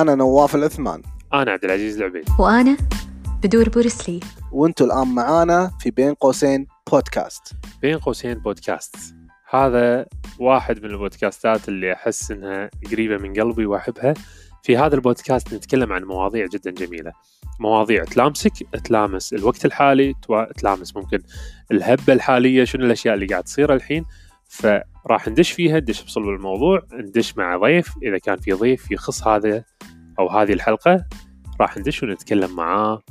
أنا 0.00 0.14
نواف 0.14 0.54
العثمان 0.54 1.02
أنا 1.34 1.50
عبد 1.50 1.64
العزيز 1.64 1.96
العبيد. 1.98 2.24
وأنا 2.38 2.76
بدور 3.42 3.68
بورسلي 3.68 4.20
وأنتوا 4.52 4.86
الآن 4.86 5.08
معانا 5.14 5.70
في 5.80 5.90
بين 5.90 6.14
قوسين 6.14 6.66
بودكاست. 6.92 7.42
بين 7.82 7.98
قوسين 7.98 8.34
بودكاست. 8.34 8.96
هذا 9.50 10.06
واحد 10.38 10.82
من 10.82 10.90
البودكاستات 10.90 11.68
اللي 11.68 11.92
أحس 11.92 12.30
إنها 12.30 12.70
قريبة 12.92 13.16
من 13.16 13.32
قلبي 13.32 13.66
وأحبها. 13.66 14.14
في 14.62 14.76
هذا 14.76 14.94
البودكاست 14.94 15.54
نتكلم 15.54 15.92
عن 15.92 16.04
مواضيع 16.04 16.46
جدا 16.46 16.70
جميلة. 16.70 17.12
مواضيع 17.60 18.04
تلامسك 18.04 18.52
تلامس 18.84 19.32
الوقت 19.32 19.64
الحالي 19.64 20.14
توا- 20.22 20.52
تلامس 20.52 20.96
ممكن 20.96 21.18
الهبة 21.72 22.12
الحالية 22.12 22.64
شنو 22.64 22.84
الأشياء 22.84 23.14
اللي 23.14 23.26
قاعد 23.26 23.42
تصير 23.42 23.74
الحين 23.74 24.04
فراح 24.48 25.28
ندش 25.28 25.52
فيها 25.52 25.80
ندش 25.80 26.02
بصلب 26.02 26.28
الموضوع 26.28 26.82
ندش 26.92 27.36
مع 27.36 27.56
ضيف 27.56 27.94
إذا 28.02 28.18
كان 28.18 28.36
في 28.36 28.52
ضيف 28.52 28.90
يخص 28.90 29.26
هذا 29.26 29.64
أو 30.18 30.28
هذه 30.28 30.52
الحلقة 30.52 31.04
راح 31.60 31.78
ندش 31.78 32.02
ونتكلم 32.02 32.56
معاه 32.56 33.02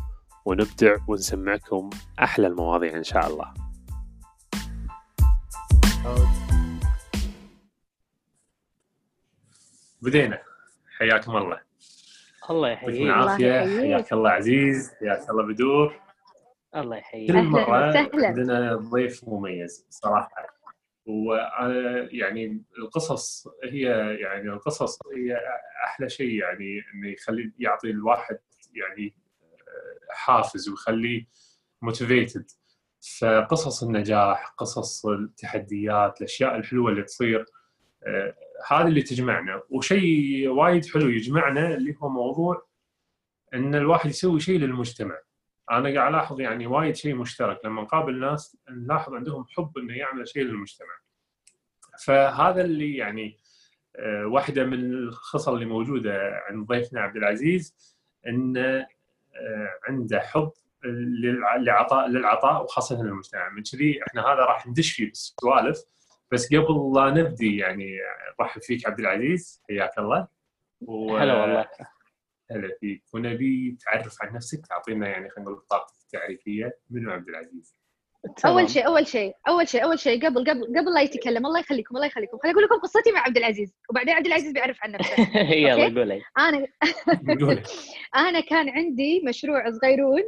ونبدع 0.45 0.95
ونسمعكم 1.07 1.89
أحلى 2.19 2.47
المواضيع 2.47 2.97
إن 2.97 3.03
شاء 3.03 3.27
الله. 3.27 3.53
بدينا. 10.01 10.41
حياكم 10.97 11.37
الله. 11.37 11.59
الله 12.49 12.67
يعطيكم 12.67 12.89
يحييك. 12.89 13.07
العافية. 13.07 13.53
يحييك. 13.53 13.81
حياك 13.81 14.13
الله 14.13 14.29
عزيز. 14.29 14.91
حياك 14.99 15.29
الله 15.29 15.43
بدور. 15.43 15.99
الله 16.75 16.97
يحييك. 16.97 17.31
كل 17.31 17.43
مرة. 17.43 17.97
عندنا 18.13 18.75
ضيف 18.75 19.23
مميز. 19.27 19.85
صراحة. 19.89 20.56
وأنا 21.07 22.07
يعني 22.11 22.63
القصص 22.77 23.47
هي 23.63 23.81
يعني 24.19 24.49
القصص 24.49 24.99
هي 25.15 25.39
أحلى 25.85 26.09
شيء 26.09 26.31
يعني 26.31 26.81
إنه 26.93 27.09
يخلي 27.09 27.51
يعطي 27.59 27.89
الواحد 27.89 28.37
يعني 28.75 29.15
حافز 30.09 30.69
ويخليه 30.69 31.27
موتيفيتد 31.81 32.51
فقصص 33.19 33.83
النجاح 33.83 34.53
قصص 34.57 35.05
التحديات 35.05 36.17
الأشياء 36.17 36.55
الحلوة 36.55 36.91
اللي 36.91 37.03
تصير 37.03 37.45
آه، 38.07 38.35
هذا 38.67 38.87
اللي 38.87 39.01
تجمعنا. 39.01 39.61
وشيء 39.69 40.47
وايد 40.47 40.85
حلو 40.85 41.09
يجمعنا 41.09 41.73
اللي 41.73 41.95
هو 41.97 42.09
موضوع 42.09 42.67
إن 43.53 43.75
الواحد 43.75 44.09
يسوي 44.09 44.39
شيء 44.39 44.59
للمجتمع. 44.59 45.17
أنا 45.71 45.99
قاعد 45.99 46.13
ألاحظ 46.13 46.39
يعني 46.41 46.67
وايد 46.67 46.95
شيء 46.95 47.15
مشترك. 47.15 47.65
لما 47.65 47.81
نقابل 47.81 48.19
ناس 48.19 48.57
نلاحظ 48.69 49.13
عندهم 49.13 49.45
حب 49.49 49.77
إنه 49.77 49.97
يعمل 49.97 50.27
شيء 50.27 50.43
للمجتمع. 50.43 50.87
فهذا 52.05 52.61
اللي 52.61 52.95
يعني 52.97 53.37
آه، 53.95 54.25
واحدة 54.25 54.63
من 54.65 54.93
الخصال 54.93 55.53
اللي 55.53 55.65
موجودة 55.65 56.41
عند 56.49 56.67
ضيفنا 56.67 57.01
عبد 57.01 57.15
العزيز 57.17 57.75
انه 58.27 58.87
آه، 59.35 59.69
عنده 59.87 60.19
حب 60.19 60.51
للع- 60.85 61.55
للعطاء 61.57 62.07
للعطاء 62.07 62.63
وخاصة 62.63 63.03
للمجتمع. 63.03 63.49
من 63.49 63.63
كذي 63.63 63.99
إحنا 64.07 64.21
هذا 64.21 64.39
راح 64.45 64.67
ندش 64.67 64.91
فيه 64.93 65.05
بالسوالف. 65.07 65.79
بس 66.31 66.55
قبل 66.55 66.91
لا 66.95 67.09
نبدي 67.09 67.57
يعني 67.57 67.97
رحب 68.41 68.61
فيك 68.61 68.87
عبد 68.87 68.99
العزيز 68.99 69.61
حياك 69.69 69.97
الله. 69.99 70.27
و- 70.81 71.17
هلا 71.17 71.41
والله. 71.41 71.65
هلا 72.51 72.77
فيك 72.79 73.03
ونبي 73.13 73.77
تعرف 73.85 74.15
عن 74.21 74.33
نفسك 74.35 74.65
تعطينا 74.67 75.07
يعني 75.07 75.29
خلينا 75.29 75.49
نقول 75.49 75.63
بطاقتك 75.63 75.95
التعريفية 76.05 76.79
منو 76.89 77.11
عبد 77.11 77.29
العزيز. 77.29 77.75
تمام. 78.37 78.57
أول 78.57 78.69
شيء 78.69 78.87
أول 78.87 79.07
شيء 79.07 79.33
أول 79.47 79.67
شيء 79.67 79.83
أول 79.83 79.99
شيء 79.99 80.25
قبل 80.25 80.49
قبل 80.49 80.79
قبل 80.79 80.93
لا 80.93 81.01
يتكلم 81.01 81.45
الله 81.45 81.59
يخليكم 81.59 81.95
الله 81.95 82.07
يخليكم. 82.07 82.37
خليني 82.37 82.53
أقول 82.53 82.63
لكم 82.63 82.75
قصتي 82.75 83.11
مع 83.11 83.19
عبد 83.19 83.37
العزيز 83.37 83.73
وبعدين 83.89 84.13
عبد 84.13 84.25
العزيز 84.25 84.51
بيعرف 84.51 84.77
عن 84.83 84.91
نفسه. 84.91 85.15
يلا؟ 85.53 85.99
قولي. 85.99 86.21
أنا 86.37 86.67
أنا 88.27 88.39
كان 88.39 88.69
عندي 88.69 89.21
مشروع 89.27 89.71
صغيرون. 89.71 90.23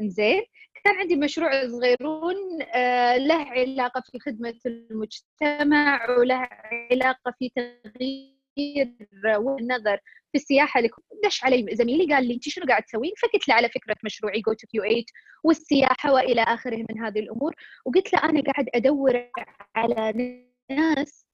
زين 0.00 0.42
كان 0.84 0.96
عندي 0.96 1.16
مشروع 1.16 1.68
صغيرون 1.68 2.62
آه، 2.74 3.16
له 3.16 3.34
علاقة 3.34 4.02
في 4.12 4.18
خدمة 4.20 4.54
المجتمع 4.66 6.10
وله 6.10 6.48
علاقة 6.90 7.34
في 7.38 7.48
تغيير 7.48 8.35
وجهة 8.58 9.56
النظر 9.60 9.96
في 10.32 10.38
السياحة 10.38 10.80
لك 10.80 10.90
دش 11.24 11.44
علي 11.44 11.66
زميلي 11.72 12.14
قال 12.14 12.28
لي 12.28 12.34
أنت 12.34 12.48
شنو 12.48 12.66
قاعد 12.66 12.82
تسوين؟ 12.82 13.12
فقلت 13.22 13.48
له 13.48 13.54
على 13.54 13.68
فكرة 13.68 13.96
مشروعي 14.04 14.40
Go 14.40 14.52
to 14.52 14.66
Q8 14.66 15.04
والسياحة 15.44 16.12
وإلى 16.12 16.42
آخره 16.42 16.76
من 16.90 17.00
هذه 17.00 17.18
الأمور. 17.18 17.54
وقلت 17.84 18.12
له 18.12 18.24
أنا 18.24 18.42
قاعد 18.42 18.68
أدور 18.74 19.30
على 19.76 20.12
ناس 20.70 21.26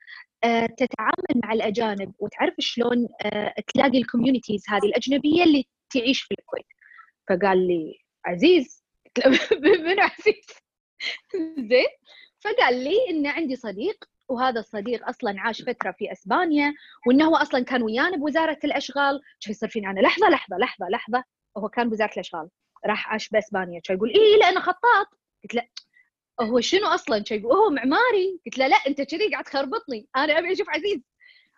آه، 0.45 0.67
تتعامل 0.67 1.41
مع 1.45 1.53
الأجانب 1.53 2.13
وتعرف 2.19 2.55
شلون 2.59 3.09
آه، 3.23 3.55
تلاقي 3.75 3.99
ال 3.99 4.04
communities 4.04 4.65
هذه 4.69 4.85
الأجنبية 4.85 5.45
اللي 5.45 5.65
تعيش 5.91 6.23
في 6.23 6.35
الكويت. 6.39 6.67
فقال 7.29 7.67
لي 7.69 7.99
عزيز. 8.25 8.85
قلت 9.17 9.27
له 9.27 9.39
منو 9.85 10.03
عزيز؟ 10.03 10.47
زين. 11.71 11.89
فقال 12.41 12.85
لي 12.85 12.97
إن 13.11 13.27
عندي 13.27 13.57
صديق 13.57 14.12
وهذا 14.33 14.61
الصديق 14.61 15.09
أصلا 15.09 15.41
عاش 15.41 15.63
فترة 15.63 15.91
في 15.99 16.13
إسبانيا 16.13 16.75
وإنه 17.07 17.25
هو 17.25 17.37
أصلا 17.37 17.65
كان 17.65 17.83
ويانا 17.83 18.17
بوزارة 18.17 18.59
الأشغال. 18.65 19.21
شو 19.39 19.51
يصير 19.51 19.69
فينا 19.69 19.91
أنا؟ 19.91 20.01
لحظة 20.01 20.29
لحظة 20.29 20.57
لحظة 20.59 20.89
لحظة. 20.89 21.25
هو 21.59 21.69
كان 21.69 21.89
بوزارة 21.91 22.13
الأشغال. 22.13 22.49
راح 22.87 23.09
عاش 23.13 23.29
بإسبانيا. 23.29 23.81
شو 23.85 23.93
يقول؟ 23.93 24.11
إيه 24.11 24.37
لا 24.41 24.49
أنا 24.49 24.61
خطاط. 24.61 25.07
قلت 25.45 25.55
له 25.55 25.63
هو 26.41 26.61
شنو 26.61 26.87
أصلا؟ 26.87 27.25
شو 27.29 27.35
يقول؟ 27.35 27.57
هو 27.57 27.71
معماري. 27.71 28.41
قلت 28.47 28.59
له 28.59 28.67
لا 28.67 28.77
أنت 28.77 29.03
كذي 29.03 29.31
قاعد 29.33 29.45
تخربطني. 29.45 30.09
أنا 30.17 30.39
أبي 30.39 30.53
أشوف 30.53 30.71
عزيز. 30.71 31.01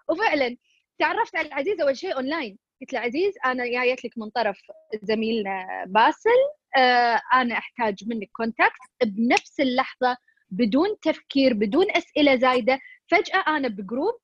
وفعلا 0.08 0.56
تعرفت 0.98 1.36
على 1.36 1.48
عزيز 1.52 1.80
أول 1.80 1.96
شيء 1.96 2.16
أونلاين. 2.16 2.58
قلت 2.80 2.92
له 2.92 3.00
عزيز 3.00 3.34
أنا 3.44 3.66
جايت 3.66 4.04
لك 4.04 4.12
من 4.16 4.30
طرف 4.30 4.60
زميلنا 5.02 5.84
باسل. 5.86 6.30
آه 6.76 7.20
أنا 7.34 7.58
أحتاج 7.58 8.08
منك 8.08 8.30
contact 8.32 8.80
بنفس 9.04 9.60
اللحظة 9.60 10.16
بدون 10.56 10.88
تفكير 11.02 11.54
بدون 11.54 11.86
أسئلة 11.90 12.36
زايدة. 12.36 12.80
فجأة 13.10 13.44
أنا 13.56 13.68
ب 13.68 13.76
group 13.76 14.14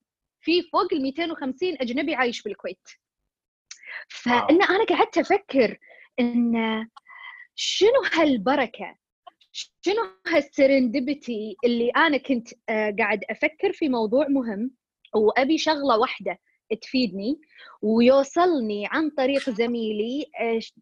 في 0.41 0.61
فوق 0.61 0.93
ال 0.93 1.01
250 1.01 1.77
أجنبي 1.81 2.15
عايش 2.15 2.41
بالكويت 2.43 2.87
فإن 4.09 4.61
أنا 4.63 4.83
قعدت 4.85 5.17
أفكر 5.17 5.77
إن 6.19 6.53
شنو 7.55 8.03
هالبركة 8.13 8.95
شنو 9.81 10.03
هالسرندبتي 10.27 11.55
اللي 11.65 11.89
أنا 11.89 12.17
كنت 12.17 12.49
آه، 12.69 12.95
قاعد 12.99 13.23
أفكر 13.29 13.73
في 13.73 13.89
موضوع 13.89 14.27
مهم 14.27 14.71
وأبي 15.15 15.57
شغلة 15.57 15.97
واحدة 15.97 16.39
تفيدني 16.81 17.41
ويوصلني 17.81 18.87
عن 18.87 19.09
طريق 19.09 19.49
زميلي 19.49 20.25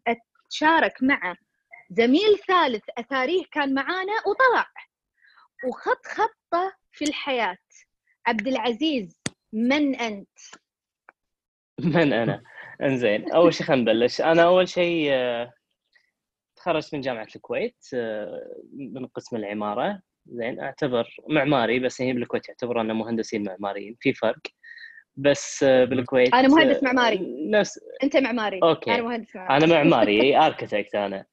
أتشارك 0.06 1.02
مع 1.02 1.36
زميل 1.90 2.38
ثالث 2.48 2.84
أثاريه 2.98 3.44
كان 3.52 3.74
معانا 3.74 4.12
وطلع. 4.26 4.66
وخط 5.64 6.06
خطه 6.06 6.72
في 6.92 7.04
الحياة. 7.04 7.58
عبد 8.26 8.48
العزيز 8.48 9.18
من 9.52 9.94
أنت؟ 9.94 10.38
من 11.80 12.12
أنا؟ 12.12 12.42
إنزين 12.82 13.32
أول 13.32 13.54
شيء 13.54 13.66
خلينا 13.66 13.82
نبلش. 13.92 14.20
أنا 14.20 14.42
أول 14.42 14.68
شيء 14.68 15.08
آه، 15.12 15.52
تخرجت 16.56 16.94
من 16.94 17.00
جامعة 17.00 17.28
الكويت 17.36 17.84
آه، 17.94 18.54
من 18.94 19.06
قسم 19.06 19.36
العمارة. 19.36 20.00
زين 20.26 20.60
أعتبر 20.60 21.16
معماري 21.28 21.78
بس 21.78 22.02
هي 22.02 22.12
بالكويت 22.12 22.48
يعتبر 22.48 22.80
انه 22.80 22.94
مهندسين 22.94 23.44
معماريين 23.44 23.96
في 24.00 24.12
فرق. 24.14 24.40
بس 25.16 25.62
آه، 25.62 25.84
بالكويت 25.84 26.34
أنا 26.34 26.48
مهندس 26.48 26.82
معماري. 26.82 27.48
نفس 27.50 27.80
أنت 28.02 28.16
معماري. 28.16 28.60
okay. 28.62 28.94
أنا 28.94 29.02
مهندس 29.02 29.36
معماري. 29.36 29.64
أنا 29.64 29.74
معماري 29.74 30.36
architect 30.36 30.94
أنا. 30.94 31.26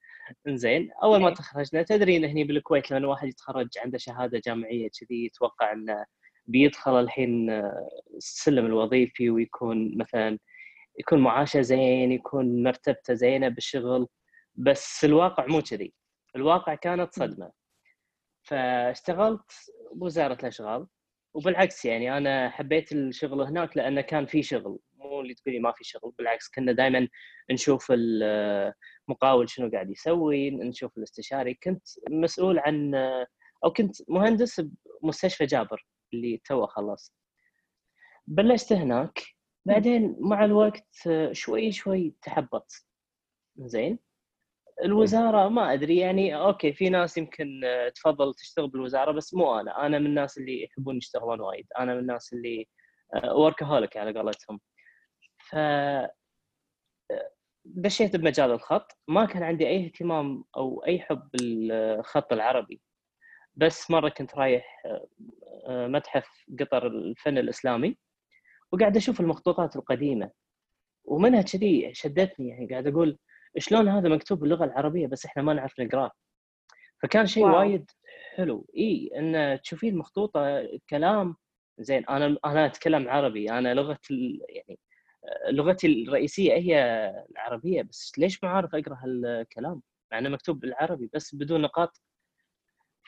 إنزين 0.47 0.91
أول 1.03 1.19
ما 1.19 1.25
okay. 1.29 1.38
تخرجنا 1.38 1.83
تدري 1.83 2.17
إن 2.17 2.25
هني 2.25 2.43
بالكويت 2.43 2.91
لما 2.91 2.99
الواحد 2.99 3.27
يتخرج 3.27 3.67
عنده 3.77 3.97
شهادة 3.97 4.41
جامعية 4.46 4.90
كذي 4.99 5.25
يتوقع 5.25 5.72
إنه 5.72 6.05
بيدخل 6.47 6.99
الحين 6.99 7.49
السلم 8.17 8.66
الوظيفي 8.66 9.29
ويكون 9.29 9.97
مثلا 9.97 10.40
يكون 10.99 11.19
معاشه 11.19 11.61
زين 11.61 12.11
يكون 12.11 12.63
مرتبته 12.63 13.13
زينة 13.13 13.47
بالشغل 13.47 14.07
بس 14.55 15.05
الواقع 15.05 15.46
مو 15.46 15.61
كذي. 15.61 15.93
الواقع 16.35 16.75
كانت 16.75 17.13
صدمة. 17.13 17.52
فاشتغلت 18.43 19.52
بوزاره 19.93 20.34
الأشغال 20.34 20.87
وبالعكس 21.34 21.85
يعني 21.85 22.17
أنا 22.17 22.49
حبيت 22.49 22.91
الشغل 22.91 23.41
هناك 23.41 23.78
لأنه 23.78 24.02
كان 24.02 24.25
في 24.25 24.43
شغل. 24.43 24.79
مو 24.93 25.22
اللي 25.22 25.34
تقولي 25.34 25.59
ما 25.59 25.72
في 25.72 25.84
شغل 25.84 26.13
بالعكس 26.17 26.49
كنا 26.49 26.72
دائما 26.72 27.07
نشوف 27.52 27.93
المقاول 29.09 29.49
شنو 29.49 29.71
قاعد 29.71 29.91
يسوي 29.91 30.49
نشوف 30.49 30.97
الاستشاري. 30.97 31.53
كنت 31.53 31.87
مسؤول 32.09 32.59
عن 32.59 32.95
أو 33.65 33.73
كنت 33.77 34.09
مهندس 34.09 34.61
بمستشفى 35.01 35.45
جابر 35.45 35.87
اللي 36.13 36.41
تو 36.45 36.67
خلص 36.67 37.15
بلشت 38.27 38.73
هناك. 38.73 39.23
بعدين 39.65 40.15
مع 40.19 40.45
الوقت 40.45 41.09
شوي 41.31 41.71
شوي 41.71 42.15
تحبط. 42.21 42.71
زين. 43.57 43.99
الوزارة 44.83 45.49
ما 45.49 45.73
أدري 45.73 45.97
يعني 45.97 46.35
okay 46.35 46.73
في 46.73 46.89
ناس 46.89 47.17
يمكن 47.17 47.61
تفضل 47.95 48.33
تشتغل 48.33 48.67
بالوزارة 48.69 49.11
بس 49.11 49.33
مو 49.33 49.59
أنا. 49.59 49.85
أنا 49.85 49.99
من 49.99 50.05
الناس 50.05 50.37
اللي 50.37 50.63
يحبون 50.63 50.97
يشتغلون 50.97 51.41
وايد. 51.41 51.67
أنا 51.79 51.93
من 51.93 51.99
الناس 51.99 52.33
اللي 52.33 52.67
workaholic 53.35 53.97
على 53.97 54.19
قولتهم. 54.19 54.59
ف 55.37 55.55
دشيت 57.75 58.16
بمجال 58.16 58.52
الخط. 58.52 58.97
ما 59.08 59.25
كان 59.25 59.43
عندي 59.43 59.67
أي 59.67 59.85
اهتمام 59.85 60.43
أو 60.58 60.84
أي 60.87 60.99
حب 60.99 61.29
بالخط 61.34 62.34
العربي. 62.34 62.81
بس 63.55 63.91
مرة 63.91 64.09
كنت 64.09 64.35
رايح 64.35 64.84
آه، 65.66 65.87
متحف 65.87 66.46
قطر 66.59 66.87
الفن 66.87 67.37
الإسلامي 67.37 67.97
وقاعد 68.72 68.97
أشوف 68.97 69.19
المخطوطات 69.19 69.75
القديمة. 69.75 70.31
ومنها 71.05 71.41
كذي 71.41 71.93
شدتني 71.93 72.49
يعني 72.49 72.67
قاعد 72.67 72.87
أقول 72.87 73.17
شلون 73.58 73.87
هذا 73.87 74.09
مكتوب 74.09 74.40
باللغة 74.40 74.66
العربية 74.66 75.08
بس 75.08 75.25
إحنا 75.25 75.43
ما 75.43 75.53
نعرف 75.53 75.79
نقرأه. 75.79 76.11
فكان 77.03 77.25
شيء. 77.25 77.46
وايد 77.46 77.91
حلو. 78.35 78.67
إي 78.78 79.11
إن 79.16 79.59
تشوفين 79.61 79.93
المخطوطه 79.93 80.67
كلام 80.90 81.35
زين 81.79 82.05
أنا 82.09 82.37
أنا 82.46 82.66
أتكلم 82.66 83.09
عربي 83.09 83.52
أنا 83.52 83.73
لغة 83.73 83.99
ال... 84.11 84.41
يعني 84.49 84.79
آه، 84.79 84.86
لغتي 85.50 85.88
الرئيسية 85.88 86.53
هي 86.53 86.79
العربية 87.32 87.82
بس 87.82 88.12
ليش 88.18 88.44
ما 88.44 88.50
عارف 88.50 88.76
أقرأ 88.76 88.97
هالكلام؟ 89.03 89.82
مع 90.12 90.18
إنه 90.18 90.29
مكتوب 90.29 90.59
بالعربي 90.59 91.09
بس 91.14 91.35
بدون 91.35 91.62
نقاط. 91.62 92.02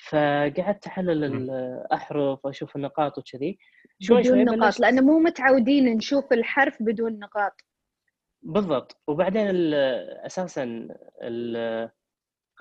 فقعدت 0.10 0.88
أحلل 0.88 1.24
الأحرف 1.24 2.46
وأشوف 2.46 2.76
النقاط 2.76 3.18
وكذي. 3.18 3.60
شوي 4.00 4.24
شوي 4.24 4.44
بدون 4.44 4.58
نقاط 4.58 4.80
لأنه 4.80 5.02
مو 5.02 5.20
متعودين 5.20 5.86
نشوف 5.96 6.34
الحرف 6.34 6.78
بدون 6.84 7.20
نقاط. 7.20 7.54
بالضبط. 8.42 9.02
وبعدين 9.08 9.48
ال- 9.50 9.74
أساسا 10.26 10.88
خلينا 11.22 11.92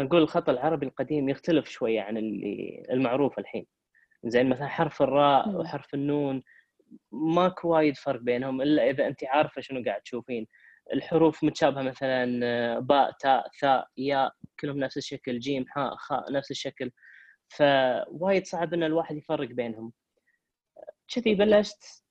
نقول 0.01 0.23
الخط 0.23 0.49
العربي 0.49 0.87
القديم 0.87 1.29
يختلف 1.29 1.69
شوية 1.69 2.01
عن 2.01 2.17
اللي 2.17 2.83
المعروف 2.91 3.39
الحين. 3.39 3.67
زين 4.25 4.49
مثلا 4.49 4.67
حرف 4.67 5.03
الراء. 5.03 5.49
وحرف 5.49 5.95
النون 5.95 6.43
ماكو 7.13 7.69
وايد 7.69 7.97
فرق 7.97 8.21
بينهم 8.21 8.63
إلا 8.63 8.91
إذا 8.91 9.07
انت 9.07 9.25
عارفة 9.25 9.61
شنو 9.61 9.85
قاعد 9.85 10.01
تشوفين. 10.03 10.47
الحروف 10.93 11.45
متشابهة 11.45 11.83
مثلا 11.83 12.79
باء 12.79 13.13
تاء 13.21 13.49
ثاء 13.61 13.89
ياء 13.97 14.33
كلهم 14.61 14.79
نفس 14.79 14.97
الشكل 14.97 15.39
جيم 15.39 15.67
حاء 15.69 15.97
خاء 15.97 16.33
نفس 16.33 16.51
الشكل. 16.51 16.91
فوايد 17.49 18.47
صعب 18.47 18.75
إن 18.75 18.83
الواحد 18.83 19.17
يفرق 19.17 19.49
بينهم. 19.49 19.93
كذي 21.15 21.35
بلشت 21.35 22.05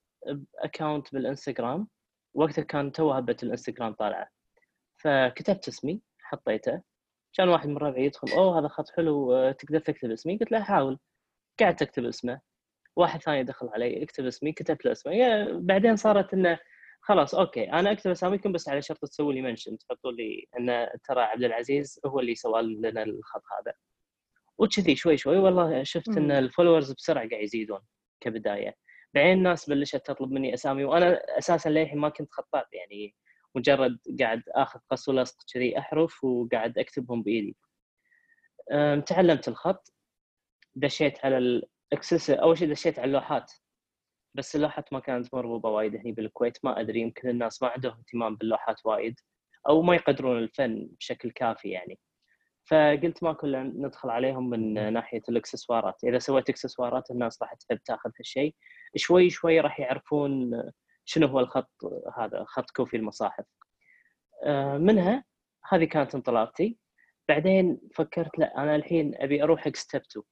ب 0.63 0.69
account 0.70 1.13
بالإنستغرام. 1.13 1.87
وقتها 2.33 2.63
كان 2.63 2.91
تو 2.91 3.11
هبة 3.11 3.37
الإنستغرام 3.43 3.93
طالعة. 3.93 4.29
فكتبت 4.97 5.67
اسمي 5.67 6.01
حطيته. 6.21 6.81
كان 7.33 7.49
واحد 7.49 7.69
من 7.69 7.77
ربعي 7.77 8.05
يدخل 8.05 8.27
أوه 8.31 8.59
هذا 8.59 8.67
خط 8.67 8.89
حلو 8.89 9.33
آه، 9.33 9.51
تقدر 9.51 9.79
تكتب 9.79 10.11
اسمي؟ 10.11 10.37
قلت 10.37 10.51
له 10.51 10.63
حاول. 10.63 10.99
قعدت 11.59 11.81
أكتب 11.81 12.05
اسمه. 12.05 12.41
واحد 12.97 13.21
ثاني 13.21 13.43
دخل 13.43 13.69
علي 13.69 14.03
اكتب 14.03 14.25
اسمي 14.25 14.51
كتبت 14.51 14.85
له 14.85 14.91
اسمه. 14.91 15.13
يا- 15.13 15.51
بعدين 15.53 15.95
صارت 15.95 16.33
إنه 16.33 16.59
خلاص 17.01 17.35
okay 17.35 17.71
أنا 17.71 17.91
أكتب 17.91 18.11
أساميكم 18.11 18.51
بس 18.51 18.69
على 18.69 18.81
شرط 18.81 18.97
تسوي 19.05 19.33
لي 19.33 19.41
mention 19.41 19.77
تحطوا 19.77 20.11
لي 20.11 20.47
إن 20.59 20.89
ترى 21.03 21.21
عبد 21.21 21.43
العزيز 21.43 21.99
هو 22.05 22.19
اللي 22.19 22.35
سوى 22.35 22.61
لنا 22.61 23.03
الخط 23.03 23.43
هذا. 23.59 23.73
وكذي 24.57 24.95
شوي 24.95 25.17
شوي 25.17 25.37
والله 25.37 25.83
شفت 25.83 26.09
إن. 26.17 26.31
ال 26.31 26.37
followers 26.37 26.91
بسرعة 26.91 27.29
قاعد 27.29 27.43
يزيدون 27.43 27.79
كبداية. 28.21 28.75
بعدين 29.13 29.37
الناس 29.37 29.69
بلشت 29.69 30.05
تطلب 30.05 30.31
مني 30.31 30.53
أسامي 30.53 30.83
وأنا 30.83 31.37
أساسا 31.37 31.69
للحين 31.69 31.99
ما 31.99 32.09
كنت 32.09 32.31
خطاط 32.31 32.67
يعني 32.73 33.15
مجرد 33.55 33.97
قاعد 34.19 34.43
آخذ 34.49 34.79
قص 34.91 35.09
ولصق 35.09 35.37
كذي 35.53 35.79
أحرف 35.79 36.23
وقاعد 36.23 36.77
أكتبهم 36.77 37.23
بإيدي. 37.23 37.55
تعلمت 39.05 39.47
الخط 39.47 39.93
دشيت 40.75 41.25
على 41.25 41.61
ال 41.93 41.98
access 41.98 42.29
أول 42.29 42.57
شيء 42.57 42.69
دشيت 42.69 42.99
على 42.99 43.07
اللوحات. 43.07 43.51
بس 44.35 44.55
اللوحات 44.55 44.93
ما 44.93 44.99
كانت 44.99 45.33
مرغوبه 45.33 45.69
وايد 45.69 45.95
هني 45.95 46.11
بالكويت 46.11 46.57
ما 46.63 46.79
أدري 46.79 46.99
يمكن 46.99 47.29
الناس 47.29 47.63
ما 47.63 47.69
عندهم 47.69 47.97
اهتمام 47.99 48.35
باللوحات 48.35 48.85
وايد 48.85 49.19
أو 49.69 49.81
ما 49.81 49.95
يقدرون 49.95 50.37
الفن 50.37 50.89
بشكل 50.99 51.31
كافي 51.31 51.69
يعني. 51.69 51.99
فقلت 52.69 53.23
ماكو 53.23 53.33
إلا 53.33 53.63
ندخل 53.63 54.09
عليهم 54.09 54.49
من 54.49 54.93
ناحية 54.93 55.21
الإكسسوارات. 55.29 56.03
إذا 56.03 56.19
سويت 56.19 56.49
إكسسوارات 56.49 57.11
الناس 57.11 57.41
راح 57.41 57.53
تحب 57.53 57.77
تاخذ 57.85 58.09
هالشيء. 58.19 58.55
شوي 58.95 59.29
شوي 59.29 59.59
راح 59.59 59.79
يعرفون 59.79 60.51
شنو 61.05 61.27
هو 61.27 61.39
الخط 61.39 61.71
هذا 62.17 62.43
خط 62.47 62.71
كوفي 62.71 62.97
المصاحف. 62.97 63.45
آه، 64.45 64.77
منها 64.77 65.23
هذه 65.71 65.85
كانت 65.85 66.15
انطلاقتي. 66.15 66.79
بعدين 67.29 67.79
فكرت 67.95 68.39
لا 68.39 68.57
أنا 68.63 68.75
الحين 68.75 69.15
أبي 69.15 69.43
أروح 69.43 69.61
حق 69.61 69.75
step 69.75 70.01
2 70.11 70.25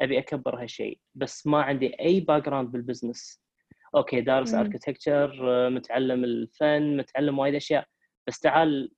أبي 0.00 0.18
أكبر 0.18 0.62
هالشيء 0.62 0.98
بس 1.14 1.46
ما 1.46 1.62
عندي 1.62 2.00
أي 2.00 2.20
background 2.20 2.44
بال 2.44 2.72
business 2.72 3.42
okay 3.94 4.20
دارس. 4.20 4.54
architecture 4.54 5.30
متعلم 5.70 6.24
الفن 6.24 6.96
متعلم 6.96 7.38
وايد 7.38 7.54
أشياء 7.54 7.86
بس 8.26 8.40
تعال 8.40 8.92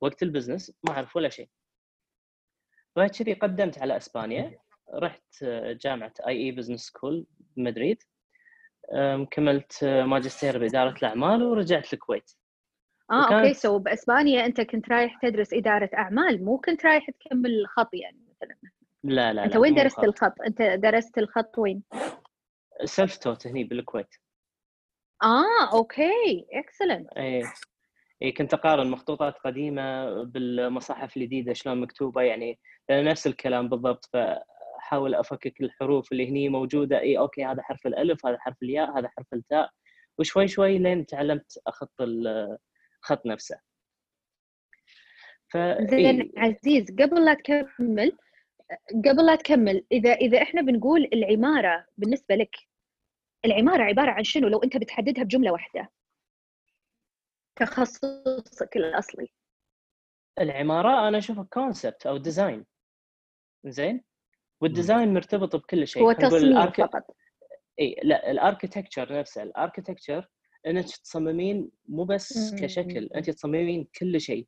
وقت 0.00 0.22
ال 0.22 0.28
business 0.28 0.72
ما 0.84 0.90
أعرف 0.92 1.16
ولا 1.16 1.28
شيء. 1.28 1.48
فكذي 2.96 3.32
قدمت 3.32 3.78
على 3.78 3.96
إسبانيا. 3.96 4.58
رحت 4.94 5.44
جامعة 5.84 6.12
IE 6.26 6.36
Business 6.44 6.80
School 6.86 7.26
بمدريد. 7.56 8.02
كملت 9.30 9.84
ماجستير 9.84 10.58
بإدارة 10.58 10.96
الأعمال 10.98 11.42
ورجعت 11.42 11.92
الكويت 11.94 12.30
آه 13.10 13.24
وكانت- 13.26 13.32
okay 13.32 13.54
so 13.54 13.78
بإسبانيا 13.78 14.46
أنت 14.46 14.60
كنت 14.60 14.88
رايح 14.88 15.18
تدرس 15.22 15.54
إدارة 15.54 15.90
أعمال 15.94 16.44
مو 16.44 16.58
كنت 16.58 16.86
رايح 16.86 17.10
تكمل 17.10 17.50
الخط 17.60 17.94
يعني 17.94 18.20
مثلا. 18.30 18.56
لا 19.08 19.32
لا 19.32 19.44
أنت 19.44 19.54
لا 19.54 19.60
وين 19.60 19.74
درست 19.74 19.96
خط. 19.96 20.04
الخط؟ 20.04 20.42
أنت 20.46 20.62
درست 20.62 21.18
الخط 21.18 21.58
وين؟ 21.58 21.82
self-taught 22.84 23.46
هني 23.46 23.64
بالكويت. 23.64 24.14
آه 25.22 25.72
okay 25.72 26.46
excellent 26.52 27.08
اي 27.12 27.42
اي 28.22 28.32
كنت 28.32 28.54
أقارن 28.54 28.90
مخطوطات 28.90 29.34
قديمة 29.34 30.22
بالمصاحف 30.22 31.16
الجديدة 31.16 31.52
شلون 31.52 31.80
مكتوبة 31.80 32.22
يعني 32.22 32.58
نفس 32.90 33.26
الكلام 33.26 33.68
بالضبط 33.68 34.04
فأحاول 34.12 35.14
أفكك 35.14 35.60
الحروف 35.60 36.12
اللي 36.12 36.28
هني 36.28 36.48
موجودة. 36.48 37.00
اي 37.00 37.18
okay 37.18 37.44
هذا 37.44 37.62
حرف 37.62 37.86
الألف 37.86 38.26
هذا 38.26 38.38
حرف 38.38 38.62
الياء 38.62 38.98
هذا 38.98 39.08
حرف 39.08 39.26
التاء. 39.32 39.70
وشوي 40.18 40.48
شوي 40.48 40.78
لين 40.78 41.06
تعلمت 41.06 41.58
أخط 41.66 41.92
الخط 42.00 43.26
نفسه. 43.26 43.60
ف 45.48 45.56
زين 45.80 46.20
إي، 46.20 46.32
عزيز 46.36 46.90
قبل 46.90 47.24
لا 47.24 47.34
تكمل 47.34 48.12
قبل 49.04 49.26
لا 49.26 49.36
تكمل 49.36 49.86
إذا 49.92 50.12
إذا 50.12 50.42
إحنا 50.42 50.62
بنقول 50.62 51.08
العمارة 51.12 51.86
بالنسبة 51.96 52.34
لك 52.34 52.56
العمارة 53.44 53.82
عبارة 53.82 54.10
عن 54.10 54.24
شنو؟ 54.24 54.48
لو 54.48 54.58
أنت 54.58 54.76
بتحددها 54.76 55.24
بجملة 55.24 55.52
واحدة. 55.52 55.90
تخصصك 57.56 58.76
الأصلي. 58.76 59.28
العمارة 60.40 61.08
أنا 61.08 61.18
أشوفها 61.18 61.48
concept 61.52 62.06
أو 62.06 62.16
design 62.16 62.66
زين؟ 63.66 64.04
وال 64.60 64.73
design 64.73 65.14
مرتبط 65.14 65.56
بكل 65.56 65.86
شيء. 65.88 66.02
هو 66.02 66.12
تصميم 66.12 66.62
ال 66.62 66.65
arc- 66.65 66.76
فقط. 66.80 67.16
إي 67.80 67.96
لا 68.02 68.30
ال 68.30 68.37
architecture 68.37 69.18
نفسه. 69.18 69.42
ال 69.42 69.49
architecture 69.49 70.28
إنك 70.66 70.84
تصممين 70.84 71.70
مو 71.88 72.04
بس. 72.04 72.54
كشكل 72.54 73.10
أنت 73.14 73.30
تصممين 73.30 73.88
كل 74.00 74.20
شيء. 74.20 74.46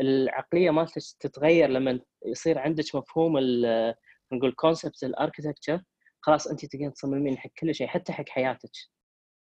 العقلية 0.00 0.70
مالتك 0.70 1.02
تتغير 1.20 1.68
لما 1.68 2.00
يصير 2.26 2.58
عندك 2.58 2.84
مفهوم 2.94 3.38
ال- 3.38 3.94
نقول 4.32 4.52
concept 4.52 5.02
ال 5.04 5.10
architecture 5.10 5.82
خلاص 6.20 6.46
أنت 6.46 6.64
تقدرين 6.66 6.92
تصممين 6.92 7.38
حق 7.38 7.50
كل 7.58 7.74
شيء 7.74 7.86
حتى 7.86 8.12
حق 8.12 8.28
حياتك. 8.28 8.70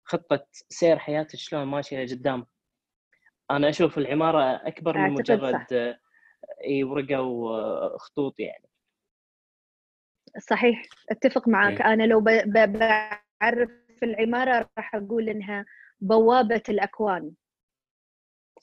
خطة 0.04 0.46
سير 0.68 0.98
حياتك 0.98 1.36
شلون 1.36 1.64
ماشيه 1.64 2.04
لقدام 2.04 2.46
أنا 3.50 3.68
أشوف 3.68 3.98
العمارة 3.98 4.42
أكبر 4.68 4.98
من. 4.98 5.10
مجرد 5.12 5.96
إي 6.64 6.84
ورقة 6.84 7.20
وخطوط 7.22 8.40
يعني. 8.40 8.68
صحيح 10.50 10.82
أتفق 11.10 11.48
معك 11.48 11.80
إيه. 11.80 11.92
أنا 11.92 12.02
لو 12.02 12.20
بعرف 12.20 13.70
العمارة 14.02 14.70
راح 14.78 14.94
أقول 14.94 15.28
إنها 15.28 15.64
بوابة 16.00 16.62
الأكوان. 16.68 17.32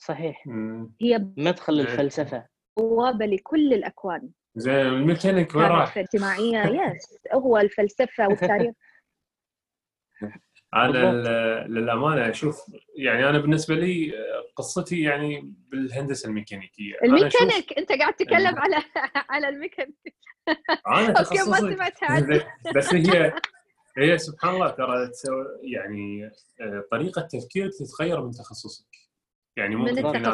صحيح. 0.06 0.46
مم. 0.46 0.92
هي 1.00 1.26
مدخل. 1.36 1.80
الفلسفة. 1.80 2.46
بوابه 2.76 3.26
لكل 3.26 3.72
الأكوان. 3.72 4.30
زين 4.56 4.74
الميكانيك 4.74 5.54
وين 5.54 5.64
راح؟ 5.64 5.94
كانت 5.94 6.14
اجتماعية 6.14 6.62
yes 6.94 7.18
هو 7.34 7.58
الفلسفة 7.58 8.28
والتاريخ. 8.28 8.74
أنا 10.74 11.12
للأمانة 11.66 12.30
أشوف 12.30 12.60
يعني 12.96 13.28
أنا 13.28 13.38
بالنسبة 13.38 13.74
لي 13.74 14.12
قصتي 14.56 15.02
يعني 15.02 15.54
بالهندسة 15.68 16.28
الميكانيكية. 16.28 16.94
الميكانيك. 17.04 17.78
أنت 17.78 17.92
قاعد 17.92 18.14
تتكلم 18.14 18.58
على 18.58 18.76
على 19.30 19.48
الميكانيك. 19.48 20.14
أنا 20.86 21.08
أوكي 21.18 21.18
ما 21.18 21.22
تخصصي 21.22 21.74
سمعتها 21.74 22.42
بس 22.76 22.94
هي 22.94 23.32
هي 23.98 24.18
سبحان 24.18 24.54
الله 24.54 24.68
ترى 24.70 25.08
تسوي 25.08 25.44
يعني 25.62 26.30
آه، 26.60 26.84
طريقة 26.90 27.22
تفكيرك 27.22 27.70
تتغير 27.78 28.20
من 28.24 28.30
تخصصك. 28.30 28.86
يعني 29.56 29.76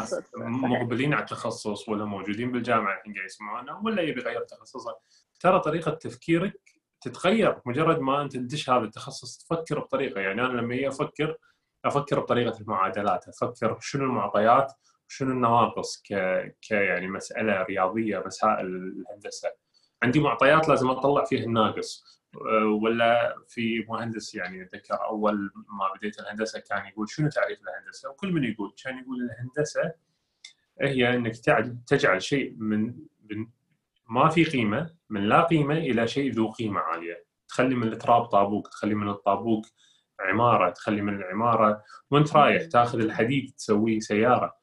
صحيح. 0.07 0.25
مقبلين 0.37 1.15
على 1.15 1.23
التخصص 1.23 1.89
ولا 1.89 2.05
موجودين 2.05 2.53
بالجامعة 2.53 2.99
الحين 2.99 3.15
قاعد 3.15 3.27
يسمعونا 3.27 3.81
ولا 3.85 4.03
يبي 4.03 4.21
يغير 4.21 4.45
تخصصه. 4.45 4.99
ترى 5.41 5.61
طريقة 5.61 5.91
تفكيرك 5.91 6.61
تتغير 7.01 7.61
مجرد 7.67 7.99
ما 7.99 8.23
أنت 8.23 8.37
تدش 8.37 8.71
هذا 8.71 8.85
التخصص 8.85 9.39
تفكر 9.39 9.79
بطريقة. 9.79 10.21
يعني 10.21 10.45
أنا 10.45 10.61
لما 10.61 10.89
أفكر 10.89 11.37
أفكر 11.85 12.21
بطريقة 12.21 12.61
المعادلات 12.61 13.29
أفكر 13.29 13.79
شنو 13.81 14.05
المعطيات 14.05 14.73
وشنو 15.09 15.31
النواقص 15.31 16.03
ك... 16.03 16.15
ك 16.69 16.71
يعني 16.71 17.09
مسألة 17.09 17.63
رياضية 17.63 18.23
مسائل 18.27 18.67
الهندسة. 18.67 19.49
عندي 20.03 20.21
معطيات 20.21 20.69
لازم 20.69 20.91
أطلع 20.91 21.25
فيها 21.25 21.45
الناقص. 21.45 22.18
ولا 22.83 23.37
في 23.49 23.85
مهندس 23.89 24.35
يعني 24.35 24.63
اتذكر 24.63 25.05
أول 25.05 25.51
ما 25.55 25.95
بديت 25.97 26.21
الهندسة 26.21 26.61
كان 26.61 26.87
يقول 26.87 27.11
شنو 27.11 27.29
تعريف 27.29 27.59
الهندسة؟ 27.63 28.11
وكل 28.11 28.33
من 28.33 28.45
يقول 28.45 28.75
كان 28.85 28.99
يقول 28.99 29.17
الهندسة 29.23 29.93
هي 30.81 31.15
إنك 31.15 31.37
تجعل 31.87 32.23
شيء 32.23 32.55
من 32.59 32.95
ما 34.09 34.29
في 34.29 34.45
قيمة 34.45 34.95
من 35.11 35.29
لا 35.29 35.43
قيمة 35.43 35.79
إلى 35.79 36.09
شيء 36.09 36.33
ذو 36.33 36.51
قيمة 36.51 36.81
عالية. 36.81 37.25
تخلي 37.49 37.75
من 37.75 37.89
التراب 37.89 38.25
طابوق 38.25 38.69
تخلي 38.69 38.95
من 38.95 39.09
الطابوق 39.09 39.67
عمارة 40.21 40.71
تخلي 40.71 41.03
من 41.03 41.15
العمارة 41.15 41.83
وانت 42.11 42.37
رايح 42.37 42.65
تاخذ 42.65 43.01
الحديد 43.01 43.53
تسويه 43.57 44.01
سيارة. 44.01 44.59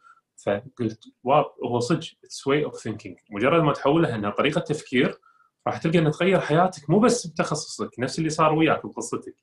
فقلت 0.46 1.04
wow 1.24 1.44
هو 1.64 1.80
صدق 1.80 2.08
it's 2.24 2.48
way 2.48 2.66
of 2.66 2.76
thinking 2.76 3.18
مجرد 3.30 3.64
ما 3.64 3.74
تحولها 3.74 4.16
إنها 4.16 4.30
طريقة 4.30 4.62
تفكير 4.62 5.20
راح 5.68 5.78
تلقى 5.78 6.00
انها 6.00 6.12
تغير 6.12 6.40
حياتك 6.40 6.90
مو 6.90 7.00
بس 7.00 7.28
بتخصصك 7.28 8.00
نفس 8.00 8.20
اللي 8.20 8.30
صار 8.30 8.54
وياك 8.54 8.86
بقصتك 8.86 9.36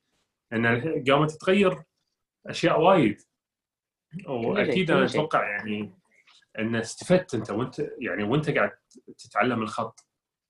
ان 0.53 0.65
قامت 1.09 1.31
تتغير 1.31 1.83
أشياء 2.47 2.81
وايد. 2.81 3.21
وأكيد 4.27 4.91
أنا 4.91 5.05
أتوقع 5.05 5.49
يعني 5.49 5.93
ان 6.59 6.75
استفدت 6.75 7.35
أنت 7.35 7.49
وأنت 7.51 7.79
يعني 7.99 8.23
وأنت 8.23 8.49
قاعد 8.49 8.71
تتعلم 9.17 9.61
الخط 9.61 10.07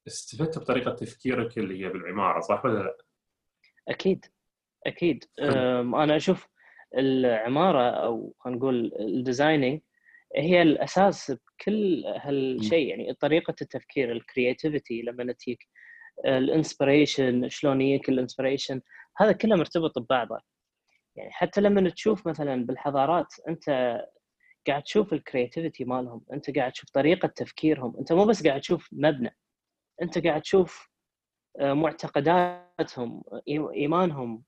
استفدت 0.08 0.60
بطريقة 0.60 0.92
تفكيرك 0.92 1.58
اللي 1.58 1.84
هي 1.84 1.90
بالعمارة 1.90 2.40
صح 2.40 2.66
ولا 2.66 2.80
لا؟ 2.84 2.98
أكيد. 3.88 4.26
أكيد. 4.88 5.26
أنا 5.40 6.16
أشوف 6.16 6.48
العمارة 6.98 7.90
أو 7.90 8.36
خلينا 8.40 8.60
نقول 8.60 8.92
ال 9.00 9.08
designing 9.08 9.82
هي 10.36 10.62
الأساس 10.62 11.32
بكل 11.32 12.04
هالشيء 12.06 12.88
يعني 12.88 13.14
طريقة 13.14 13.56
التفكير 13.62 14.12
ال 14.12 14.20
creativity 14.20 15.02
لما 15.02 15.34
تجيك 15.34 15.68
ال 16.26 16.36
inspiration 16.36 17.50
شلون 17.50 17.82
يجيك 17.82 18.10
ال 18.10 18.16
inspiration 18.16 18.82
هذا 19.18 19.32
كله 19.32 19.56
مرتبط 19.56 20.00
ببعضه. 20.00 20.40
يعني 21.16 21.32
حتى 21.32 21.62
لما 21.62 21.90
تشوف 21.90 22.28
مثلا 22.28 22.66
بالحضارات 22.66 23.34
أنت 23.50 23.98
قاعد 24.68 24.84
تشوف 24.84 25.14
ال 25.14 25.20
creativity 25.20 25.86
مالهم 25.86 26.26
أنت 26.34 26.58
قاعد 26.58 26.72
تشوف 26.72 26.90
طريقة 26.90 27.28
تفكيرهم 27.28 27.98
أنت 27.98 28.14
مو 28.14 28.26
بس 28.26 28.48
قاعد 28.48 28.62
تشوف 28.62 28.90
مبنى 28.92 29.38
أنت 30.02 30.28
قاعد 30.28 30.42
تشوف 30.42 30.90
آه، 31.60 31.74
معتقداتهم 31.74 33.24
إيمانهم 33.50 34.44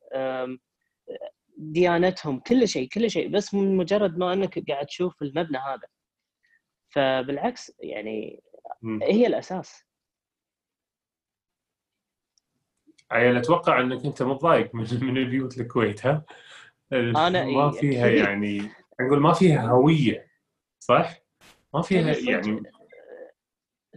ديانتهم 1.57 2.39
كل 2.39 2.67
شيء 2.67 2.87
كل 2.87 3.09
شيء 3.09 3.29
بس 3.29 3.53
من 3.53 3.77
مجرد 3.77 4.17
ما 4.17 4.33
أنك 4.33 4.69
قاعد 4.69 4.85
تشوف 4.85 5.21
المبنى 5.21 5.57
هذا. 5.57 5.87
فبالعكس 6.89 7.71
يعني 7.79 8.43
هي 9.01 9.27
الأساس. 9.27 9.85
عيل 13.11 13.37
أتوقع 13.37 13.81
أنك 13.81 14.05
أنت 14.05 14.23
متضايق 14.23 14.75
من 14.75 14.85
من 15.13 15.29
بيوت 15.29 15.57
الكويت 15.57 16.05
ها؟ 16.05 16.25
أنا 16.93 17.45
ما 17.45 17.71
فيها 17.71 18.07
يعني 18.07 18.71
نقول 19.01 19.19
ما 19.19 19.33
فيها 19.33 19.69
هوية 19.69 20.27
صح؟ 20.79 21.15
ما 21.73 21.81
فيها 21.81 22.13
يعني 22.31 22.63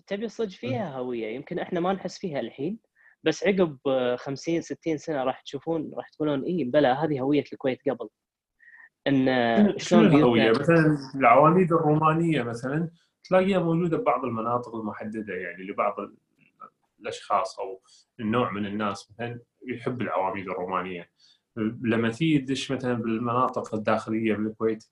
تبي 0.07 0.25
الصدق 0.25 0.51
فيها 0.51 0.99
هوية 0.99 1.27
يمكن 1.27 1.59
إحنا 1.59 1.81
ما 1.81 1.93
نحس 1.93 2.19
فيها 2.19 2.41
الحين. 2.41 2.79
بس 3.23 3.47
عقب 3.47 3.79
50 4.17 4.61
60 4.61 4.99
سنة 4.99 5.25
راح 5.25 5.41
تشوفون 5.41 5.91
راح 5.97 6.09
تقولون 6.09 6.45
اي 6.45 6.65
بلا 6.65 7.05
هذه 7.05 7.21
هوية 7.21 7.45
الكويت 7.53 7.89
قبل. 7.89 8.09
إن 9.07 9.79
شلون 9.79 10.07
الهوية؟ 10.07 10.51
مثلا 10.51 10.99
العواميد 11.15 11.73
الرومانية 11.73 12.43
مثلا 12.43 12.91
تلاقيها 13.25 13.59
موجودة 13.59 13.97
ببعض 13.99 14.25
المناطق 14.25 14.75
المحددة 14.75 15.35
يعني 15.35 15.63
لبعض 15.63 15.97
الأشخاص 17.01 17.59
أو 17.59 17.81
النوع 18.21 18.53
من 18.53 18.67
الناس 18.67 19.11
مثلا 19.11 19.41
يحب 19.67 20.03
العواميد 20.03 20.49
الرومانية. 20.49 21.11
لما 21.83 22.11
تيجي 22.11 22.39
تدش 22.39 22.73
مثلا 22.73 22.95
بالمناطق 22.95 23.75
الداخلية 23.75 24.35
بالكويت 24.35 24.85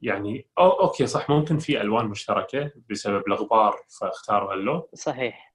يعني 0.00 0.46
أو 0.58 0.70
okay 0.70 1.06
صح 1.06 1.30
ممكن 1.30 1.58
في 1.58 1.80
ألوان 1.80 2.06
مشتركة 2.06 2.72
بسبب 2.90 3.22
الغبار 3.28 3.76
فاختاروا 4.00 4.52
هاللون 4.52 4.82
صحيح. 4.94 5.45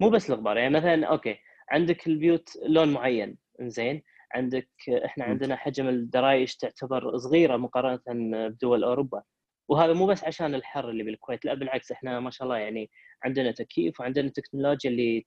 مو 0.00 0.10
بس 0.10 0.30
الغبار 0.30 0.56
يعني 0.56 0.74
مثلا 0.74 1.06
أوكي 1.06 1.38
عندك 1.70 2.06
البيوت 2.06 2.48
لون 2.66 2.92
معين 2.92 3.38
زين 3.60 4.02
عندك 4.34 4.68
إحنا 5.04 5.24
عندنا 5.24 5.56
حجم 5.56 5.88
الدرايش 5.88 6.56
تعتبر 6.56 7.16
صغيرة 7.18 7.56
مقارنة 7.56 8.00
بدول 8.48 8.84
أوروبا. 8.84 9.22
وهذا 9.68 9.92
مو 9.92 10.06
بس 10.06 10.24
عشان 10.24 10.54
الحر 10.54 10.90
اللي 10.90 11.02
بالكويت 11.02 11.44
لا 11.44 11.54
بالعكس 11.54 11.92
إحنا 11.92 12.20
ما 12.20 12.30
شاء 12.30 12.44
الله 12.44 12.58
يعني 12.58 12.90
عندنا 13.24 13.50
تكييف 13.52 14.00
وعندنا 14.00 14.28
تكنولوجيا 14.28 14.90
اللي 14.90 15.26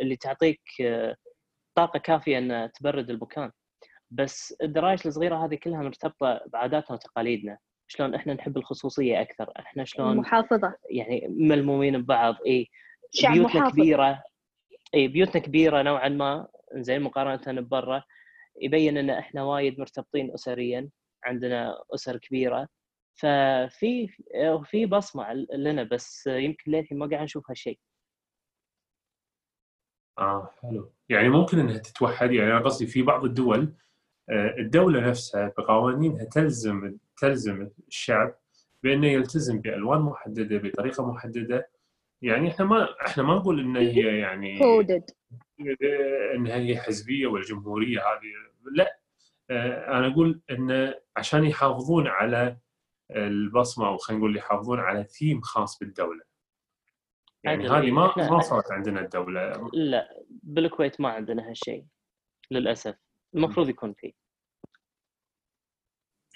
اللي 0.00 0.16
تعطيك 0.16 0.60
طاقة 1.74 1.98
كافية 1.98 2.38
ان 2.38 2.70
تبرد 2.74 3.10
المكان 3.10 3.50
بس 4.10 4.56
الدرايش 4.62 5.06
الصغيرة 5.06 5.44
هذه 5.44 5.54
كلها 5.54 5.82
مرتبطة 5.82 6.40
بعاداتنا 6.46 6.92
وتقاليدنا. 6.92 7.58
شلون 7.88 8.14
إحنا 8.14 8.34
نحب 8.34 8.56
الخصوصية 8.56 9.20
أكثر 9.20 9.52
إحنا 9.58 9.84
شلون 9.84 10.16
محافظه 10.16 10.74
يعني 10.90 11.26
ملمومين 11.30 12.02
ببعض 12.02 12.36
إي. 12.46 12.68
بيوتنا 13.22 13.60
محافظ. 13.60 13.72
كبيرة. 13.72 14.22
إي 14.94 15.08
بيوتنا 15.08 15.42
كبيرة 15.42 15.82
نوعا 15.82 16.08
ما. 16.08 16.48
زين 16.74 17.02
مقارنة 17.02 17.60
ببرا. 17.60 18.02
يبين 18.62 18.98
إن 18.98 19.10
إحنا 19.10 19.42
وايد 19.44 19.80
مرتبطين 19.80 20.34
اسريا. 20.34 20.88
عندنا 21.24 21.74
أسر 21.94 22.16
كبيرة. 22.16 22.68
ففي 23.14 24.08
في 24.64 24.86
بصمة 24.86 25.32
لنا 25.54 25.82
بس 25.82 26.26
يمكن 26.26 26.72
للحين 26.72 26.98
ما 26.98 27.06
قاعد 27.06 27.22
نشوف 27.22 27.50
هالشيء. 27.50 27.78
آه 30.18 30.50
حلو. 30.62 30.92
يعني 31.08 31.28
ممكن 31.28 31.58
إنها 31.58 31.78
تتوحد. 31.78 32.32
يعني 32.32 32.50
أنا 32.52 32.60
قصدي 32.64 32.86
في 32.86 33.02
بعض 33.02 33.24
الدول 33.24 33.74
آه، 34.30 34.54
الدولة 34.58 35.08
نفسها 35.08 35.52
بقوانينها 35.58 36.24
تلزم 36.24 36.96
تلزم 37.16 37.70
الشعب 37.88 38.34
بإنه 38.82 39.06
يلتزم 39.06 39.60
بألوان 39.60 40.00
محددة 40.00 40.58
بطريقة 40.58 41.10
محددة. 41.12 41.68
يعني 42.22 42.48
إحنا 42.48 42.64
ما 42.64 42.88
إحنا 43.06 43.22
ما 43.22 43.34
نقول 43.34 43.60
إن 43.60 43.76
هي 43.76 44.18
يعني 44.18 44.58
كودد 44.58 45.10
إن 46.34 46.46
هي 46.46 46.80
حزبية 46.80 47.26
ولا 47.26 47.44
جمهورية 47.44 47.98
هذه 47.98 48.22
لا. 48.72 48.98
آه، 49.50 49.98
أنا 49.98 50.12
أقول 50.12 50.40
إن 50.50 50.94
عشان 51.16 51.44
يحافظون 51.44 52.06
على 52.06 52.56
البصمة 53.10 53.88
أو 53.88 53.96
خلينا 53.96 54.20
نقول 54.20 54.36
يحافظون 54.36 54.80
على 54.80 55.04
ثيم 55.04 55.40
خاص 55.40 55.78
بالدولة. 55.78 56.24
يعني 57.44 57.68
هذه 57.68 57.90
ما 57.90 58.14
ما 58.16 58.40
صارت 58.40 58.72
عندنا 58.72 59.00
الدولة. 59.00 59.70
لا 59.72 60.24
بالكويت 60.28 61.00
ما 61.00 61.08
عندنا 61.08 61.50
هالشيء 61.50 61.84
للأسف. 62.50 62.96
المفروض 63.34 63.68
يكون 63.68 63.92
فيه. 63.92 64.12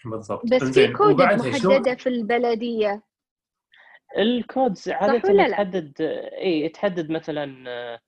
بالضبط. 0.04 0.46
بس 0.46 0.62
في 0.62 0.92
كود 0.92 1.22
محددة 1.22 1.94
في 1.94 2.08
البلدية. 2.08 3.02
ال 4.18 4.30
codes 4.30 4.88
عادة 4.88 5.48
تحدد 5.48 5.92
إي 6.40 6.68
تحدد 6.68 7.10
مثلا 7.10 7.70
آه، 7.70 7.98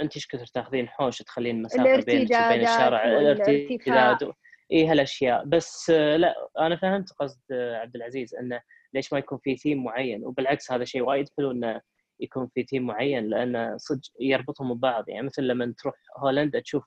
انت 0.00 0.16
إيش 0.16 0.26
كثر 0.26 0.46
تاخذين 0.46 0.88
حوش 0.88 1.18
تخلين 1.18 1.62
مسافة 1.62 1.84
بين 1.84 2.24
بين 2.24 2.60
الشارع 2.60 3.04
الارتداد 3.04 4.32
إي 4.72 4.86
هالأشياء. 4.86 5.44
بس 5.44 5.90
آه، 5.90 6.16
لا 6.16 6.34
أنا 6.58 6.76
فهمت 6.76 7.12
قصد 7.12 7.40
آه، 7.52 7.76
عبد 7.76 7.96
العزيز 7.96 8.34
إنه 8.34 8.60
ليش 8.94 9.12
ما 9.12 9.18
يكون 9.18 9.38
في 9.38 9.56
ثيم 9.56 9.84
معين 9.84 10.24
وبالعكس 10.24 10.72
هذا 10.72 10.84
شيء 10.84 11.02
وايد 11.02 11.28
حلو 11.38 11.50
إنه 11.50 11.80
يكون 12.20 12.48
في 12.54 12.62
ثيم 12.62 12.86
معين 12.86 13.26
لأنه 13.28 13.76
صدق 13.76 14.10
يربطهم 14.20 14.74
ببعض. 14.74 15.08
يعني 15.08 15.26
مثل 15.26 15.42
لما 15.42 15.74
تروح 15.78 15.94
هولندا 16.18 16.60
تشوف 16.60 16.84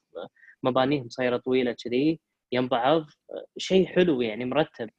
مبانيهم 0.63 1.09
صايرة 1.09 1.37
طويلة 1.37 1.75
كذي 1.83 2.19
يم 2.51 2.67
بعض 2.67 3.05
شيء 3.57 3.85
حلو 3.87 4.21
يعني 4.21 4.45
مرتب. 4.45 4.89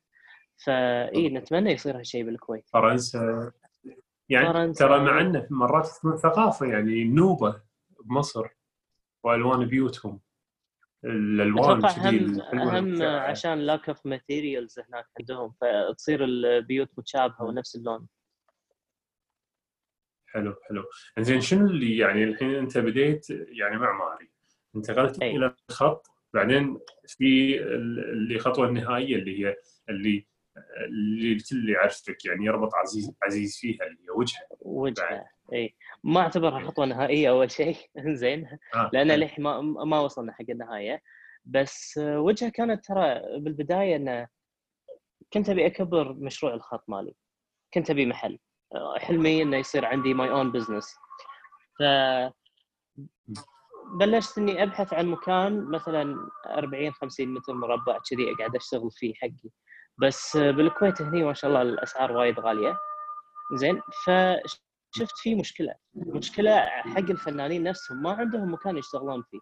فإي 0.64 1.28
نتمنى 1.28 1.70
يصير 1.70 1.98
هالشيء 1.98 2.24
بالكويت. 2.24 2.68
فرنسا 2.72 3.52
يعني 4.28 4.52
فرنسا. 4.52 4.86
ترى 4.86 5.00
مع 5.04 5.20
أنه 5.20 5.46
مرات 5.50 5.86
تكون 5.86 6.16
ثقافة 6.16 6.66
يعني 6.66 7.04
نوبة 7.04 7.62
بمصر 8.04 8.48
وألوان 9.22 9.66
بيوتهم. 9.66 10.20
الألوان 11.04 11.84
أتوقع 11.84 12.10
هم 12.10 12.40
هم 12.62 13.02
عشان 13.02 13.58
lack 13.58 13.88
of 13.88 14.06
materials 14.06 14.78
هناك 14.78 15.06
عندهم 15.20 15.52
فتصير 15.60 16.24
البيوت 16.24 16.88
متشابهة 16.98 17.42
ونفس 17.42 17.76
اللون. 17.76 18.06
حلو 20.26 20.56
حلو. 20.68 20.84
زين 21.18 21.40
شنو 21.40 21.66
اللي 21.66 21.96
يعني 21.96 22.24
الحين 22.24 22.54
أنت 22.54 22.78
بديت 22.78 23.26
يعني 23.30 23.78
معماري 23.78 24.30
انتقلت 24.76 25.22
أي. 25.22 25.36
إلى 25.36 25.54
الخط 25.70 26.06
بعدين 26.34 26.80
في 27.06 27.60
اللي 27.62 28.38
خطوة 28.38 28.68
النهائية 28.68 29.16
اللي 29.16 29.46
هي 29.46 29.56
اللي 29.88 30.26
اللي 30.86 31.32
الكل 31.32 31.68
يعرفك 31.70 32.24
يعني 32.24 32.46
يربط 32.46 32.74
عزيز 32.74 33.12
عزيز 33.22 33.56
فيها 33.56 33.86
اللي 33.86 33.98
هي 34.02 34.10
وجهه. 34.16 34.40
وجهه 34.60 35.24
إي. 35.52 35.76
ما 36.04 36.20
أعتبرها 36.20 36.60
خطوة 36.60 36.86
نهائية 36.86 37.30
أول 37.30 37.50
شيء. 37.50 37.76
زين 38.22 38.58
آه. 38.74 38.90
لأن 38.92 39.10
للحين 39.12 39.44
ما 39.44 39.60
ما 39.60 40.00
وصلنا 40.00 40.32
حق 40.32 40.44
النهاية. 40.50 41.02
بس 41.44 42.00
وجهه 42.02 42.48
كانت 42.48 42.84
ترى 42.84 43.20
بالبداية 43.40 43.96
إنه 43.96 44.28
كنت 45.32 45.48
أبي 45.48 45.66
أكبر 45.66 46.12
مشروع 46.12 46.54
الخط 46.54 46.84
مالي. 46.88 47.14
كنت 47.74 47.90
أبي 47.90 48.06
محل. 48.06 48.38
حلمي 48.96 49.42
إنه 49.42 49.56
يصير 49.56 49.84
عندي 49.84 50.14
my 50.14 50.30
own 50.30 50.52
business 50.52 50.94
ف 51.78 51.82
بلشت 53.98 54.38
إني 54.38 54.62
أبحث 54.62 54.94
عن 54.94 55.06
مكان 55.06 55.64
مثلا 55.64 56.16
40 56.46 56.92
50 56.92 57.28
متر 57.28 57.54
مربع 57.54 57.98
كذي 58.10 58.32
أقعد 58.32 58.56
أشتغل 58.56 58.90
فيه 58.90 59.14
حقي. 59.14 59.50
بس 60.02 60.36
بالكويت 60.36 61.02
هني 61.02 61.24
ما 61.24 61.34
شاء 61.34 61.50
الله 61.50 61.62
الأسعار 61.62 62.12
وايد 62.12 62.40
غالية. 62.40 62.76
زين 63.54 63.80
فشفت 64.06 65.18
في 65.18 65.34
مشكلة. 65.34 65.74
مشكلة 65.94 66.60
حق 66.66 66.98
الفنانين 66.98 67.62
نفسهم. 67.62 68.02
ما 68.02 68.10
عندهم 68.10 68.52
مكان 68.52 68.76
يشتغلون 68.76 69.22
فيه. 69.22 69.38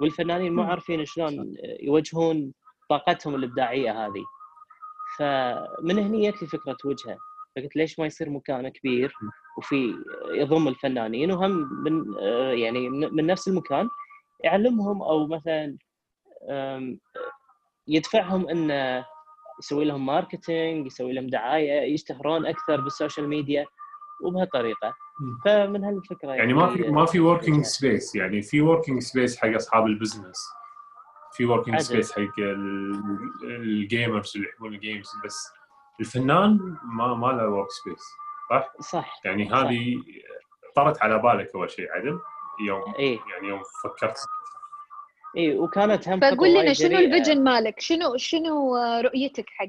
والفنانين 0.00 0.54
مو. 0.54 0.62
عارفين 0.62 1.04
شلون 1.04 1.54
يوجهون 1.80 2.52
طاقتهم 2.90 3.34
الإبداعية 3.34 4.06
هذه. 4.06 4.24
فمن 5.18 5.98
هني 5.98 6.30
جت 6.30 6.42
لي 6.42 6.48
فكرة 6.48 6.76
وجهة. 6.84 7.18
فقلت 7.56 7.76
ليش 7.76 7.98
ما 7.98 8.06
يصير 8.06 8.30
مكان 8.30 8.68
كبير 8.68 9.14
وفي 9.58 9.94
يضم 10.30 10.68
الفنانين 10.68 11.32
وهم 11.32 11.84
من 11.84 12.04
يعني 12.58 12.88
من 12.88 13.26
نفس 13.26 13.48
المكان 13.48 13.88
يعلمهم 14.44 15.02
أو 15.02 15.26
مثلا 15.26 15.76
يدفعهم 17.88 18.48
إنه 18.48 19.06
يسوي 19.58 19.84
لهم 19.84 20.06
marketing 20.06 20.86
يسوي 20.86 21.12
لهم 21.12 21.26
دعاية 21.26 21.92
يشتهرون 21.94 22.46
أكثر 22.46 22.80
بال 22.80 22.92
social 22.92 23.28
media 23.28 23.66
وبهالطريقة. 24.22 24.94
فمن 25.44 25.84
هالفكرة 25.84 26.30
يعني 26.32 26.54
ما 26.54 26.66
في 26.76 26.82
ما 26.82 27.06
في 27.06 27.20
وركينج 27.20 27.64
سبيس 27.64 28.14
يعني 28.14 28.42
في 28.42 28.60
working 28.60 29.02
space 29.02 29.36
حق 29.38 29.48
أصحاب 29.48 29.86
ال 29.86 29.92
business 29.92 30.38
في 31.32 31.44
working. 31.44 31.78
space 31.80 32.12
حق 32.12 32.38
ال- 32.38 33.30
ال 33.42 33.55
gamers 33.55 34.32
اللي 34.36 34.48
يحبون 34.48 34.74
ال 34.74 34.80
games 34.80 35.10
بس 35.24 35.52
الفنان 36.00 36.76
ما 36.84 37.14
ما 37.14 37.26
له 37.26 37.48
workspace 37.48 38.02
صح؟ 38.50 38.72
صح 38.80 39.20
يعني 39.24 39.50
هذه 39.52 40.02
طرت 40.76 41.02
على 41.02 41.18
بالك 41.18 41.50
أول 41.54 41.70
شيء 41.70 41.92
عدل؟ 41.92 42.18
يوم 42.66 42.94
اي 42.98 43.18
يعني 43.32 43.48
يوم 43.48 43.62
فكرت 43.84 44.16
إي 45.36 45.58
وكانت 45.58 46.08
هم 46.08 46.20
فقول 46.20 46.54
لنا 46.54 46.72
شنو. 46.72 46.98
ال 46.98 47.05
vision 47.05 47.44
مالك؟ 47.44 47.80
شنو 47.80 48.16
شنو 48.16 48.76
آه، 48.76 49.00
رؤيتك 49.00 49.44
حق 49.48 49.66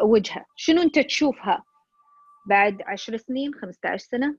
آه، 0.00 0.04
وجهه 0.04 0.46
شنو 0.56 0.82
انت 0.82 0.98
تشوفها 0.98 1.64
بعد 2.46 2.82
10 2.82 3.16
سنين 3.16 3.54
15 3.54 3.96
سنة؟ 3.98 4.36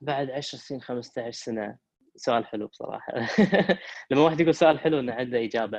بعد 0.00 0.30
10 0.30 0.58
سنين 0.58 0.80
15 0.80 1.30
سنة. 1.30 1.78
سؤال 2.16 2.46
حلو 2.46 2.66
بصراحة. 2.66 3.12
لما 4.10 4.22
واحد 4.22 4.40
يقول 4.40 4.54
سؤال 4.54 4.78
حلو 4.78 5.00
إنه 5.00 5.12
عنده 5.12 5.44
إجابة. 5.44 5.78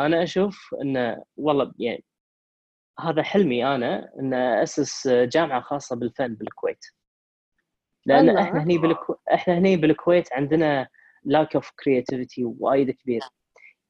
أنا 0.00 0.22
أشوف 0.22 0.74
إنه 0.82 1.22
والله 1.36 1.72
يعني 1.78 2.04
هذا 3.00 3.22
حلمي 3.22 3.66
أنا 3.66 4.12
ان 4.20 4.34
أسس 4.34 5.08
جامعة 5.08 5.60
خاصة 5.60 5.96
بالفن 5.96 6.34
بالكويت. 6.34 6.84
لأن 8.06 8.28
الله. 8.28 8.42
إحنا 8.42 8.62
هني 8.62 8.78
بالكو... 8.78 9.14
إحنا 9.34 9.58
هني 9.58 9.76
بالكويت 9.76 10.32
عندنا 10.32 10.88
lack 11.24 11.54
of 11.54 11.70
creativity 11.84 12.44
وايد 12.44 12.90
كبير. 12.90 13.20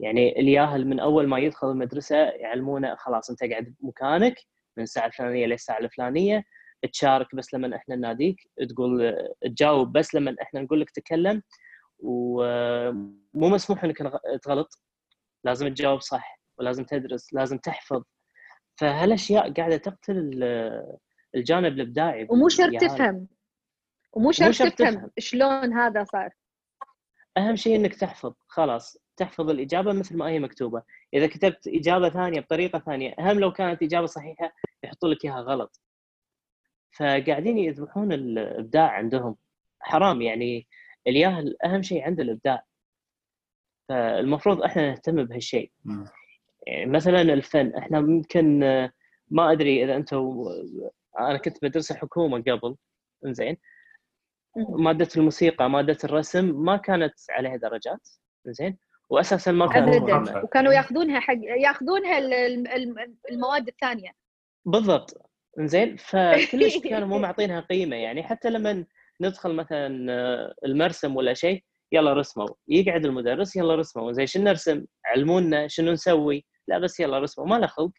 يعني 0.01 0.41
الياهل 0.41 0.87
من 0.87 1.01
أول 1.01 1.27
ما 1.29 1.39
يدخل 1.39 1.71
المدرسة 1.71 2.17
يعلمونه 2.17 2.95
خلاص 2.95 3.31
أنت 3.31 3.45
قاعد 3.45 3.75
بمكانك 3.81 4.35
من 4.77 4.83
الساعة 4.83 5.07
الفلانية 5.07 5.47
للساعة 5.47 5.79
الفلانية 5.79 6.45
تشارك 6.93 7.35
بس 7.35 7.55
لما 7.55 7.77
إحنا 7.77 7.97
نناديك 7.97 8.37
تقول 8.69 9.19
تجاوب 9.43 9.93
بس 9.93 10.15
لما 10.15 10.37
إحنا 10.43 10.61
نقول 10.61 10.81
لك 10.81 10.91
تكلم 10.91 11.43
ومو 11.99 13.49
مسموح 13.49 13.85
إنك 13.85 13.99
تغلط. 14.43 14.83
لازم 15.45 15.69
تجاوب 15.69 16.01
صح 16.01 16.41
ولازم 16.59 16.85
تدرس 16.85 17.35
لازم 17.35 17.59
تحفظ. 17.59 18.03
فهالأشياء 18.77 19.53
قاعدة 19.53 19.77
تقتل 19.77 20.17
ال- 20.19 20.97
الجانب 21.35 21.73
الإبداعي 21.73 22.27
ومو 22.31 22.49
شرط. 22.49 22.75
تفهم. 22.81 23.29
ومو 24.13 24.33
شرط 24.33 24.73
تفهم. 24.73 25.11
شلون 25.19 25.73
هذا 25.73 26.05
صار. 26.05 26.31
أهم 27.37 27.57
شيء 27.57 27.77
إنك 27.77 27.95
تحفظ 27.95 28.35
خلاص 28.49 28.99
تحفظ 29.17 29.51
الإجابة 29.51 29.93
مثل 29.93 30.17
ما 30.17 30.29
هي 30.29 30.39
مكتوبة. 30.39 30.83
إذا 31.15 31.27
كتبت 31.27 31.69
إجابة 31.69 32.09
ثانية 32.09 32.41
بطريقة 32.41 32.79
ثانية 32.79 33.15
هم 33.19 33.41
لو 33.41 33.53
كانت 33.53 33.83
إجابة 33.83 34.07
صحيحة 34.07 34.53
يحطوا 34.85 35.09
لك 35.09 35.25
إياها 35.25 35.41
غلط. 35.41 35.81
فقاعدين 36.99 37.59
يذبحون 37.59 38.13
الإبداع 38.13 38.91
عندهم. 38.91 39.37
حرام 39.81 40.23
يعني 40.23 40.67
الياهل 41.07 41.57
أهم 41.65 41.83
شيء 41.83 42.05
عنده 42.05 42.23
الإبداع. 42.23 42.65
فالمفروض 43.89 44.63
إحنا 44.63 44.91
نهتم 44.91 45.25
بهالشيء. 45.25 45.73
يعني 46.67 46.91
مثلا 46.91 47.21
الفن 47.21 47.75
إحنا 47.77 48.01
ممكن 48.01 48.61
ما 49.29 49.53
أدري 49.53 49.85
إذا 49.85 49.97
أنتم 49.97 50.45
أنا 51.19 51.39
كنت 51.39 51.65
مدرسه 51.65 51.95
حكومة 51.95 52.43
قبل 52.43 52.77
زين 53.25 53.57
مادة 54.57 55.09
الموسيقى 55.17 55.71
مادة 55.71 55.99
الرسم 56.05 56.45
ما 56.65 56.77
كانت 56.77 57.15
عليها 57.31 57.57
درجات. 57.57 58.09
زين؟ 58.47 58.79
واساسا 59.11 59.53
ما 59.53 59.67
كانت 59.67 59.95
ابدا. 60.11 60.43
وكانوا 60.45 60.73
ياخذونها 60.73 61.21
حق 61.21 61.35
ياخذونها 61.59 62.19
ال- 62.19 62.35
ال- 62.35 62.69
ال- 62.69 63.15
المواد 63.31 63.69
الثانية. 63.69 64.11
بالضبط. 64.65 65.31
زين؟ 65.59 65.97
فكلش 65.97 66.79
كانوا 66.91 67.09
مو 67.09 67.19
معطينها 67.19 67.61
قيمة. 67.61 67.97
يعني 67.97 68.23
حتى 68.23 68.51
لما 68.51 68.85
ندخل 69.21 69.55
مثلا 69.55 70.13
آه، 70.13 70.55
المرسم 70.65 71.17
ولا 71.17 71.35
شيء 71.35 71.65
يلا 71.93 72.13
رسموا. 72.13 72.49
يقعد 72.69 73.05
المدرس 73.05 73.57
يلا 73.57 73.75
رسموا. 73.75 74.13
زين؟ 74.13 74.27
شنو 74.27 74.45
نرسم؟ 74.45 74.85
علمونا. 75.07 75.69
شنو 75.69 75.93
نسوي؟ 75.93 76.45
لا 76.69 76.79
بس 76.79 77.01
يلا 77.01 77.19
رسموا. 77.19 77.47
ما 77.47 77.59
له 77.59 77.67
خلق. 77.67 77.91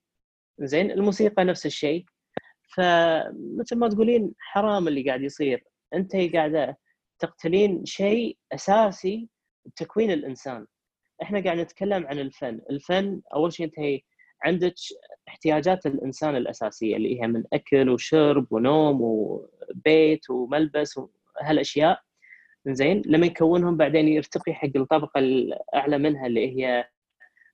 زين؟ 0.59 0.91
الموسيقى 0.91 1.43
نفس 1.43 1.65
الشيء. 1.65 2.05
فمثل 2.75 3.75
ما 3.75 3.89
تقولين 3.89 4.31
حرام 4.39 4.87
اللي 4.87 5.03
قاعد 5.07 5.21
يصير. 5.21 5.63
أنت 5.93 6.15
قاعدة 6.35 6.77
تقتلين 7.19 7.85
شيء 7.85 8.37
أساسي 8.53 9.29
بتكوين 9.65 10.11
الإنسان. 10.11 10.67
إحنا 11.21 11.43
قاعد 11.43 11.57
نتكلم 11.57 12.07
عن 12.07 12.19
الفن. 12.19 12.61
الفن 12.69 13.21
أول 13.33 13.53
شيء 13.53 13.65
أنت 13.65 14.01
عندك 14.45 14.73
احتياجات 15.27 15.85
الإنسان 15.85 16.35
الأساسية 16.35 16.95
اللي 16.95 17.21
هي 17.21 17.27
من 17.27 17.43
أكل 17.53 17.89
وشرب 17.89 18.47
ونوم 18.53 19.01
وبيت 19.01 20.29
وملبس 20.29 20.99
وهالأشياء. 21.41 22.01
زين 22.67 23.01
لما 23.05 23.25
يكونهم 23.25 23.77
بعدين 23.77 24.07
يرتقي 24.07 24.53
حق 24.53 24.69
الطبقة 24.75 25.19
الأعلى 25.19 25.97
منها 25.97 26.27
اللي 26.27 26.57
هي 26.57 26.89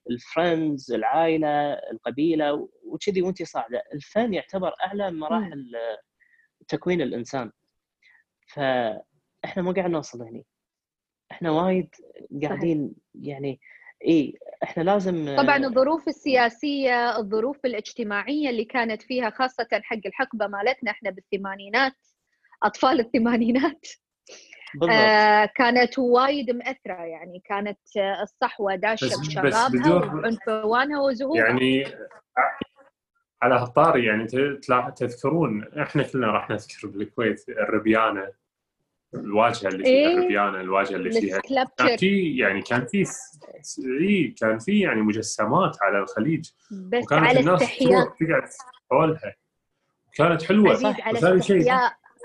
الفرندز 0.09 0.91
العائلة 0.91 1.73
القبيلة 1.73 2.69
وكذي 2.85 3.21
وأنت 3.21 3.43
صاعدة. 3.43 3.83
الفن 3.93 4.33
يعتبر 4.33 4.73
أعلى 4.83 5.11
مراحل 5.11 5.71
تكوين 6.67 7.01
الإنسان. 7.01 7.51
فاحنا 8.49 9.63
مو 9.63 9.71
قاعد 9.71 9.89
نوصل 9.89 10.21
هني. 10.21 10.45
إحنا 11.31 11.51
وايد 11.51 11.95
قاعدين 12.43 12.93
يعني 13.15 13.59
إي 14.07 14.33
إحنا 14.63 14.83
لازم 14.83 15.35
طبعا 15.37 15.57
الظروف 15.57 16.07
السياسية 16.07 17.17
الظروف 17.17 17.65
الاجتماعية 17.65 18.49
اللي 18.49 18.65
كانت 18.65 19.01
فيها 19.01 19.29
خاصة 19.29 19.67
حق 19.83 19.99
الحقبة 20.05 20.47
مالتنا 20.47 20.91
إحنا 20.91 21.09
بالثمانينات 21.09 21.95
أطفال 22.63 22.99
الثمانينات 22.99 23.85
بالضبط. 24.73 24.89
آه 24.91 25.45
كانت 25.55 25.99
وايد 25.99 26.51
مأثرة 26.51 27.03
يعني. 27.05 27.41
كانت 27.45 27.79
آه، 27.97 28.21
الصحوة 28.21 28.75
داشة 28.75 29.19
بشبابها 29.21 29.93
وعنفوانها 29.93 31.01
وزهورها. 31.01 31.45
يعني 31.47 31.83
على 33.41 33.55
هالطاري 33.55 34.05
يعني 34.05 34.27
تذكرون 34.95 35.63
إحنا 35.63 36.03
كلنا 36.03 36.27
راح 36.27 36.49
نذكر 36.49 36.87
بالكويت 36.87 37.49
الربيانة 37.49 38.27
الواجهة 39.13 39.67
اللي 39.67 39.83
فيها 39.83 40.09
إيه. 40.09 40.17
الربيانة 40.17 40.61
الواجهة 40.61 40.95
اللي 40.95 41.11
فيها. 41.21 41.41
كان 41.77 41.97
في 41.97 42.37
يعني 42.37 42.61
كان 42.61 42.85
في 42.85 43.05
س- 43.05 43.39
س- 43.61 43.79
اي 44.01 44.35
كان 44.41 44.59
في 44.59 44.79
يعني 44.79 45.01
مجسمات 45.01 45.77
على 45.81 45.99
الخليج. 45.99 46.49
بس 46.71 47.03
وكانت 47.03 47.13
على 47.27 47.39
الناس 47.39 47.61
استحياء. 47.61 48.03
تقعد 48.19 48.49
حولها. 48.91 49.35
كانت 50.15 50.43
حلوة. 50.43 50.71
عزيز 50.71 50.85
على 50.85 51.17
وثاني 51.17 51.41
شيء 51.41 51.71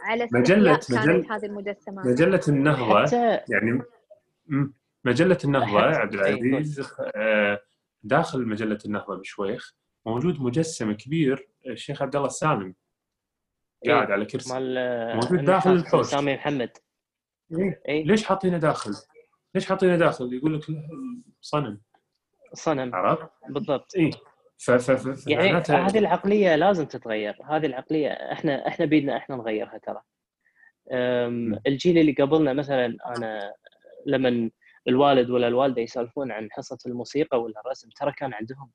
على 0.05 0.29
مجلة- 0.29 0.35
استحياء 0.35 0.73
كانت 0.73 0.91
مجل- 0.93 1.33
هذه 1.33 1.47
المجسمات. 1.47 2.07
مجلة 2.07 2.41
النهضه 2.49 3.07
حتى 3.07 3.41
يعني 3.49 3.83
م- 4.49 4.73
مجلة 5.05 5.39
النهضه 5.45 5.81
حتى- 5.93 5.97
عبد 5.97 6.15
العزيز 6.15 6.83
آه، 7.17 7.61
داخل 8.03 8.47
مجلة 8.49 8.79
النهضه 8.87 9.17
بشويخ. 9.17 9.75
موجود 10.07 10.41
مجسم 10.41 10.93
كبير 10.93 11.49
الشيخ 11.67 12.03
عبد 12.03 12.17
الله 12.17 12.27
السالم 12.29 12.75
قاعد 13.87 14.11
على 14.11 14.25
كرسي 14.25 14.55
مال 14.55 15.15
موجود 15.15 15.45
داخل 15.45 15.73
الحوش. 15.73 16.07
سامي 16.07 16.35
محمد 16.35 16.71
إيه. 17.53 17.83
اي 17.89 18.03
ليش 18.03 18.25
حاطينه 18.25 18.59
داخل؟ 18.59 18.91
ليش 19.55 19.67
حاطينه 19.67 19.97
داخل؟ 19.97 20.33
يقول 20.35 20.55
لك 20.59 20.63
صنم 21.41 21.81
صنم 22.53 22.95
عرفت؟ 22.95 23.29
بالضبط 23.49 23.97
اي 23.97 24.11
ف 24.59 24.71
ف 24.71 24.91
ف 24.91 25.27
يعني 25.27 25.47
معناته- 25.53 25.87
هذه 25.87 25.99
العقلية 25.99 26.57
لازم 26.57 26.85
تتغير 26.87 27.39
هذه 27.45 27.67
العقلية 27.67 28.09
إحنا 28.09 28.69
إحنا 28.69 28.87
بيدنا 28.87 29.17
إحنا 29.17 29.37
نغيرها 29.37 29.79
ترى. 29.79 30.03
الجيل 31.67 31.99
اللي 31.99 32.13
قبلنا 32.13 32.53
مثلا 32.53 32.97
أنا 33.17 33.55
لما 34.07 34.51
الوالد 34.89 35.31
ولا 35.31 35.49
الوالدة 35.49 35.83
يسولفون 35.83 36.33
عن 36.33 36.49
حصة 36.53 36.79
الموسيقى 36.87 37.43
ولا 37.43 37.61
الرسم 37.67 37.89
ترى 37.89 38.13
كان 38.13 38.35
عندهم 38.35 38.71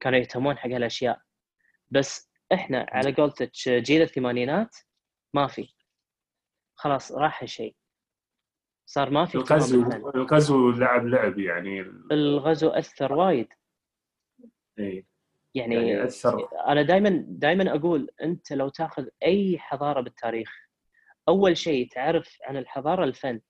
كانوا 0.00 0.18
يهتمون 0.18 0.58
حق 0.58 0.70
هالأشياء. 0.70 1.20
بس 1.90 2.30
إحنا 2.52 2.86
على 2.88 3.12
قولتك 3.12 3.50
جيل 3.68 4.02
الثمانينات 4.02 4.76
ما 5.34 5.46
في. 5.46 5.68
خلاص 6.74 7.12
راح 7.12 7.42
هالشيء. 7.42 7.76
صار 8.86 9.10
ما 9.10 9.26
في 9.26 9.34
الغزو. 9.34 9.82
الغزو 10.14 10.70
لعب 10.70 11.06
لعب 11.06 11.38
يعني. 11.38 11.80
الغزو 12.12 12.68
أثر 12.68 13.12
وايد. 13.12 13.48
إيه. 14.78 15.06
يعني, 15.54 15.74
يعني 15.74 16.04
أثر. 16.04 16.48
أنا 16.66 16.82
دائما 16.82 17.24
دائما 17.28 17.74
أقول 17.74 18.08
أنت 18.22 18.52
لو 18.52 18.68
تاخذ 18.68 19.06
أي 19.22 19.58
حضارة 19.58 20.00
بالتاريخ 20.00 20.52
أول 21.28 21.56
شيء 21.56 21.88
تعرف 21.88 22.36
عن 22.44 22.56
الحضارة 22.56 23.04
الفن. 23.04 23.40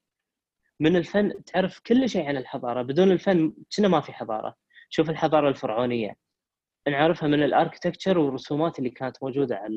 من 0.81 0.97
الفن 0.97 1.45
تعرف 1.45 1.81
كل 1.81 2.09
شيء 2.09 2.29
عن 2.29 2.37
الحضارة. 2.37 2.83
بدون 2.83 3.11
الفن 3.11 3.55
كنا 3.77 3.89
ما 3.89 4.01
في 4.01 4.13
حضارة. 4.13 4.57
شوف 4.89 5.11
الحضارة 5.11 5.49
الفرعونية. 5.49 6.17
نعرفها 6.89 7.29
من 7.29 7.43
ال 7.43 7.48
architecture 7.48 8.19
والرسومات 8.19 8.79
اللي 8.79 8.91
كانت 8.91 9.23
موجودة 9.23 9.57
على 9.57 9.75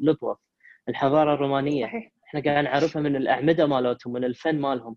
الاطوف. 0.00 0.38
الحضارة 0.88 1.34
الرومانية. 1.34 1.86
صحيح. 1.86 2.12
إحنا 2.28 2.40
قاعد 2.40 2.64
نعرفها 2.64 3.02
من 3.02 3.16
الأعمدة 3.16 3.66
مالتهم 3.66 4.12
من 4.12 4.24
الفن 4.24 4.60
مالهم. 4.60 4.96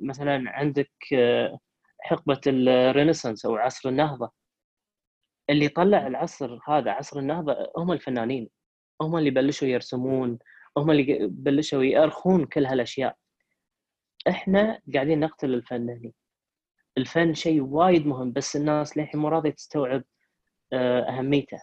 مثلا 0.00 0.50
عندك 0.50 0.90
أه، 1.14 1.58
حقبة 2.00 2.40
ال 2.46 2.54
Renaissance 2.54 3.46
أو 3.46 3.56
عصر 3.56 3.88
النهضة. 3.88 4.30
اللي 5.50 5.68
طلع 5.68 6.06
العصر 6.06 6.58
هذا 6.68 6.90
عصر 6.90 7.18
النهضة 7.18 7.72
هم 7.76 7.92
الفنانين. 7.92 8.48
هم 9.02 9.16
اللي 9.16 9.30
بلشوا 9.30 9.68
يرسمون. 9.68 10.38
هم 10.76 10.90
اللي 10.90 11.18
بلشوا 11.30 11.84
يأرخون 11.84 12.46
كل 12.46 12.66
هالأشياء. 12.66 13.16
إحنا 14.28 14.80
قاعدين 14.94 15.20
نقتل 15.20 15.54
الفن 15.54 16.12
الفن 16.98 17.34
شيء 17.34 17.62
وايد 17.62 18.06
مهم 18.06 18.32
بس 18.32 18.56
الناس 18.56 18.96
للحين 18.96 19.20
مو 19.20 19.28
راضية 19.28 19.50
تستوعب 19.50 20.02
أه، 20.72 21.00
أهميته. 21.00 21.60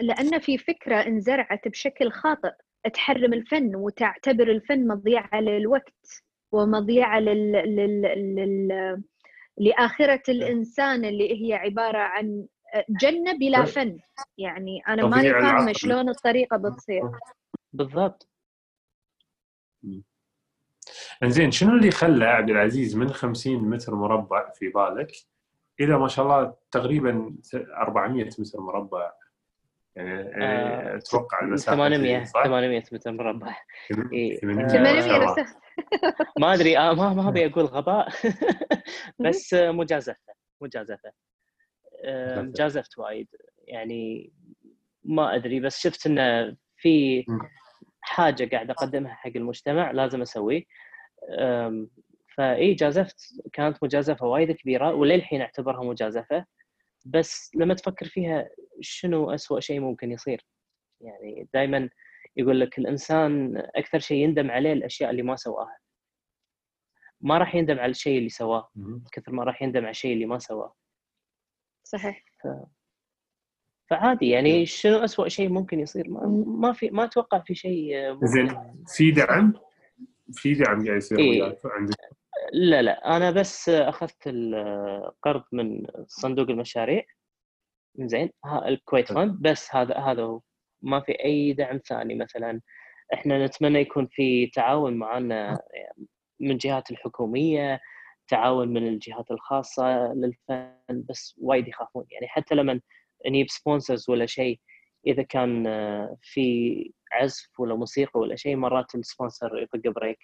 لأن 0.00 0.38
في 0.38 0.58
فكرة 0.58 0.96
انزرعت 0.96 1.68
بشكل 1.68 2.10
خاطئ. 2.10 2.52
تحرم 2.94 3.32
الفن 3.32 3.76
وتعتبر 3.76 4.50
الفن 4.50 4.88
مضيعة 4.88 5.40
للوقت 5.40 6.22
ومضيعة 6.52 7.20
لل... 7.20 7.52
لل... 7.52 8.02
لل... 8.36 9.02
لآخرة 9.58 10.22
الإنسان 10.28 11.04
اللي 11.04 11.48
هي 11.48 11.54
عبارة 11.54 11.98
عن 11.98 12.46
جنة 12.88 13.32
بلا 13.32 13.64
فن. 13.64 13.98
يعني 14.38 14.82
أنا 14.88 15.06
ماني 15.06 15.30
العقل. 15.30 15.74
شلون 15.76 16.08
الطريقة 16.08 16.56
بتصير. 16.56 17.02
بالضبط. 17.72 18.28
انزين 21.22 21.50
شنو 21.50 21.76
اللي 21.76 21.90
خلى 21.90 22.24
عبد 22.24 22.50
العزيز 22.50 22.96
من 22.96 23.08
50 23.12 23.56
متر 23.56 23.94
مربع 23.94 24.52
في 24.52 24.68
بالك 24.68 25.12
إلى 25.80 25.98
ما 25.98 26.08
شاء 26.08 26.24
الله 26.24 26.54
تقريبا 26.70 27.34
400 27.76 28.24
متر 28.24 28.60
مربع 28.60 29.12
يعني 29.96 30.44
آه، 30.44 30.96
أتوقع 30.96 31.40
المساحه 31.42 31.76
800 31.76 32.24
صح؟ 32.24 32.44
800 32.44 32.82
متر 32.92 33.12
مربع 33.12 33.56
إيه. 34.12 34.36
800 34.40 34.64
آه، 34.64 34.66
ما 34.66 34.68
شاء 34.68 34.78
800 34.78 35.16
الله. 35.16 35.30
نفسها 35.40 35.60
ما 36.38 36.54
أدري 36.54 36.78
آه 36.78 36.94
ما 36.94 37.14
ما 37.14 37.28
أبي 37.28 37.46
أقول 37.46 37.64
غباء 37.64 38.08
بس 39.24 39.54
مجازفة 39.54 40.16
مجازفة 40.60 41.12
آه، 42.04 42.42
مجازفة. 42.42 42.52
جازفت 42.64 42.98
وايد 42.98 43.28
يعني 43.64 44.32
ما 45.04 45.34
أدري 45.34 45.60
بس 45.60 45.80
شفت 45.80 46.06
إنه 46.06 46.56
في. 46.76 47.24
حاجة 48.00 48.48
قاعد 48.52 48.70
أقدمها 48.70 49.14
حق 49.14 49.30
المجتمع 49.36 49.90
لازم 49.90 50.22
أسويه 50.22 50.62
فإي 52.36 52.74
جازفت 52.74 53.20
كانت 53.52 53.84
مجازفة 53.84 54.26
وايد 54.26 54.52
كبيرة 54.52 54.94
وللحين 54.94 55.40
أعتبرها 55.40 55.84
مجازفة. 55.84 56.46
بس 57.04 57.50
لما 57.54 57.74
تفكر 57.74 58.06
فيها 58.06 58.48
شنو 58.80 59.30
أسوأ 59.30 59.60
شيء 59.60 59.80
ممكن 59.80 60.12
يصير؟ 60.12 60.46
يعني 61.00 61.48
دائما 61.54 61.90
يقول 62.36 62.60
لك 62.60 62.78
الإنسان 62.78 63.56
أكثر 63.56 63.98
شيء 63.98 64.16
يندم 64.16 64.50
عليه 64.50 64.72
الأشياء 64.72 65.10
اللي 65.10 65.22
ما 65.22 65.36
سواها. 65.36 65.78
ما 67.20 67.38
راح 67.38 67.54
يندم 67.54 67.78
على 67.78 67.90
الشيء 67.90 68.18
اللي 68.18 68.28
سواه. 68.28 68.70
كثر 69.12 69.32
ما 69.32 69.44
راح 69.44 69.62
يندم 69.62 69.80
على 69.80 69.90
الشيء 69.90 70.12
اللي 70.12 70.26
ما 70.26 70.38
سواه. 70.38 70.74
صحيح. 71.82 72.24
فعادي 73.90 74.30
يعني 74.30 74.66
شنو 74.66 74.96
أسوأ 75.04 75.28
شيء 75.28 75.48
ممكن 75.48 75.80
يصير؟ 75.80 76.08
ما, 76.08 76.26
ما 76.46 76.72
في 76.72 76.90
ما 76.90 77.04
أتوقع 77.04 77.38
في 77.38 77.54
شيء 77.54 78.12
ممكن. 78.12 78.26
زين. 78.26 78.84
في 78.86 79.10
دعم؟ 79.10 79.54
في 80.32 80.54
دعم 80.54 80.84
قاعد 80.86 80.96
يصير 80.96 81.18
إيه. 81.18 81.42
وياك 81.42 81.58
عندك؟ 81.64 81.94
لا 82.52 82.82
لا 82.82 83.16
أنا 83.16 83.30
بس 83.30 83.68
أخذت 83.68 84.22
القرض 84.26 85.42
من 85.52 85.86
صندوق 86.06 86.50
المشاريع. 86.50 87.04
زين 87.98 88.30
ها- 88.44 88.68
الكويت 88.68 89.12
فند 89.12 89.42
بس 89.42 89.74
هذا 89.74 89.94
هذا 89.98 90.22
هو. 90.22 90.40
ما 90.82 91.00
في 91.00 91.12
أي 91.24 91.52
دعم 91.52 91.78
ثاني 91.88 92.14
مثلا. 92.14 92.60
إحنا 93.14 93.46
نتمنى 93.46 93.78
يكون 93.78 94.06
في 94.10 94.46
تعاون 94.46 94.94
معنا 94.94 95.58
من 96.40 96.56
جهات 96.56 96.90
الحكومية 96.90 97.80
تعاون 98.28 98.68
من 98.68 98.88
الجهات 98.88 99.30
الخاصة 99.30 100.12
للفن 100.14 100.72
بس 101.08 101.34
وايد 101.38 101.68
يخافون. 101.68 102.04
يعني 102.10 102.28
حتى 102.28 102.54
لما 102.54 102.80
نجيب 103.26 103.46
sponsors 103.50 104.10
ولا 104.10 104.26
شيء 104.26 104.60
إذا 105.06 105.22
كان 105.22 105.66
آه، 105.66 106.16
في 106.22 106.92
عزف 107.12 107.60
ولا 107.60 107.74
موسيقى 107.74 108.20
ولا 108.20 108.36
شيء 108.36 108.56
مرات 108.56 108.94
ال 108.94 109.02
sponsor 109.02 109.62
يطق 109.62 109.90
brake 109.90 110.18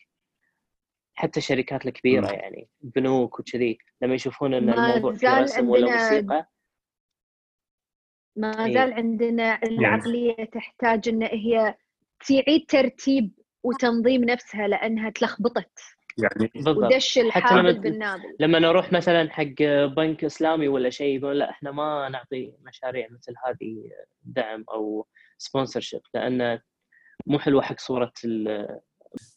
حتى 1.14 1.40
الشركات 1.40 1.86
الكبيرة 1.86 2.26
مم. 2.26 2.34
يعني 2.34 2.68
بنوك 2.80 3.40
وكذي 3.40 3.78
لما 4.02 4.14
يشوفون 4.14 4.54
إن 4.54 4.66
ما 4.66 4.86
الموضوع 4.86 5.12
في 5.12 5.18
زال 5.18 5.42
رسم 5.42 5.68
ولا 5.68 5.90
عندنا 5.92 6.02
موسيقى 6.02 6.48
ما 8.36 8.66
إيه. 8.66 8.74
زال 8.74 8.92
عندنا 8.92 9.62
العقلية 9.62 10.44
تحتاج 10.44 11.08
إن 11.08 11.22
هي 11.22 11.74
تعيد 12.28 12.66
ترتيب 12.68 13.32
وتنظيم 13.62 14.24
نفسها 14.24 14.68
لأنها 14.68 15.10
تلخبطت 15.10 15.78
يعني 16.18 16.50
بالضبط 16.54 16.78
ودش 16.78 17.10
حتى 17.18 17.20
الحابل 17.26 17.70
لما- 17.72 17.80
بالنابل 17.80 18.36
لما 18.40 18.58
نروح 18.58 18.92
مثلا 18.92 19.30
حق 19.30 19.62
بنك 19.96 20.24
إسلامي 20.24 20.68
ولا 20.68 20.90
شيء 20.90 21.18
يقول 21.18 21.38
لا 21.38 21.50
إحنا 21.50 21.70
ما 21.72 22.08
نعطي 22.08 22.52
مشاريع 22.62 23.08
مثل 23.10 23.34
هذه 23.46 23.90
دعم 24.22 24.64
أو 24.72 25.06
سبونسرشيب 25.38 26.00
لأن 26.14 26.60
مو 27.26 27.38
حلوة 27.38 27.62
حق 27.62 27.78
صورة 27.78 28.12
ال- 28.24 28.80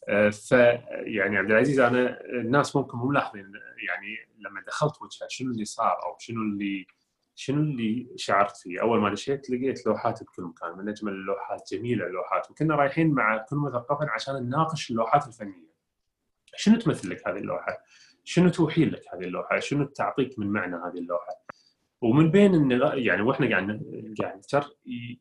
آه، 0.08 0.30
ف 0.30 0.52
يعني 0.92 1.36
عبد 1.38 1.50
العزيز 1.50 1.80
أنا 1.80 2.20
الناس 2.24 2.76
ممكن 2.76 2.98
مو 2.98 3.06
ملاحظين 3.06 3.52
يعني 3.88 4.16
لما 4.38 4.60
دخلت 4.66 5.02
وجهة 5.02 5.26
شنو 5.30 5.50
اللي 5.52 5.64
صار 5.64 6.02
أو 6.06 6.16
شنو 6.18 6.40
اللي 6.42 6.86
شنو 7.34 7.60
اللي 7.62 8.06
شعرت 8.16 8.56
فيه؟ 8.56 8.80
أول 8.82 9.00
ما 9.00 9.10
دشيت 9.12 9.50
لقيت 9.50 9.86
لوحات 9.86 10.22
بكل 10.22 10.42
مكان 10.42 10.78
من 10.78 10.88
أجمل 10.88 11.12
اللوحات 11.12 11.68
جميلة 11.72 12.06
اللوحات 12.06 12.50
وكنا 12.50 12.74
رايحين 12.74 13.10
مع 13.10 13.38
كل 13.50 13.56
مثقف 13.56 13.96
عشان 14.14 14.34
نناقش 14.34 14.90
اللوحات 14.90 15.26
الفنية. 15.26 15.65
شنو 16.56 16.78
تمثل 16.78 17.10
لك 17.10 17.28
هذه 17.28 17.36
اللوحة؟ 17.36 17.78
شنو 18.24 18.48
توحي 18.48 18.84
لك 18.84 19.02
هذه 19.14 19.24
اللوحة؟ 19.24 19.58
شنو 19.58 19.84
تعطيك 19.84 20.38
من 20.38 20.46
معنى 20.46 20.76
هذه 20.76 20.98
اللوحة؟ 20.98 21.44
ومن 22.00 22.30
بين. 22.30 22.70
يعني 22.94 23.22
وإحنا 23.22 23.48
قاعد 23.50 23.82
قاعد 24.22 24.36
نتر 24.38 24.76
ي- 24.86 25.18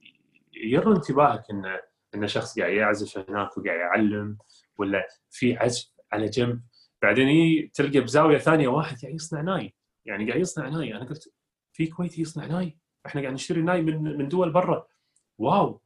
ير 0.63 0.91
انتباهك 0.95 1.43
ان 1.51 1.79
إن 2.15 2.27
شخص 2.27 2.59
قاعد 2.59 2.73
يعزف 2.73 3.17
هناك 3.29 3.57
وقاعد 3.57 3.79
يعلم 3.79 4.37
ولا 4.77 5.07
في 5.29 5.57
عزف 5.57 5.91
على 6.11 6.25
جنب 6.25 6.61
بعدين 7.01 7.71
تلقى 7.71 7.99
بزاوية 7.99 8.37
ثانية 8.37 8.67
واحد 8.67 8.97
قاعد 9.01 9.13
يصنع 9.15 9.41
ناي 9.41 9.73
يعني 10.05 10.27
قاعد 10.29 10.41
يصنع 10.41 10.69
ناي 10.69 10.95
أنا 10.95 11.05
قلت 11.05 11.33
في 11.73 11.87
كويتي 11.87 12.21
يصنع 12.21 12.45
ناي 12.45 12.77
إحنا 13.05 13.21
قاعد 13.21 13.33
نشتري 13.33 13.61
ناي 13.61 13.81
من 13.81 14.17
من 14.17 14.27
دول 14.27 14.51
برا 14.51 14.87
wow 15.37 15.81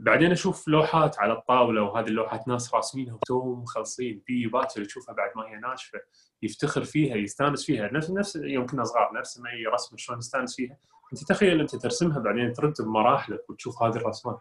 فبعدين 0.00 0.32
أشوف 0.32 0.68
لوحات 0.68 1.18
على 1.18 1.32
الطاولة 1.32 1.82
وهذه 1.82 2.06
اللوحات 2.06 2.48
ناس 2.48 2.74
راسمينها 2.74 3.14
وتوهم 3.14 3.62
مخلصين 3.62 4.22
في 4.26 4.46
باكر 4.46 4.84
تشوفها 4.84 5.14
بعد 5.14 5.30
ما 5.36 5.42
هي 5.42 5.56
ناشفة 5.56 5.98
يفتخر 6.42 6.84
فيها 6.84 7.16
يستانس 7.16 7.66
فيها 7.66 7.90
نفس 7.92 8.10
نفس 8.10 8.36
يوم 8.36 8.66
كنا 8.66 8.84
صغار 8.84 9.10
نفس 9.14 9.40
ما 9.40 9.50
هي 9.50 9.66
رسم 9.66 9.96
شلون 9.96 10.18
نستانس 10.18 10.56
فيها. 10.56 10.76
أنت 11.12 11.24
تخيل 11.24 11.60
أنت 11.60 11.76
ترسمها 11.76 12.18
بعدين 12.18 12.52
ترد 12.52 12.74
بمراحلك 12.80 13.50
وتشوف 13.50 13.82
هذه 13.82 13.96
الرسمات. 13.96 14.38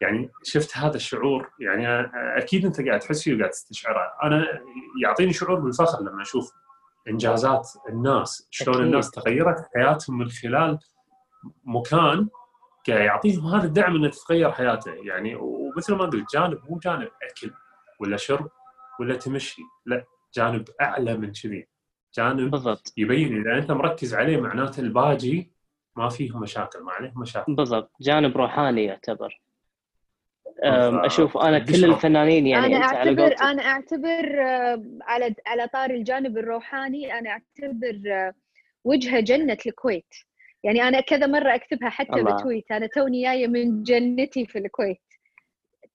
يعني 0.00 0.30
شفت 0.42 0.76
هذا 0.76 0.96
الشعور 0.96 1.50
يعني 1.60 2.10
أكيد 2.14 2.64
أنت 2.66 2.80
قاعد 2.80 3.00
تحس 3.00 3.22
فيه 3.22 3.34
وقاعد 3.34 3.50
تستشعره 3.50 4.12
أنا 4.22 4.46
يعطيني 5.02 5.32
شعور 5.32 5.60
بالفخر 5.60 6.00
لما 6.00 6.22
أشوف 6.22 6.52
إنجازات 7.08 7.68
الناس 7.88 8.48
شلون. 8.50 8.82
الناس 8.82 9.10
تغيرت 9.10 9.68
حياتهم 9.74 10.18
من 10.18 10.28
خلال 10.28 10.78
مكان 11.64 12.28
يعطيهم 12.88 13.46
هذا 13.46 13.66
الدعم 13.66 13.96
انه 13.96 14.08
تتغير 14.08 14.52
حياته. 14.52 14.92
يعني 14.92 15.34
ومثل 15.34 15.94
ما 15.94 16.04
قلت 16.04 16.34
جانب 16.34 16.58
مو 16.70 16.78
جانب 16.78 17.08
أكل 17.22 17.52
ولا 18.00 18.16
شرب 18.16 18.50
ولا 19.00 19.16
تمشي 19.16 19.62
لا 19.86 20.04
جانب 20.34 20.68
أعلى 20.80 21.16
من 21.16 21.32
كذي. 21.32 21.68
جانب 22.14 22.50
بالضبط. 22.50 22.92
يبين 22.96 23.40
إذا 23.40 23.58
أنت 23.58 23.70
مركز 23.70 24.14
عليه 24.14 24.40
معناته 24.40 24.80
الباجي 24.80 25.52
ما 25.96 26.08
فيه 26.08 26.38
مشاكل 26.38 26.82
ما 26.82 26.92
عليه 26.92 27.12
مشاكل. 27.16 27.54
بالضبط. 27.54 27.92
جانب 28.00 28.36
روحاني 28.36 28.84
يعتبر. 28.84 29.40
أشوف 30.64 31.36
أنا 31.36 31.58
كل 31.58 31.84
الفنانين 31.84 32.46
يعني 32.46 32.76
أنا 32.76 32.84
على 32.86 32.96
اعتبر 32.98 33.36
أنا 33.42 33.62
أعتبر 33.62 34.40
على 35.02 35.34
على 35.46 35.68
طار 35.72 35.90
الجانب 35.90 36.38
الروحاني 36.38 37.18
أنا 37.18 37.30
أعتبر 37.30 38.32
وجهة 38.84 39.20
جنة 39.20 39.58
الكويت. 39.66 40.14
يعني 40.64 40.82
أنا 40.82 41.00
كذا 41.00 41.26
مرة 41.26 41.54
أكتبها 41.54 41.88
حتى 41.88 42.12
الله. 42.12 42.36
بتويت. 42.36 42.72
أنا 42.72 42.86
توني 42.86 43.22
جاية 43.22 43.46
من 43.46 43.82
جنتي 43.82 44.46
في 44.46 44.58
الكويت. 44.58 45.00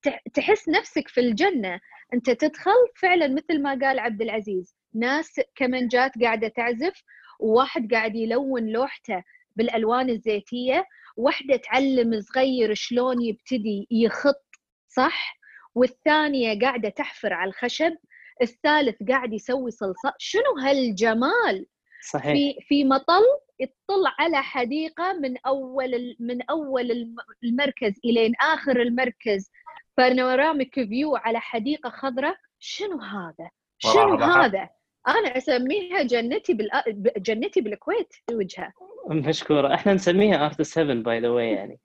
تح- 0.02 0.24
تحس 0.34 0.70
نفسك 0.70 1.08
في 1.08 1.20
الجنة. 1.22 1.80
أنت 2.14 2.30
تدخل 2.30 2.72
فعلا 3.02 3.28
مثل 3.28 3.62
ما 3.62 3.70
قال 3.82 4.00
عبد 4.00 4.22
العزيز. 4.22 4.76
ناس 4.94 5.40
كمنجات 5.56 6.12
قاعدة 6.22 6.48
تعزف 6.48 7.04
وواحد 7.40 7.94
قاعد 7.94 8.16
يلون 8.16 8.66
لوحته 8.68 9.24
بالألوان 9.56 10.10
الزيتية 10.10 10.86
واحدة 11.18 11.56
تعلم 11.58 12.22
صغير 12.22 12.74
شلون 12.74 13.22
يبتدي 13.22 13.88
يخط 13.92 14.46
صح؟ 14.88 15.38
والثانية 15.76 16.60
قاعدة 16.60 16.90
تحفر 16.90 17.34
على 17.34 17.48
الخشب 17.50 17.96
الثالث 18.42 19.04
قاعد 19.10 19.34
يسوي 19.34 19.72
صلصال 19.72 20.12
شنو 20.18 20.58
هالجمال؟ 20.64 21.66
صحيح 22.12 22.34
في 22.34 22.66
في 22.68 22.84
مطل 22.84 23.24
يطلع 23.60 24.16
على 24.20 24.38
حديقة 24.44 25.14
من 25.14 25.38
أول 25.38 26.16
من 26.20 26.42
أول 26.42 26.92
الم- 26.92 27.16
المركز 27.44 27.94
الين 28.06 28.34
آخر 28.42 28.82
المركز 28.82 29.52
بانوراميك 29.98 30.74
فيو 30.76 31.16
على 31.16 31.40
حديقة 31.40 31.90
خضراء 31.90 32.36
شنو 32.60 33.00
هذا؟ 33.02 33.50
شنو. 33.80 34.16
هذا؟ 34.18 34.70
أنا 35.08 35.38
أسميها 35.38 36.02
جنتي 36.04 36.54
بال 36.54 36.70
جنتي 37.18 37.62
بالكويت 37.62 38.14
وجهها 38.32 38.74
مشكورة 39.10 39.74
إحنا 39.74 39.94
نسميها 39.94 40.46
artist 40.46 40.78
haven 40.78 41.04
by 41.04 41.20
the 41.20 41.30
way 41.30 41.52
يعني 41.52 41.80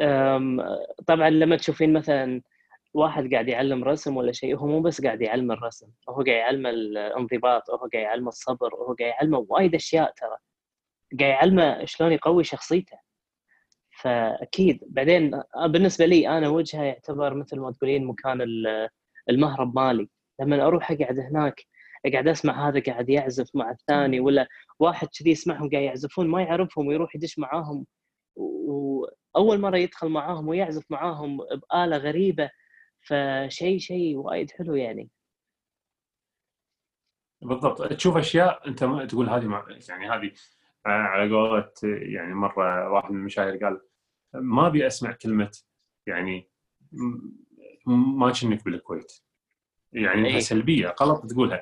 أم، 0.00 0.60
طبعا 1.06 1.30
لما 1.30 1.56
تشوفين 1.56 1.92
مثلا 1.92 2.42
واحد 2.98 3.32
قاعد 3.34 3.48
يعلم 3.48 3.84
رسم 3.84 4.16
ولا 4.16 4.32
شيء 4.32 4.56
هو 4.56 4.66
مو 4.66 4.80
بس 4.80 5.00
قاعد 5.04 5.22
يعلم 5.22 5.52
الرسم 5.52 5.86
هو 6.08 6.14
قاعد 6.14 6.26
يعلم 6.28 6.66
الانضباط 6.66 7.70
هو 7.70 7.76
قاعد 7.76 7.94
يعلم 8.04 8.28
الصبر 8.28 8.74
هو 8.74 8.84
قاعد 8.94 9.00
يعلمه 9.20 9.46
وايد 9.48 9.74
أشياء 9.74 10.12
ترى. 10.16 10.36
قاعد 11.20 11.30
يعلمه 11.30 11.84
شلون 11.84 12.12
يقوي 12.12 12.44
شخصيته. 12.44 12.98
فأكيد 14.00 14.80
بعدين 14.86 15.42
بالنسبة 15.66 16.06
لي 16.06 16.28
أنا 16.38 16.48
وجهه 16.48 16.82
يعتبر 16.82 17.34
مثل 17.34 17.60
ما 17.60 17.72
تقولين 17.72 18.04
مكان 18.04 18.40
ال- 18.42 18.88
المهرب 19.30 19.76
مالي. 19.78 20.08
لما 20.40 20.66
أروح 20.66 20.90
أقعد 20.90 21.18
هناك 21.18 21.60
قاعد 22.12 22.28
أسمع 22.28 22.68
هذا 22.68 22.80
قاعد 22.80 23.08
يعزف 23.10 23.56
مع 23.56 23.70
الثاني 23.70 24.20
ولا 24.20 24.48
واحد 24.78 25.08
كذي 25.18 25.30
يسمعهم 25.30 25.70
قاعد 25.70 25.82
يعزفون 25.82 26.28
ما 26.28 26.42
يعرفهم 26.42 26.86
ويروح 26.86 27.16
يدش 27.16 27.38
معاهم. 27.38 27.86
واول 28.36 29.60
مرة 29.60 29.76
يدخل 29.76 30.08
معاهم 30.08 30.48
ويعزف 30.48 30.84
معاهم 30.90 31.36
بآلة 31.36 31.96
غريبة 31.96 32.50
فشيء 33.08 33.78
شيء 33.78 34.16
وايد 34.16 34.50
حلو 34.50 34.74
يعني. 34.74 35.10
بالضبط. 37.42 37.92
تشوف 37.92 38.16
أشياء 38.16 38.68
أنت 38.68 38.84
ما 38.84 39.04
تقول 39.04 39.28
هذه 39.28 39.46
مع... 39.46 39.66
يعني 39.88 40.10
هذه 40.10 40.32
آه، 40.86 40.88
على 40.88 41.34
قولة 41.34 41.72
يعني 41.82 42.34
مرة 42.34 42.90
واحد 42.90 43.10
من 43.10 43.18
المشاهير 43.18 43.56
قال 43.56 43.80
ما 44.34 44.66
أبي 44.66 44.86
أسمع 44.86 45.12
كلمة 45.12 45.50
يعني 46.06 46.50
ما 47.86 48.32
كنك 48.32 48.64
بالكويت. 48.64 49.12
يعني 49.92 50.20
أنها 50.20 50.30
إيه. 50.30 50.40
سلبية 50.40 50.94
غلط 51.02 51.26
تقولها. 51.26 51.60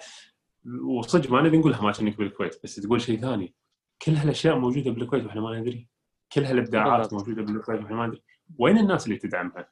وصدق 0.85 1.31
ما 1.31 1.43
نبي 1.43 1.59
نقولها 1.59 1.83
ما 1.83 1.93
كنك 1.93 2.19
بالكويت 2.19 2.63
بس 2.65 2.77
تقول 2.77 3.01
شيء 3.01 3.21
ثاني. 3.21 3.55
كل 4.03 4.13
هالأشياء 4.13 4.59
موجودة 4.59 4.91
بالكويت 4.91 5.25
وإحنا 5.25 5.41
ما 5.41 5.61
ندري. 5.61 5.89
كل 6.33 6.45
هالإبداعات. 6.45 7.13
موجودة 7.13 7.43
بالكويت 7.43 7.81
وإحنا 7.81 7.97
ما 7.97 8.07
ندري. 8.07 8.23
وين 8.59 8.79
الناس 8.79 9.07
اللي 9.07 9.19
تدعمها؟ 9.19 9.69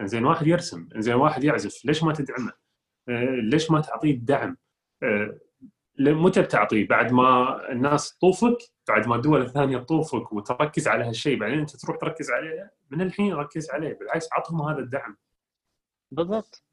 زين 0.00 0.24
واحد 0.24 0.46
يرسم. 0.46 0.88
زين 0.96 1.14
واحد 1.14 1.44
يعزف. 1.44 1.84
ليش 1.84 2.02
ما 2.02 2.12
تدعمه؟ 2.12 2.52
آه، 3.08 3.40
ليش 3.42 3.70
ما 3.70 3.80
تعطيه 3.80 4.12
الدعم؟ 4.14 4.56
آه، 5.02 5.38
متى 5.98 6.42
بتعطيه؟ 6.42 6.88
بعد 6.88 7.12
ما 7.12 7.58
الناس 7.72 8.16
تطوفك؟ 8.18 8.58
بعد 8.88 9.08
ما 9.08 9.16
الدول 9.16 9.42
الثانية 9.42 9.78
تطوفك 9.78 10.32
وتركز 10.32 10.88
على 10.88 11.04
هالشيء 11.04 11.38
بعدين 11.38 11.58
أنت 11.58 11.76
تروح 11.76 11.96
تركز 11.96 12.30
عليه؟ 12.30 12.72
من 12.90 13.00
الحين 13.00 13.34
ركز 13.34 13.70
عليه. 13.70 13.98
بالعكس 13.98 14.28
عطهم 14.32 14.62
هذا 14.62 14.78
الدعم. 14.78 15.16
بالضبط. 16.10 16.64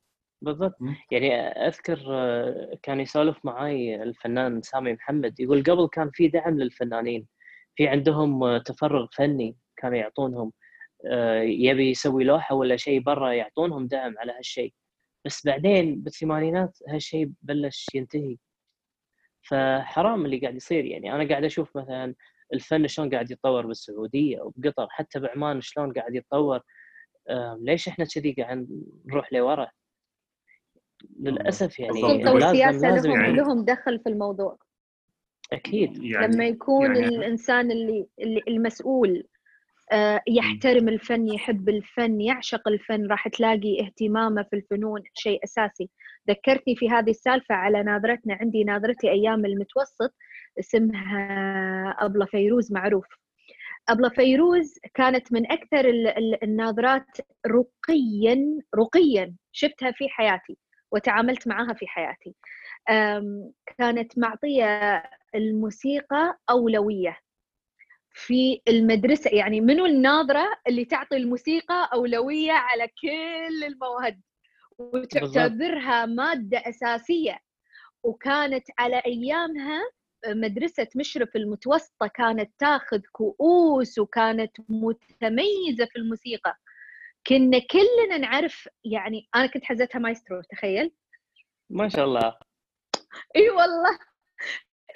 بالضبط. 0.41 0.77
يعني 1.11 1.35
أذكر 1.47 1.99
آه، 2.07 2.79
كان 2.83 2.99
يسولف 2.99 3.37
معاي 3.45 4.03
الفنان 4.03 4.61
سامي 4.61 4.93
محمد. 4.93 5.39
يقول 5.39 5.63
قبل 5.63 5.87
كان 5.87 6.09
في 6.13 6.27
دعم 6.27 6.59
للفنانين. 6.59 7.27
في 7.75 7.87
عندهم 7.87 8.57
تفرغ 8.57 9.07
فني 9.13 9.57
كانوا 9.77 9.97
يعطونهم. 9.97 10.51
يبي 11.41 11.89
يسوي 11.89 12.23
لوحة 12.23 12.55
ولا 12.55 12.75
شيء 12.77 12.99
برا 13.01 13.31
يعطونهم 13.33 13.87
دعم 13.87 14.17
على 14.17 14.31
هالشيء. 14.31 14.73
بس 15.25 15.45
بعدين 15.45 16.01
بالثمانينات 16.01 16.77
هالشيء 16.89 17.31
بلش 17.41 17.87
ينتهي. 17.95 18.37
فحرام 19.41 20.25
اللي 20.25 20.37
قاعد 20.39 20.55
يصير 20.55 20.85
يعني. 20.85 21.13
أنا 21.15 21.29
قاعد 21.29 21.43
أشوف 21.43 21.77
مثلا 21.77 22.15
الفن 22.53 22.87
شلون 22.87 23.09
قاعد 23.09 23.31
يتطور 23.31 23.65
بالسعودية 23.67 24.41
وبقطر 24.41 24.87
حتى 24.89 25.19
بعمان 25.19 25.61
شلون 25.61 25.93
قاعد 25.93 26.15
يتطور. 26.15 26.59
آه، 27.29 27.57
ليش 27.61 27.87
إحنا 27.87 28.05
كذي 28.05 28.31
قاعد 28.33 28.83
نروح 29.05 29.33
لورا؟ 29.33 29.67
للأسف 31.19 31.79
يعني. 31.79 31.91
السلطه 31.93 32.17
لازم- 32.17 32.33
والسياسة 32.33 32.89
لازم 32.89 33.09
لهم 33.11 33.21
يعني- 33.21 33.37
لهم 33.37 33.65
دخل 33.65 33.99
في 33.99 34.09
الموضوع 34.09 34.57
أكيد. 35.53 36.03
يعني 36.03 36.33
لما 36.35 36.47
يكون 36.47 36.95
يعني- 36.95 37.07
الإنسان 37.15 37.71
اللي, 37.71 38.07
اللي 38.19 38.41
المسؤول 38.47 39.17
آه، 39.19 39.32
يحترم 40.27 40.89
الفن 40.89 41.27
يحب 41.27 41.69
الفن 41.69 42.21
يعشق 42.21 42.67
الفن. 42.67 43.07
راح 43.07 43.27
تلاقي 43.27 43.81
اهتمامه 43.81 44.43
في 44.43 44.55
الفنون 44.55 45.01
شيء 45.13 45.43
أساسي. 45.43 45.89
ذكرتني 46.29 46.75
في 46.75 46.89
هذه 46.89 47.09
السالفة 47.09 47.55
على 47.55 47.83
ناظرتنا 47.83 48.33
عندي 48.41 48.63
ناظرتي 48.63 49.11
أيام 49.11 49.45
المتوسط 49.45 50.15
اسمها 50.59 51.95
أبلة 51.99 52.25
فيروز 52.25 52.71
معروف. 52.73 53.05
أبلة 53.89 54.09
فيروز 54.09 54.73
كانت 54.93 55.33
من 55.33 55.51
ال- 56.17 56.43
الناظرات 56.43 57.05
رقيا 57.47 58.59
رقيا 58.75 59.35
شفتها 59.51 59.91
في 59.91 60.09
حياتي 60.09 60.57
وتعاملت 60.91 61.47
معها 61.47 61.73
في 61.73 61.87
حياتي. 61.87 62.35
كانت 63.77 64.17
معطية 64.19 65.03
الموسيقى 65.35 66.39
أولوية. 66.49 67.17
في 68.13 68.61
المدرسة 68.67 69.29
يعني 69.31 69.61
منو 69.61 69.85
الناظرة 69.85 70.45
اللي 70.67 70.85
تعطي 70.85 71.17
الموسيقى 71.17 71.89
أولوية 71.93 72.51
على 72.51 72.87
كل 72.87 73.63
المواد؟ 73.63 74.21
وتعتبرها 74.77 76.05
مادة 76.05 76.57
أساسية. 76.57 77.39
وكانت 78.03 78.63
على 78.79 79.01
أيامها 79.05 79.81
مدرسة 80.27 80.87
مشرف 80.95 81.35
المتوسطة 81.35 82.07
كانت 82.07 82.51
تاخذ 82.59 83.01
كؤوس 83.11 83.99
وكانت 83.99 84.51
متميزة 84.69 85.85
في 85.85 85.95
الموسيقى. 85.95 86.57
كنا 87.27 87.59
كلنا 87.59 88.17
نعرف 88.17 88.69
يعني 88.83 89.27
أنا 89.35 89.45
كنت 89.45 89.63
حزتها 89.63 89.99
مايسترو 89.99 90.41
تخيل. 90.41 90.91
ما 91.69 91.89
شاء 91.89 92.05
الله. 92.05 92.37
إي 93.35 93.49
والله. 93.49 93.99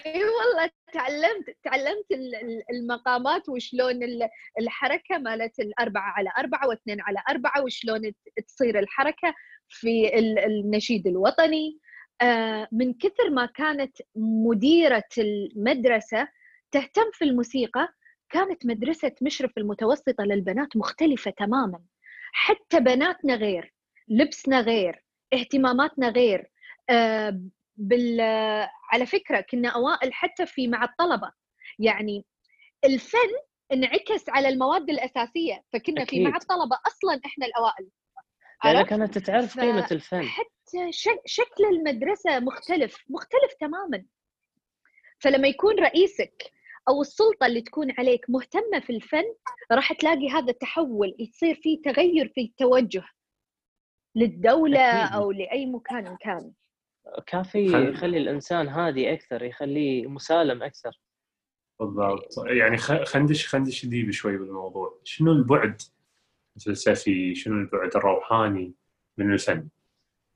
إي 0.06 0.24
والله 0.26 0.70
تعلمت 0.94 1.58
تعلمت 1.64 2.12
ال- 2.12 2.36
ال- 2.36 2.64
المقامات 2.76 3.50
وشلون 3.50 4.04
ال- 4.04 4.30
الحركة 4.60 5.18
مالت 5.18 5.60
الأربعة 5.60 6.12
على 6.12 6.30
أربعة 6.38 6.68
واثنين 6.68 7.02
على 7.02 7.20
أربعة 7.30 7.64
وشلون 7.64 8.12
تصير 8.48 8.80
الحركة 8.80 9.34
في 9.70 10.20
ال- 10.20 10.40
النشيد 10.40 11.08
الوطني. 11.08 11.80
آه، 12.22 12.68
من 12.72 12.94
كثر 12.94 13.30
ما 13.30 13.46
كانت 13.46 13.98
مديرة 14.16 15.04
المدرسة 15.18 16.28
تهتم 16.72 17.12
في 17.14 17.26
الموسيقى 17.26 17.88
كانت 18.30 18.66
مدرسة 18.66 19.12
مشرف 19.22 19.52
المتوسطة 19.58 20.24
للبنات 20.24 20.78
مختلفة 20.78 21.32
تماما. 21.32 21.80
حتى 22.32 22.80
بناتنا 22.80 23.36
غير 23.36 23.74
لبسنا 24.08 24.62
غير 24.62 25.04
اهتماماتنا 25.34 26.10
غير. 26.10 26.52
آه، 26.90 27.42
بال 27.78 28.22
على 28.92 29.06
فكرة 29.06 29.42
كنا 29.42 29.70
أوائل 29.70 30.14
حتى 30.14 30.46
في 30.46 30.68
مع 30.68 30.84
الطلبة 30.84 31.32
يعني 31.80 32.26
الفن 32.86 33.30
انعكس 33.74 34.30
على 34.30 34.50
المواد 34.50 34.90
الأساسية 34.90 35.64
فكنا 35.74 36.06
في 36.06 36.24
مع 36.24 36.30
أكيد. 36.30 36.42
الطلبة 36.42 36.80
أصلا 36.88 37.22
إحنا 37.26 37.46
الأوائل 37.46 37.90
عرفت؟ 38.64 38.90
كانت 38.90 39.18
تعرف 39.18 39.60
قيمة 39.60 39.88
الفن 39.92 40.24
حتى 40.24 40.92
شكل 41.26 41.66
المدرسة 41.72 42.40
مختلف 42.40 43.04
مختلف 43.10 43.54
تماما 43.60 44.06
فلما 45.20 45.48
يكون 45.48 45.80
رئيسك 45.80 46.52
أو 46.90 47.02
السلطة 47.02 47.46
اللي 47.46 47.62
تكون 47.62 47.92
عليك 47.98 48.30
مهتمة 48.30 48.80
في 48.80 48.90
الفن 48.90 49.24
راح 49.72 49.94
تلاقي 49.94 50.30
هذا 50.30 50.52
التحول 50.52 51.16
يصير 51.20 51.56
في 51.56 51.78
تغير 51.78 52.28
في 52.36 52.42
التوجه 52.42 53.04
للدولة 54.16 54.80
أكيد. 54.80 55.16
أو 55.16 55.32
لأي 55.32 55.66
مكان 55.66 56.18
كان 56.20 56.54
كافي 57.28 57.70
خل- 57.70 57.90
يخلي 57.94 58.18
الإنسان 58.18 58.68
هادي 58.68 59.14
أكثر 59.14 59.44
يخليه 59.44 60.08
مسالم 60.08 60.64
أكثر. 60.64 61.00
بالضبط. 61.80 62.34
يعني 62.48 62.78
خ- 62.78 63.04
خندش 63.04 63.48
خندش 63.48 63.86
ديب 63.86 64.12
شوي 64.12 64.38
بالموضوع. 64.38 65.00
شنو 65.04 65.32
البعد؟ 65.32 65.82
الفلسفي 66.58 67.36
شنو 67.36 67.56
البعد 67.62 67.96
الروحاني 67.96 68.74
من 69.18 69.34
الفن؟ 69.34 69.68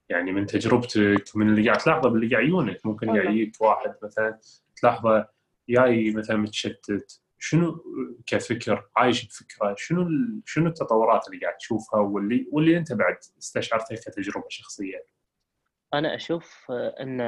يعني 0.09 0.31
من 0.31 0.45
تجربتك 0.45 1.23
من 1.35 1.49
اللي 1.49 1.65
قاعد 1.69 1.77
تلاحظه 1.77 2.09
باللي 2.09 2.29
قاعد 2.35 2.43
عيونك 2.45 2.85
ممكن. 2.85 3.09
قاعد 3.09 3.25
يجيك 3.25 3.61
واحد 3.61 3.95
مثلا 4.03 4.39
تلاحظه 4.75 5.27
جاي 5.69 6.11
مثلا 6.11 6.37
متشتت. 6.37 7.21
شنو 7.39 7.83
كفكر؟ 8.25 8.89
عايش 8.97 9.25
بفكره. 9.27 9.75
شنو 9.77 10.09
شنو 10.45 10.67
التطورات 10.67 11.27
اللي 11.27 11.39
قاعد 11.41 11.57
تشوفها 11.57 11.99
واللي 11.99 12.47
واللي 12.51 12.77
أنت 12.77 12.93
بعد 12.93 13.17
استشعرتها 13.39 13.95
كتجربة 13.95 14.45
شخصية؟ 14.49 15.05
أنا 15.93 16.15
أشوف 16.15 16.65
آه، 16.71 16.95
إن 16.99 17.21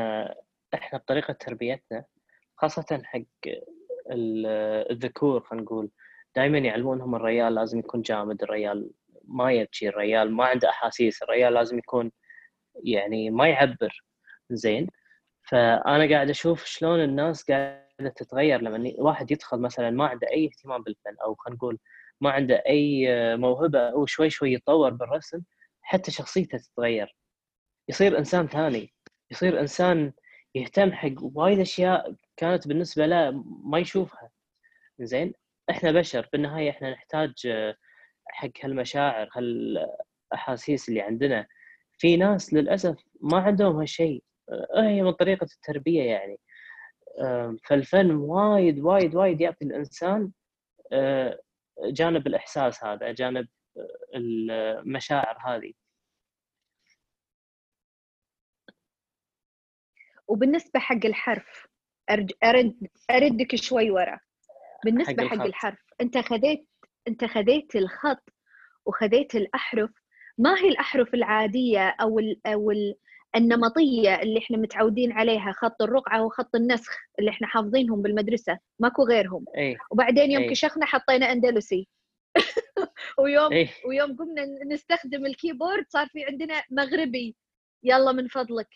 إحنا 0.73 0.99
بطريقة 0.99 1.33
تربيتنا 1.33 2.05
خاصة 2.57 3.01
حق 3.03 3.19
ال- 4.11 4.45
الذكور 4.91 5.41
خلينا 5.41 5.63
نقول 5.65 5.89
دائما 6.35 6.57
يعلمونهم 6.57 7.15
الريال 7.15 7.55
لازم 7.55 7.79
يكون 7.79 8.01
جامد 8.01 8.43
الريال 8.43 8.91
ما 9.23 9.51
يبكي 9.51 9.89
الريال 9.89 10.31
ما 10.31 10.45
عنده 10.45 10.69
أحاسيس 10.69 11.23
الريال 11.23 11.53
لازم 11.53 11.77
يكون 11.77 12.11
يعني 12.83 13.29
ما 13.29 13.47
يعبر. 13.49 14.03
زين؟ 14.49 14.87
فأنا 15.49 16.09
قاعد 16.15 16.29
أشوف 16.29 16.65
شلون 16.65 17.03
الناس 17.03 17.43
قاعدة 17.51 18.09
تتغير 18.15 18.61
لما 18.61 18.93
واحد 18.97 19.31
يدخل 19.31 19.59
مثلا 19.59 19.89
ما 19.89 20.07
عنده 20.07 20.27
أي 20.31 20.45
اهتمام 20.45 20.83
بالفن 20.83 21.15
أو 21.23 21.35
خلينا 21.35 21.55
نقول 21.57 21.79
ما 22.21 22.31
عنده 22.31 22.63
أي 22.67 23.07
موهبة 23.37 23.95
وشوي 23.95 24.29
شوي 24.29 24.53
يتطور 24.53 24.89
بالرسم 24.89 25.41
حتى 25.81 26.11
شخصيته 26.11 26.57
تتغير. 26.57 27.15
يصير 27.89 28.17
إنسان 28.17 28.47
ثاني. 28.47 28.93
يصير 29.31 29.59
إنسان 29.59 30.13
يهتم 30.55 30.91
حق 30.91 31.13
وايد 31.21 31.59
أشياء 31.59 32.15
كانت 32.37 32.67
بالنسبة 32.67 33.05
له 33.05 33.31
ما 33.65 33.79
يشوفها. 33.79 34.31
زين؟ 34.99 35.33
إحنا 35.69 35.91
بشر 35.91 36.29
بالنهاية 36.33 36.69
إحنا 36.69 36.91
نحتاج 36.91 37.33
آه، 37.47 37.75
حق 38.27 38.49
هالمشاعر 38.63 39.29
هالأحاسيس 39.35 40.89
اللي 40.89 41.01
عندنا. 41.01 41.47
في 41.97 42.17
ناس 42.17 42.53
للأسف 42.53 42.95
ما 43.21 43.37
عندهم 43.39 43.75
هالشيء. 43.79 44.23
آه، 44.49 44.83
هي 44.83 45.01
من 45.03 45.11
طريقة 45.11 45.43
التربية 45.43 46.03
يعني. 46.03 46.39
آه، 47.21 47.55
فالفن 47.69 48.11
وايد 48.11 48.79
وايد 48.79 49.15
وايد 49.15 49.41
يعطي 49.41 49.65
الإنسان 49.65 50.31
جانب 51.85 52.27
الإحساس 52.27 52.83
هذا 52.83 53.11
جانب 53.11 53.47
المشاعر 54.15 55.37
هذه. 55.47 55.73
وبالنسبة 60.27 60.79
حق 60.79 61.05
الحرف. 61.05 61.67
أرد... 62.09 62.31
أردك 63.11 63.55
شوي 63.55 63.91
ورا. 63.91 64.19
بالنسبة 64.85 65.27
حق 65.27 65.37
حق. 65.37 65.45
الحرف. 65.45 65.79
أنت 66.01 66.17
خذيت 66.17 66.67
أنت 67.07 67.25
خذيت 67.25 67.75
الخط 67.75 68.29
وخذيت 68.85 69.35
الأحرف. 69.35 69.89
ما 70.37 70.59
هي 70.59 70.67
الأحرف 70.67 71.13
العادية 71.13 71.89
أو 72.01 72.19
ال... 72.19 72.47
أو 72.47 72.71
ال... 72.71 72.95
النمطية 73.35 74.15
اللي 74.15 74.39
إحنا 74.39 74.57
متعودين 74.57 75.11
عليها 75.11 75.51
خط 75.51 75.81
الرقعة 75.81 76.25
وخط 76.25 76.55
النسخ 76.55 76.91
اللي 77.19 77.31
إحنا 77.31 77.47
حافظينهم 77.47 78.01
بالمدرسة؟ 78.01 78.59
ماكو 78.79 79.03
غيرهم. 79.03 79.45
اي 79.57 79.77
وبعدين 79.91 80.31
يوم 80.31 80.43
أي. 80.43 80.49
كشخنا 80.49 80.85
حطينا 80.85 81.31
أندلسي. 81.31 81.87
ويوم 83.19 83.53
اي 83.53 83.69
ويوم 83.85 84.15
قمنا 84.15 84.45
نستخدم 84.73 85.25
الكيبورد 85.25 85.85
صار 85.89 86.07
في 86.07 86.23
عندنا 86.23 86.63
مغربي. 86.71 87.35
يلا 87.83 88.11
من 88.11 88.27
فضلك. 88.27 88.67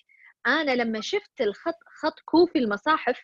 أنا 0.47 0.71
لما 0.75 1.01
شفت 1.01 1.41
الخط 1.41 1.79
خط 2.01 2.19
كوفي 2.25 2.59
المصاحف 2.59 3.23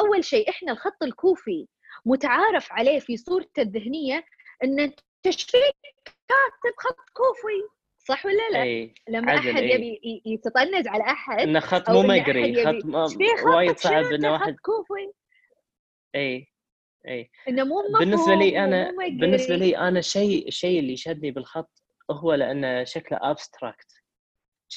أول 0.00 0.24
شيء 0.24 0.50
إحنا 0.50 0.72
الخط 0.72 1.02
الكوفي 1.02 1.66
متعارف 2.06 2.72
عليه 2.72 2.98
في 2.98 3.16
صورته 3.16 3.62
الذهنية 3.62 4.24
إن 4.64 4.92
شفيك 5.22 5.76
كاتب 6.04 6.74
خط 6.78 6.96
كوفي 7.12 7.74
صح 7.98 8.26
ولا 8.26 8.48
لا؟ 8.52 8.62
اي 8.62 8.94
لما 9.08 9.38
أحد 9.38 9.56
إيه. 9.62 9.74
يبي 9.74 10.22
يتطنز 10.26 10.88
على 10.88 11.04
أحد 11.04 11.40
إنه 11.40 11.60
خط 11.60 11.90
مو 11.90 12.02
مقري 12.02 12.64
خط 12.64 12.84
وايد 13.46 13.78
صعب 13.78 14.04
إنه 14.04 14.32
واحد 14.32 14.56
كوفي 14.62 15.12
اي 16.14 16.46
اي 17.08 17.30
إنه 17.48 17.64
مو 17.64 17.82
بالنسبة 18.00 18.34
لي 18.34 18.64
أنا. 18.64 18.92
بالنسبة 19.20 19.56
لي 19.56 19.78
أنا 19.78 19.98
الشيء 19.98 20.48
الشيء 20.48 20.80
اللي 20.80 20.96
شدني 20.96 21.30
بالخط 21.30 21.82
هو 22.10 22.34
لأنه 22.34 22.84
شكله 22.84 23.18
abstract 23.22 24.03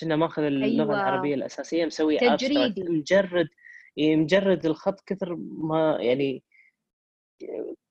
كنا 0.01 0.15
ماخذ 0.15 0.41
اللغة 0.41 0.83
أيوة. 0.83 0.95
العربية 0.95 1.35
الأساسية 1.35 1.85
مسوي 1.85 2.17
تجريدي. 2.17 2.83
مجرد 2.83 3.49
إيه، 3.97 4.15
مجرد 4.15 4.65
الخط 4.65 5.01
كثر 5.05 5.35
ما 5.39 5.97
يعني 6.01 6.43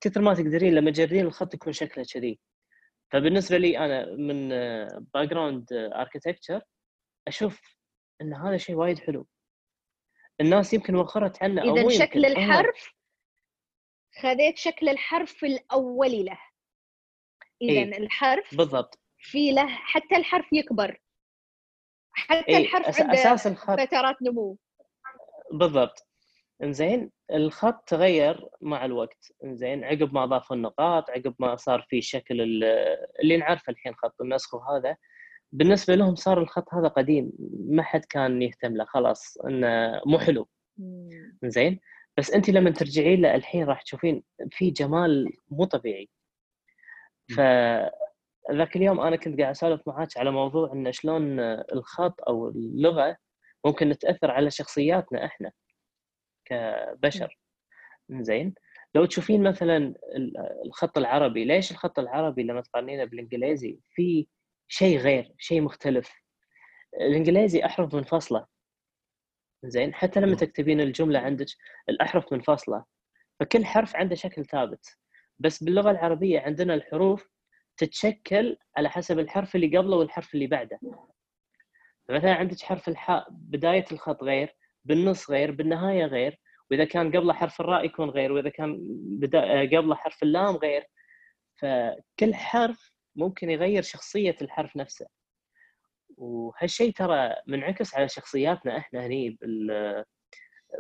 كثر 0.00 0.20
ما 0.20 0.34
تقدرين 0.34 0.74
لما 0.74 0.90
تجردين 0.90 1.26
الخط 1.26 1.54
يكون 1.54 1.72
شكله 1.72 2.04
كذي. 2.14 2.38
فبالنسبة 3.12 3.58
لي 3.58 3.78
أنا 3.78 4.14
من 4.14 4.48
background 5.14 5.72
architecture 5.72 6.62
أشوف 7.28 7.76
إن 8.20 8.34
هذا 8.34 8.56
شيء 8.56 8.74
وايد 8.74 8.98
حلو. 8.98 9.26
الناس 10.40 10.74
يمكن 10.74 10.94
وخرت 10.94 11.42
عنه 11.42 11.62
إذا 11.62 11.88
شكل 11.88 12.24
يمكن، 12.24 12.40
الحرف 12.40 12.92
خذيت 14.22 14.58
شكل 14.58 14.88
الحرف 14.88 15.44
الأولي 15.44 16.22
له. 16.22 16.38
إذا 17.62 17.72
إيه، 17.72 17.98
الحرف 17.98 18.56
بالضبط. 18.56 18.98
في 19.18 19.52
له 19.52 19.66
حتى 19.66 20.16
الحرف 20.16 20.52
يكبر. 20.52 21.00
حتى 22.16 22.56
الحرف 22.56 22.86
أس- 22.86 23.00
عنده 23.00 23.14
أساس 23.14 23.46
الخط. 23.46 23.80
فترات 23.80 24.16
نمو. 24.22 24.58
بالضبط. 25.52 26.06
إنزين 26.62 27.10
الخط 27.32 27.88
تغير 27.88 28.48
مع 28.60 28.84
الوقت. 28.84 29.32
إنزين 29.44 29.84
عقب 29.84 30.14
ما 30.14 30.26
ضافوا 30.26 30.56
النقاط 30.56 31.10
عقب 31.10 31.34
ما 31.38 31.56
صار 31.56 31.86
في 31.88 32.00
شكل 32.02 32.40
ال- 32.40 32.64
اللي 33.22 33.36
نعرفه 33.36 33.70
الحين 33.70 33.94
خط 33.94 34.20
النسخ 34.20 34.54
وهذا 34.54 34.96
بالنسبة 35.52 35.94
لهم 35.94 36.14
صار 36.14 36.40
الخط 36.40 36.74
هذا 36.74 36.88
قديم. 36.88 37.32
ما 37.68 37.82
حد 37.82 38.04
كان 38.04 38.42
يهتم 38.42 38.76
له. 38.76 38.84
خلاص 38.84 39.36
إنه 39.38 40.00
مو 40.06 40.18
حلو. 40.18 40.48
زين 41.44 41.80
بس 42.18 42.30
أنت 42.30 42.48
لما 42.50 42.70
ترجعين 42.70 43.20
له 43.22 43.34
الحين 43.34 43.64
راح 43.64 43.82
تشوفين 43.82 44.22
في 44.50 44.70
جمال 44.70 45.32
مو 45.50 45.64
طبيعي. 45.64 46.08
ف 47.36 47.40
ذاك 48.52 48.76
اليوم 48.76 49.00
أنا 49.00 49.16
كنت 49.16 49.40
قاعد 49.40 49.50
أسولف 49.50 49.88
معاك 49.88 50.08
على 50.18 50.30
موضوع 50.30 50.72
إن 50.72 50.92
شلون 50.92 51.40
الخط 51.40 52.20
أو 52.28 52.48
اللغة 52.48 53.16
ممكن 53.64 53.98
تأثر 53.98 54.30
على 54.30 54.50
شخصياتنا 54.50 55.24
إحنا 55.24 55.52
كبشر. 56.44 57.38
زين 58.10 58.54
لو 58.94 59.04
تشوفين 59.04 59.42
مثلا 59.42 59.76
ال- 60.16 60.62
الخط 60.66 60.98
العربي 60.98 61.44
ليش 61.44 61.70
الخط 61.70 61.98
العربي 61.98 62.42
لما 62.42 62.60
تقارنينه 62.60 63.04
بالإنجليزي 63.04 63.78
في 63.94 64.26
شيء 64.68 64.98
غير 64.98 65.32
شيء 65.38 65.60
مختلف؟ 65.60 66.12
الإنجليزي 67.00 67.64
أحرف 67.64 67.94
منفصله 67.94 68.46
زين 69.64 69.94
حتى 69.94 70.20
لما. 70.20 70.36
تكتبين 70.36 70.80
الجملة 70.80 71.18
عندك 71.18 71.46
الأحرف 71.88 72.32
منفصله 72.32 72.84
فكل 73.40 73.64
حرف 73.64 73.96
عنده 73.96 74.14
شكل 74.14 74.44
ثابت. 74.44 74.96
بس 75.38 75.62
باللغة 75.62 75.90
العربية 75.90 76.40
عندنا 76.40 76.74
الحروف 76.74 77.28
تتشكل 77.76 78.56
على 78.76 78.90
حسب 78.90 79.18
الحرف 79.18 79.56
اللي 79.56 79.78
قبله 79.78 79.96
والحرف 79.96 80.34
اللي 80.34 80.46
بعده. 80.46 80.80
مثلا 82.10 82.34
عندك 82.34 82.60
حرف 82.60 82.88
الحاء 82.88 83.26
بداية 83.30 83.84
الخط 83.92 84.22
غير 84.22 84.56
بالنص 84.84 85.30
غير 85.30 85.52
بالنهاية 85.52 86.04
غير. 86.04 86.40
وإذا 86.70 86.84
كان 86.84 87.16
قبله 87.16 87.32
حرف 87.32 87.60
الراء 87.60 87.84
يكون 87.84 88.10
غير 88.10 88.32
وإذا 88.32 88.48
كان. 88.48 88.80
قبله 89.72 89.94
حرف 89.94 90.22
اللام 90.22 90.56
غير. 90.56 90.84
فكل 91.56 92.34
حرف 92.34 92.92
ممكن 93.16 93.50
يغير 93.50 93.82
شخصية 93.82 94.36
الحرف 94.42 94.76
نفسه. 94.76 95.06
وهالشيء 96.16 96.92
ترى 96.92 97.34
منعكس 97.46 97.94
على 97.94 98.08
شخصياتنا 98.08 98.78
إحنا 98.78 99.06
هني 99.06 99.38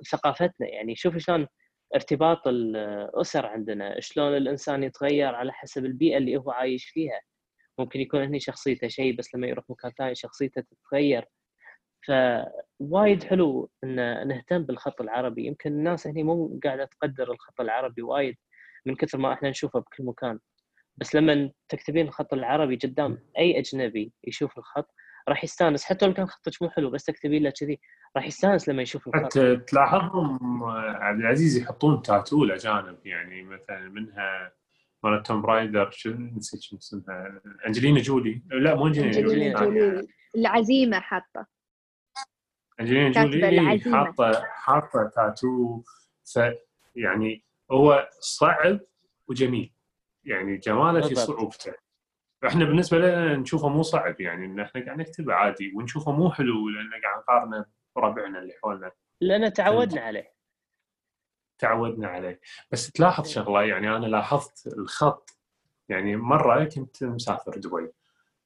بثقافتنا. 0.02 0.68
يعني 0.68 0.96
شوف 0.96 1.16
شلون 1.16 1.46
ارتباط 1.94 2.48
الأسر 2.48 3.46
عندنا 3.46 4.00
شلون 4.00 4.36
الإنسان 4.36 4.82
يتغير 4.82 5.34
على 5.34 5.52
حسب 5.52 5.84
البيئة 5.84 6.16
اللي 6.16 6.36
هو 6.36 6.50
عايش 6.50 6.84
فيها. 6.84 7.20
ممكن 7.78 8.00
يكون 8.00 8.22
هني 8.22 8.40
شخصيته 8.40 8.88
شيء 8.88 9.16
بس 9.16 9.34
لما 9.34 9.46
يروح 9.46 9.64
مكان 9.70 9.92
ثاني 9.98 10.14
شخصيته 10.14 10.62
تتغير. 10.62 11.24
فوايد 12.06 13.24
حلو 13.24 13.70
إن 13.84 14.28
نهتم 14.28 14.62
بالخط 14.62 15.00
العربي. 15.00 15.46
يمكن 15.46 15.72
الناس 15.72 16.06
هني 16.06 16.22
مو 16.22 16.60
قاعدة 16.64 16.84
تقدر 16.84 17.32
الخط 17.32 17.60
العربي 17.60 18.02
وايد 18.02 18.36
من 18.86 18.96
كثر 18.96 19.18
ما 19.18 19.32
إحنا 19.32 19.50
نشوفه 19.50 19.80
بكل 19.80 20.04
مكان. 20.04 20.38
بس 20.96 21.14
لما 21.14 21.50
تكتبين 21.68 22.06
الخط 22.06 22.32
العربي 22.34 22.76
قدام 22.76 23.18
أي 23.38 23.58
أجنبي 23.58 24.12
يشوف 24.24 24.58
الخط 24.58 24.94
راح 25.28 25.44
يستانس. 25.44 25.84
حتى 25.84 26.06
لو 26.06 26.14
كان 26.14 26.26
خطك 26.26 26.62
مو 26.62 26.70
حلو 26.70 26.90
بس 26.90 27.04
تكتبين 27.04 27.42
له 27.42 27.50
كذي 27.50 27.80
راح 28.16 28.26
يستانس 28.26 28.68
لما 28.68 28.82
يشوف 28.82 29.08
الخط. 29.08 29.24
حتى 29.24 29.56
تلاحظهم 29.56 30.62
آه، 30.62 30.80
عبد 30.80 31.20
العزيز 31.20 31.56
يحطون 31.56 32.02
تاتو 32.02 32.44
الاجانب 32.44 33.06
يعني 33.06 33.42
مثلا 33.42 33.88
منها 33.88 34.52
مالت 35.04 35.26
توم 35.26 35.46
رايدر 35.46 35.90
شو 35.90 36.10
نسيت 36.10 36.60
شو 36.60 36.76
اسمها؟ 36.76 37.40
أنجلينا 37.66 38.00
جولي. 38.00 38.42
لا 38.50 38.74
مو 38.74 38.86
أنجلينا 38.86 39.20
جولي. 39.20 39.52
جولي. 39.52 40.08
العزيمة 40.36 41.00
حاطة. 41.00 41.46
أنجلينا 42.80 43.24
جولي. 43.24 43.80
حاطة 43.80 44.44
حاطة 44.44 45.10
تاتو. 45.14 45.82
ف 46.34 46.38
يعني 46.96 47.44
هو 47.70 48.08
صعب 48.20 48.80
وجميل. 49.28 49.72
يعني 50.24 50.56
جماله 50.56 51.08
في. 51.08 51.14
صعوبته 51.14 51.85
إحنا 52.46 52.64
بالنسبة 52.64 52.98
لنا 52.98 53.36
نشوفه 53.36 53.68
مو 53.68 53.82
صعب 53.82 54.20
يعني 54.20 54.46
إن 54.46 54.60
إحنا 54.60 54.84
قاعد 54.84 54.98
نكتبه 54.98 55.34
عادي 55.34 55.72
ونشوفه 55.76 56.12
مو 56.12 56.30
حلو 56.30 56.68
لأن 56.68 56.90
قاعد 57.02 57.18
نقارنه 57.18 57.66
بربعنا 57.96 58.38
اللي 58.38 58.52
حولنا. 58.62 58.92
لأن 59.20 59.52
تعودنا 59.52 60.00
عليه. 60.00 60.32
تعودنا 61.58 62.08
عليه. 62.08 62.40
بس 62.70 62.92
تلاحظ 62.92 63.28
شغلة 63.28 63.62
يعني 63.62 63.96
أنا 63.96 64.06
لاحظت 64.06 64.66
الخط 64.66 65.38
يعني 65.88 66.16
مرة 66.16 66.64
كنت 66.64 67.04
مسافر 67.04 67.52
دبي. 67.56 67.92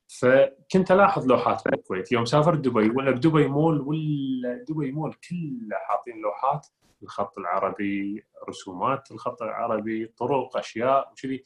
فكنت 0.09 0.91
ألاحظ 0.91 1.27
لوحات 1.27 1.61
في 1.61 1.69
الكويت. 1.69 2.13
يوم 2.13 2.25
سافرت 2.25 2.59
دبي 2.59 2.91
ولا 2.91 3.11
بدبي 3.11 3.49
مول 3.49 3.81
ولا 3.81 4.65
دبي 4.69 4.93
مول 4.93 5.13
كله 5.13 5.77
حاطين 5.89 6.21
لوحات. 6.21 6.67
الخط 7.03 7.39
العربي 7.39 8.25
رسومات 8.49 9.11
الخط 9.11 9.43
العربي 9.43 10.07
طرق 10.07 10.57
أشياء 10.57 11.13
وكذي. 11.13 11.45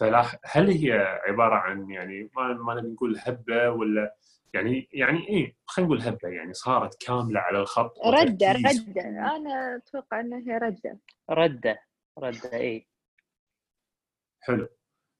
فلا 0.00 0.40
هل 0.44 0.70
هي 0.70 0.92
عبارة 1.26 1.54
عن 1.54 1.90
يعني 1.90 2.30
ما 2.36 2.52
ما 2.52 2.74
نبي 2.74 2.88
نقول 2.88 3.18
هبة 3.18 3.70
ولا 3.70 4.16
يعني 4.54 4.88
يعني 4.92 5.28
إيه 5.28 5.56
خلينا 5.66 5.88
نقول 5.88 6.02
هبة 6.02 6.28
يعني 6.28 6.54
صارت 6.54 7.06
كاملة 7.06 7.40
على 7.40 7.58
الخط 7.58 7.98
ردة. 8.06 8.52
ردة. 8.52 9.00
أنا 9.02 9.76
أتوقع 9.76 10.20
إنها 10.20 10.38
هي 10.38 10.58
ردة. 10.58 10.98
ردة 11.30 11.78
ردة 12.18 12.52
اي 12.52 12.88
حلو. 14.40 14.68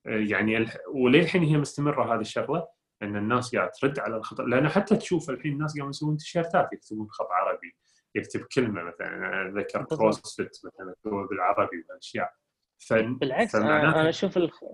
يعني 0.05 0.57
الح... 0.57 0.77
وللحين 0.95 1.43
هي 1.43 1.57
مستمرة 1.57 2.15
هذه 2.15 2.21
الشغلة 2.21 2.69
إن 3.03 3.17
الناس 3.17 3.57
قاعدة 3.57 3.73
ترد 3.81 3.99
على 3.99 4.17
الخط. 4.17 4.41
لأن 4.41 4.69
حتى 4.69 4.97
تشوف 4.97 5.31
الحين 5.31 5.53
الناس 5.53 5.79
قاموا 5.79 5.91
يسوون 5.91 6.17
تيشيرتات 6.17 6.73
يكتبون 6.73 7.09
خط 7.11 7.29
عربي 7.31 7.77
يكتب 8.15 8.41
كلمة 8.41 8.83
مثلا 8.83 9.07
أنا 9.17 9.49
أتذكر. 9.49 9.85
كروسفيت 9.85 10.59
مثلا 10.65 10.87
مكتوبه 10.87 11.29
بالعربي 11.29 11.85
واشياء 11.91 12.40
ف... 12.81 12.93
بالعكس 12.93 13.53
فمعناته- 13.57 13.89
أنا 13.89 14.01
أنا 14.01 14.09
أشوف 14.09 14.37
الخ- 14.37 14.65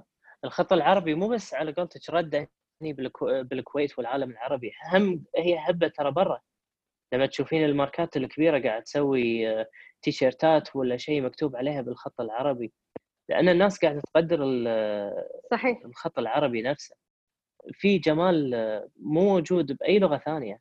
الخط 0.44 0.72
العربي 0.72 1.14
مو 1.14 1.28
بس 1.28 1.54
على 1.54 1.72
قولتك 1.72 2.10
رده 2.10 2.50
هني 2.82 2.92
بالكو- 2.94 3.42
بالكويت 3.42 3.98
والعالم 3.98 4.30
العربي 4.30 4.72
هم 4.92 5.24
هي 5.36 5.58
هبة 5.58 5.88
ترى 5.88 6.10
برا. 6.10 6.40
لما 7.12 7.26
تشوفين 7.26 7.64
الماركات 7.64 8.16
الكبيرة 8.16 8.58
قاعد 8.68 8.82
تسوي 8.82 9.48
آه، 9.48 9.66
تيشيرتات 10.02 10.76
ولا 10.76 10.96
شيء 10.96 11.22
مكتوب 11.22 11.56
عليها 11.56 11.82
بالخط 11.82 12.20
العربي 12.20 12.72
لأن 13.28 13.48
الناس 13.48 13.78
قاعدة 13.78 14.00
تقدر 14.14 14.38
صحيح. 15.50 15.78
الخط 15.84 16.18
العربي 16.18 16.62
نفسه. 16.62 16.96
في 17.72 17.98
جمال 17.98 18.54
آه، 18.54 18.88
مو 18.96 19.22
موجود 19.24 19.72
بأي 19.72 19.98
لغة 19.98 20.16
ثانية. 20.18 20.60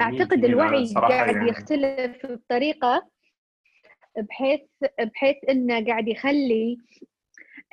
أعتقد 0.00 0.44
الوعي 0.44 0.94
قاعد 0.94 1.36
يعني- 1.36 1.48
يختلف 1.50 2.26
بطريقة 2.26 3.10
بحيث 4.18 4.60
بحيث 5.00 5.36
إنه 5.48 5.86
قاعد 5.86 6.08
يخلي 6.08 6.78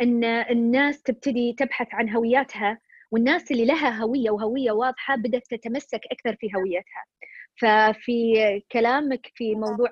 إن 0.01 0.23
الناس 0.23 1.01
تبتدي 1.01 1.53
تبحث 1.53 1.87
عن 1.91 2.09
هوياتها 2.09 2.79
والناس 3.11 3.51
اللي 3.51 3.65
لها 3.65 4.03
هوية 4.03 4.29
وهوية 4.31 4.71
واضحة 4.71 5.15
بدأت 5.15 5.43
تتمسك 5.49 6.01
أكثر 6.11 6.35
في 6.35 6.49
هويتها. 6.55 7.03
ففي 7.61 8.33
كلامك 8.71 9.31
في 9.35 9.55
موضوع 9.55 9.89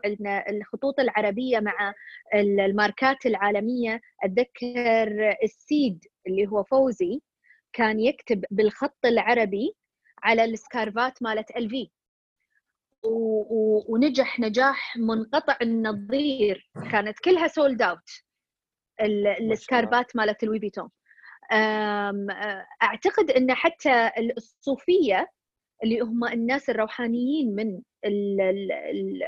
الخطوط 0.50 1.00
العربية 1.00 1.60
مع 1.60 1.94
الماركات 2.36 3.26
العالمية 3.26 4.02
أتذكر 4.24 5.36
السيد 5.44 6.04
اللي 6.28 6.48
هو 6.48 6.64
فوزي 6.64 7.22
كان 7.74 8.00
يكتب 8.00 8.46
بالخط 8.52 9.06
العربي 9.06 9.76
على 10.24 10.44
السكارفات 10.46 11.24
مالت 11.24 11.58
LV 11.58 11.90
ونجح 13.90 14.40
نجاح 14.40 14.98
منقطع 14.98 15.58
النظير. 15.62 16.70
كانت 16.92 17.20
كلها 17.20 17.48
sold 17.48 17.82
out 17.82 18.10
السكارفات 19.52 20.16
مالت 20.16 20.44
لوي 20.44 20.60
فيتون 20.60 20.90
أم، 21.52 22.30
أه، 22.32 22.66
أعتقد 22.84 23.32
إن 23.32 23.54
حتى 23.54 24.12
الصوفيه 24.38 25.28
اللي 25.84 26.00
هم 26.00 26.26
الناس 26.28 26.70
الروحانيين 26.70 27.56
من 27.56 27.82
ال- 28.06 28.42
ال- 28.42 28.72
ال- 28.72 29.24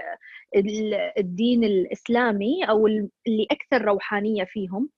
ال- 0.55 1.11
الدين 1.17 1.63
الإسلامي 1.63 2.63
أو 2.69 2.87
ال- 2.87 3.09
اللي 3.27 3.47
أكثر 3.51 3.85
روحانية 3.85 4.43
فيهم 4.43 4.89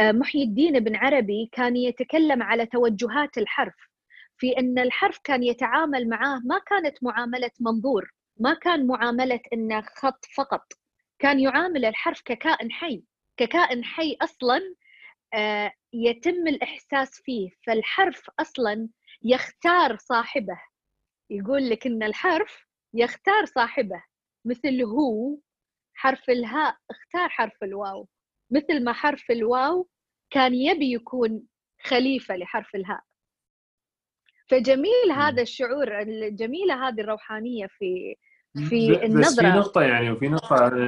محي 0.00 0.42
الدين 0.42 0.80
بن 0.80 0.96
عربي 0.96 1.48
كان 1.52 1.76
يتكلم 1.76 2.42
على 2.42 2.66
توجهات 2.66 3.38
الحرف. 3.38 3.74
في 4.38 4.58
إن 4.58 4.78
الحرف 4.78 5.18
كان 5.24 5.42
يتعامل 5.42 6.08
معاه 6.08 6.40
ما 6.44 6.58
كانت 6.58 7.02
معاملة 7.02 7.50
منظور 7.60 8.12
ما 8.40 8.54
كان 8.54 8.86
معاملة 8.86 9.40
إنه 9.52 9.80
خط 9.80 10.24
فقط. 10.36 10.72
كان 11.18 11.40
يعامل 11.40 11.84
الحرف 11.84 12.22
ككائن 12.24 12.72
حي 12.72 13.04
ككائن 13.36 13.84
حي 13.84 14.16
أصلا 14.22 14.74
آه، 15.34 15.72
يتم 15.92 16.46
الإحساس 16.48 17.20
فيه. 17.24 17.50
فالحرف 17.66 18.30
أصلا 18.40 18.88
يختار 19.22 19.96
صاحبه. 19.96 20.60
يقول 21.30 21.70
لك 21.70 21.86
إن 21.86 22.02
الحرف 22.02 22.66
يختار 22.94 23.44
صاحبه. 23.44 24.02
مثل 24.44 24.82
هو 24.82 25.38
حرف 25.94 26.30
الهاء 26.30 26.76
اختار 26.90 27.28
حرف 27.28 27.62
الواو. 27.62 28.08
مثل 28.50 28.84
ما 28.84 28.92
حرف 28.92 29.30
الواو 29.30 29.88
كان 30.30 30.54
يبي 30.54 30.92
يكون 30.92 31.42
خليفة 31.82 32.36
لحرف 32.36 32.74
الهاء. 32.74 33.00
فجميل 34.46 35.12
هذا 35.16 35.42
الشعور 35.42 36.00
الجميله 36.00 36.88
هذه 36.88 37.00
الروحانية 37.00 37.66
في 37.66 38.16
في 38.68 38.92
ب- 38.92 39.18
بس 39.18 39.40
في. 39.40 39.46
نقطة 39.46 39.82
يعني 39.82 40.10
وفي 40.10 40.28
نقطة 40.28 40.66
أنا 40.66 40.86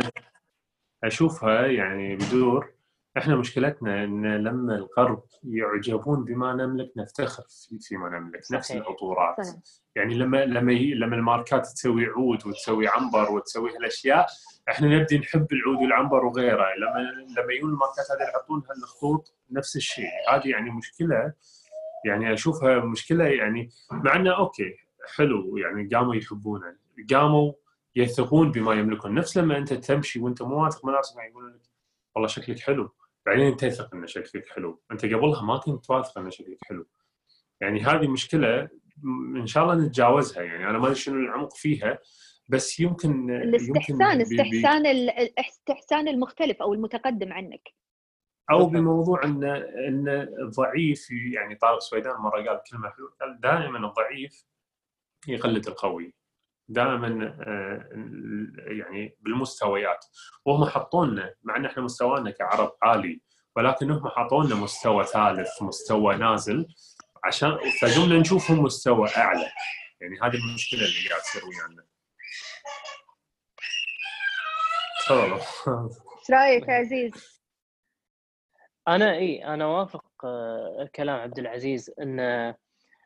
أشوفها 1.05 1.67
يعني 1.67 2.17
بدور 2.17 2.73
إحنا 3.19 3.37
مشكلتنا 3.37 4.05
إن 4.05 4.37
لما 4.37 4.75
الغرب 4.75 5.23
يعجبون 5.45 6.25
بما 6.25 6.53
نملك 6.53 6.93
نفتخر 6.97 7.43
في 7.49 7.79
فيما 7.81 8.09
نملك 8.09 8.41
نفس 8.53 8.69
صحيح. 8.69 8.83
العطورات 8.83 9.41
صحيح. 9.41 9.61
يعني 9.97 10.15
لما 10.15 10.45
لما 10.45 10.73
لما 10.73 11.17
الماركات 11.17 11.67
تسوي 11.67 12.07
عود 12.07 12.47
وتسوي 12.47 12.89
عنبر 12.89 13.33
وتسوي 13.33 13.77
هالأشياء 13.77 14.27
إحنا 14.71 14.89
نبدي 14.89 15.19
نحب 15.19 15.47
العود 15.53 15.77
والعنبر 15.83 16.25
وغيره 16.25 16.67
لما 16.75 16.99
لما 17.41 17.53
يجون 17.53 17.71
الماركات 17.71 18.05
هذه 18.11 18.29
يحطون 18.29 18.63
هالخطوط 18.71 19.35
نفس 19.51 19.77
الشيء 19.77 20.11
هذه 20.33 20.49
يعني 20.49 20.71
مشكلة 20.71 21.33
يعني 22.07 22.32
أشوفها 22.34 22.78
مشكلة 22.84 23.24
يعني 23.24 23.70
مع 23.90 24.16
إنه 24.16 24.36
أوكي 24.38 24.74
حلو 25.16 25.57
يعني 25.57 25.88
قاموا 25.94 26.14
يحبونه. 26.14 26.76
قاموا 27.14 27.53
يثقون 27.96 28.51
بما 28.51 28.74
يملكون. 28.74 29.14
نفس 29.14 29.36
لما 29.38 29.59
أنت 29.59 29.72
تمشي 29.72 30.20
وأنت 30.20 30.42
مو 30.42 30.64
واثق 30.64 30.84
من 30.86 30.92
نفسك 30.92 31.16
يقولون 31.30 31.51
لك 31.55 31.61
والله 32.14 32.28
شكلك 32.28 32.59
حلو. 32.59 32.90
بعدين 33.26 33.57
تثق 33.57 33.94
ان 33.94 34.07
شكلك 34.07 34.49
حلو. 34.49 34.82
أنت 34.92 35.05
قبلها 35.05 35.42
ما 35.42 35.57
كنت 35.57 35.90
واثق 35.90 36.18
ان 36.18 36.30
شكلك 36.30 36.59
حلو. 36.64 36.86
يعني 37.61 37.80
هذه 37.80 38.09
مشكلة 38.09 38.68
إن 39.36 39.46
شاء 39.46 39.64
الله 39.64 39.86
نتجاوزها. 39.86 40.42
يعني 40.42 40.70
أنا 40.70 40.78
ما 40.78 40.84
أدري 40.86 40.94
شنو 40.94 41.14
العمق 41.20 41.55
فيها 41.57 41.99
بس 42.49 42.80
يمكن 42.80 43.30
الاستحسان 43.30 44.20
يمكن 44.20 44.40
استحسان 44.40 44.86
ال- 44.86 45.11
الاستحسان 45.11 46.09
المختلف 46.09 46.62
أو 46.62 46.74
المتقدم 46.74 47.32
عنك. 47.32 47.68
أو. 48.51 48.66
بموضوع 48.66 49.24
إن 49.24 49.44
إن 49.88 50.09
الضعيف 50.42 51.11
يعني 51.11 51.55
طارق 51.55 51.78
سويدان 51.78 52.14
مرة 52.16 52.49
قال 52.49 52.61
كلمة 52.70 52.90
حلوة 52.90 53.14
قال 53.20 53.40
دائما 53.40 53.88
الضعيف 53.88 54.44
يقلد 55.28 55.66
القوي. 55.66 56.14
دائما 56.68 57.36
آه، 57.40 57.88
يعني 58.66 59.16
بالمستويات. 59.20 60.05
وهم 60.44 60.64
حطونا 60.64 61.34
مع 61.42 61.57
إن 61.57 61.64
إحنا 61.64 61.82
مستوانا 61.82 62.30
كعرب 62.30 62.72
عالي 62.82 63.20
ولكن 63.57 63.90
هم 63.90 64.09
حطونا 64.09 64.55
مستوى 64.55 65.05
ثالث 65.05 65.62
مستوى 65.62 66.16
نازل 66.16 66.66
عشان 67.24 67.59
فقمنا 67.80 68.18
نشوفهم 68.18 68.59
مستوى 68.59 69.09
أعلى. 69.16 69.46
يعني 70.01 70.18
هذه 70.22 70.34
المشكلة 70.49 70.80
اللي 70.80 71.09
قاعد 71.09 71.20
تصير 71.22 71.42
ويانا. 71.44 71.84
تفضلوا 75.07 75.36
إيش 76.18 76.30
رأيك 76.30 76.68
يا 76.68 76.74
عزيز؟ 76.74 77.38
أنا 78.89 79.14
إي 79.14 79.45
أنا 79.45 79.66
وافق 79.66 80.05
آه، 80.24 80.89
كلام 80.95 81.20
عبد 81.20 81.39
العزيز 81.39 81.91
إن 82.03 82.55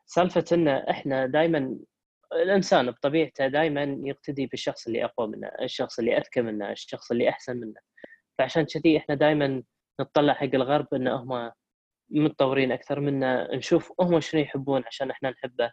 سالفة 0.07 0.45
إن 0.53 0.69
إحنا 0.69 1.27
دائما 1.27 1.79
الإنسان 2.33 2.91
بطبيعته 2.91 3.47
دائما 3.49 3.99
يقتدي 4.05 4.47
بالشخص 4.47 4.87
اللي 4.87 5.05
أقوى 5.05 5.29
منه، 5.29 5.51
الشخص 5.63 5.99
اللي 5.99 6.19
أذكى 6.19 6.43
منه، 6.43 6.71
الشخص 6.73 7.11
اللي 7.11 7.29
أحسن 7.29 7.57
منه. 7.57 7.81
فعشان 8.39 8.65
كذي 8.65 8.97
إحنا 8.99 9.15
دائما 9.15 9.63
نطلع 10.01 10.35
حق 10.35 10.51
الغرب 10.55 10.95
إن 10.95 11.09
هم 11.09 11.53
متطورين 12.11 12.73
أكثر 12.73 13.01
منا، 13.01 13.57
نشوف 13.57 13.93
هم 14.01 14.21
شنو 14.21 14.41
يحبون 14.41 14.85
عشان 14.87 15.11
إحنا 15.11 15.31
نحبه. 15.31 15.73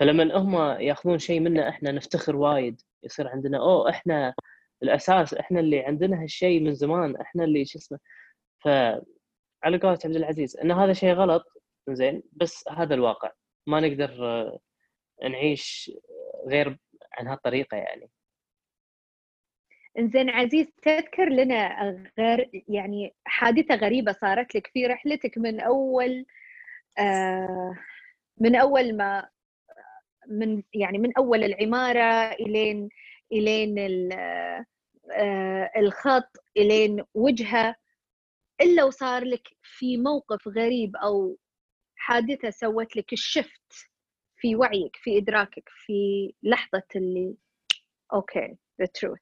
فلما 0.00 0.36
هم 0.36 0.80
ياخذون 0.80 1.18
شيء 1.18 1.40
منا 1.40 1.68
إحنا 1.68 1.92
نفتخر 1.92 2.36
وايد، 2.36 2.80
يصير 3.02 3.28
عندنا 3.28 3.58
أوه 3.58 3.90
إحنا 3.90 4.34
الأساس 4.82 5.34
إحنا 5.34 5.60
اللي 5.60 5.80
عندنا 5.80 6.22
هالشيء 6.22 6.60
من 6.60 6.74
زمان، 6.74 7.16
إحنا 7.16 7.44
اللي 7.44 7.64
شو 7.64 7.78
اسمه. 7.78 7.98
على 9.64 9.78
قولة 9.78 9.98
عبد 10.04 10.16
العزيز 10.16 10.56
إن 10.56 10.70
هذا 10.72 10.92
شيء 10.92 11.12
غلط 11.12 11.44
زين 11.88 12.22
بس 12.32 12.68
هذا 12.68 12.94
الواقع. 12.94 13.32
ما 13.66 13.80
نقدر 13.80 14.26
آه، 14.26 14.58
نعيش 15.22 15.92
غير 16.48 16.78
عن 17.12 17.28
هالطريقة 17.28 17.76
يعني. 17.76 18.10
إنزين 19.98 20.30
عزيز 20.30 20.66
تذكر 20.82 21.28
لنا 21.28 21.80
غير 22.18 22.50
يعني 22.68 23.14
حادثة 23.24 23.74
غريبة 23.74 24.12
صارت 24.12 24.54
لك 24.54 24.66
في 24.66 24.86
رحلتك 24.86 25.38
من 25.38 25.60
أول 25.60 26.26
آه 26.98 27.74
من 28.40 28.56
أول 28.56 28.96
ما 28.96 29.28
من 30.28 30.62
يعني 30.74 30.98
من 30.98 31.12
أول 31.18 31.44
العمارة 31.44 32.32
إلين 32.32 32.88
إلين 33.32 33.78
آه 35.12 35.70
الخط 35.76 36.36
إلين 36.56 37.04
وجهه 37.14 37.74
إلا 38.60 38.84
وصار 38.84 39.24
لك 39.24 39.48
في 39.62 39.96
موقف 39.96 40.48
غريب 40.48 40.96
أو 40.96 41.38
حادثة 41.96 42.50
سوت 42.50 42.96
لك 42.96 43.12
الشفت 43.12 43.72
في 44.36 44.56
وعيك 44.56 44.96
في 44.96 45.18
إدراكك 45.18 45.68
في 45.68 46.32
لحظة 46.42 46.82
اللي 46.96 47.36
Okay 48.12 48.56
the 48.80 48.86
truth 48.86 49.20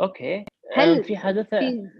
Okay. 0.00 0.44
هل 0.76 1.04
في 1.04 1.16
حادثة 1.16 1.58
في 1.60 1.90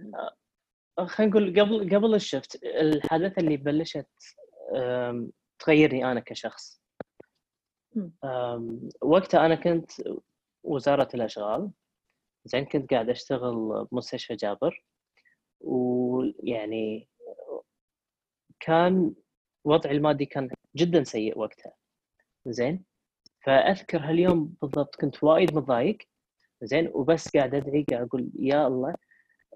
خلينا 1.06 1.30
نقول 1.32 1.60
قبل 1.60 1.96
قبل 1.96 2.14
ال 2.14 2.23
shift 2.23 2.64
الحادثة 2.64 3.40
اللي 3.40 3.56
بلشت 3.56 4.08
تغيرني 5.58 6.12
أنا 6.12 6.20
كشخص. 6.20 6.80
وقتها 9.02 9.46
أنا 9.46 9.54
كنت 9.54 9.90
وزارة 10.62 11.08
الأشغال. 11.14 11.70
زين 12.44 12.64
كنت 12.64 12.90
قاعد 12.90 13.10
أشتغل 13.10 13.86
بمستشفى 13.92 14.34
جابر 14.34 14.84
ويعني 15.60 17.08
كان 18.60 19.14
وضعي 19.64 19.96
المادي 19.96 20.26
كان 20.26 20.50
جدا 20.76 21.04
سيء 21.04 21.38
وقتها. 21.38 21.72
زين 22.46 22.84
فأذكر 23.44 23.98
هاليوم 23.98 24.54
بالضبط 24.62 24.96
كنت 24.96 25.24
وايد 25.24 25.54
متضايق. 25.54 25.98
زين 26.62 26.90
وبس 26.94 27.36
قاعد 27.36 27.54
أدعي 27.54 27.84
قاعد 27.90 28.06
أقول 28.06 28.30
يا 28.38 28.66
الله 28.66 28.94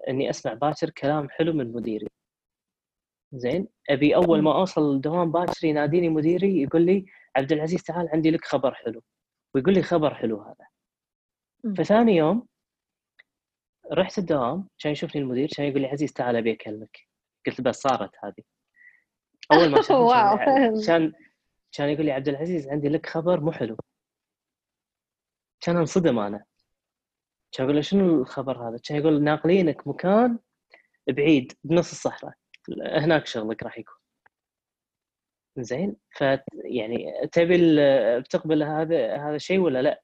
إني 0.09 0.29
أسمع 0.29 0.53
باكر 0.53 0.89
كلام 0.89 1.29
حلو 1.29 1.53
من 1.53 1.71
مديري. 1.73 2.07
زين 3.33 3.67
أبي 3.89 4.15
أول 4.15 4.41
ما 4.41 4.59
أوصل 4.59 4.95
الدوام 4.95 5.31
باكر 5.31 5.65
يناديني 5.65 6.09
مديري 6.09 6.61
يقول 6.61 6.85
لي 6.85 7.05
عبد 7.35 7.51
العزيز 7.51 7.83
تعال 7.83 8.09
عندي 8.09 8.31
لك 8.31 8.45
خبر 8.45 8.73
حلو. 8.73 9.01
ويقول 9.55 9.73
لي 9.73 9.81
خبر 9.81 10.15
حلو 10.15 10.41
هذا. 10.41 10.67
فثاني 11.77 12.15
يوم 12.15 12.47
رحت 13.93 14.17
الدوام 14.17 14.67
كان 14.79 14.91
يشوفني 14.91 15.21
المدير 15.21 15.49
كان 15.57 15.65
يقول 15.65 15.81
لي 15.81 15.87
عزيز 15.87 16.13
تعال 16.13 16.35
أبي 16.35 16.51
أكلمك. 16.53 16.97
قلت 17.47 17.61
بس 17.61 17.75
صارت 17.81 18.11
هذه. 18.23 18.43
أول 19.51 19.69
ما 19.69 19.81
شافني. 19.81 20.85
كان- 20.87 21.13
كان 21.71 21.89
يقول 21.89 22.05
لي 22.05 22.11
عبد 22.11 22.27
العزيز 22.27 22.67
عندي 22.67 22.89
لك 22.89 23.05
خبر 23.05 23.39
مو 23.39 23.51
حلو. 23.51 23.77
كان 25.61 25.77
انصدم 25.77 26.19
أنا. 26.19 26.45
كان 27.51 27.63
أقول 27.65 27.75
له 27.75 27.81
شنو 27.81 28.21
الخبر 28.21 28.69
هذا؟ 28.69 28.77
كان 28.83 28.97
يقول 28.97 29.23
ناقلينك 29.23 29.87
مكان 29.87 30.39
بعيد 31.07 31.53
بنص 31.63 31.91
الصحراء. 31.91 32.33
هناك 32.81 33.25
شغلك 33.25 33.63
راح 33.63 33.77
يكون. 33.77 33.95
زين؟ 35.57 35.95
ف 36.17 36.21
يعني 36.65 37.27
تبي 37.31 37.57
بتقبل 38.19 38.63
هذا 38.63 39.15
هذا 39.17 39.35
الشيء 39.35 39.59
ولا 39.59 39.81
لا؟ 39.81 40.01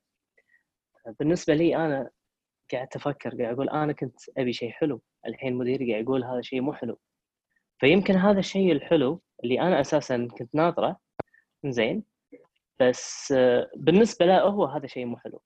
بالنسبة 1.19 1.53
لي 1.53 1.75
أنا 1.75 2.09
قاعد 2.75 2.87
أفكر 2.95 3.41
قاعد 3.41 3.53
أقول 3.53 3.69
أنا 3.69 3.93
كنت 3.93 4.19
أبي 4.37 4.53
شيء 4.53 4.71
حلو 4.71 5.01
الحين 5.27 5.53
مديري 5.53 5.91
قاعد 5.91 6.03
يقول 6.03 6.23
هذا 6.23 6.41
شيء 6.41 6.61
مو 6.61 6.73
حلو. 6.73 6.99
فيمكن 7.79 8.15
هذا 8.15 8.39
الشيء 8.39 8.71
الحلو 8.71 9.21
اللي 9.43 9.61
أنا 9.61 9.81
أساسا 9.81 10.27
كنت 10.37 10.55
ناطره 10.55 10.97
زين 11.65 12.03
بس 12.79 13.33
بالنسبة 13.75 14.25
له 14.25 14.41
هو 14.41 14.65
هذا 14.65 14.87
شيء 14.87 15.05
مو 15.05 15.17
حلو. 15.17 15.41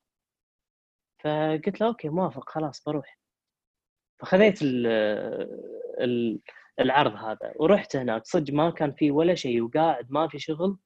فقلت 1.24 1.82
له 1.82 1.88
أوكي 1.88 2.10
موافق 2.10 2.50
خلاص 2.50 2.84
بروح. 2.84 3.20
فخذيت 4.20 4.60
ال 4.62 6.40
العرض 6.80 7.16
هذا 7.16 7.54
ورحت 7.56 7.96
هناك. 7.96 8.26
صدق 8.26 8.54
ما 8.54 8.70
كان 8.70 8.94
في 8.94 9.12
ولا 9.12 9.36
شيء 9.36 9.62
وقاعد 9.62 10.12
ما 10.12 10.28
في 10.28 10.40
شغل. 10.40 10.78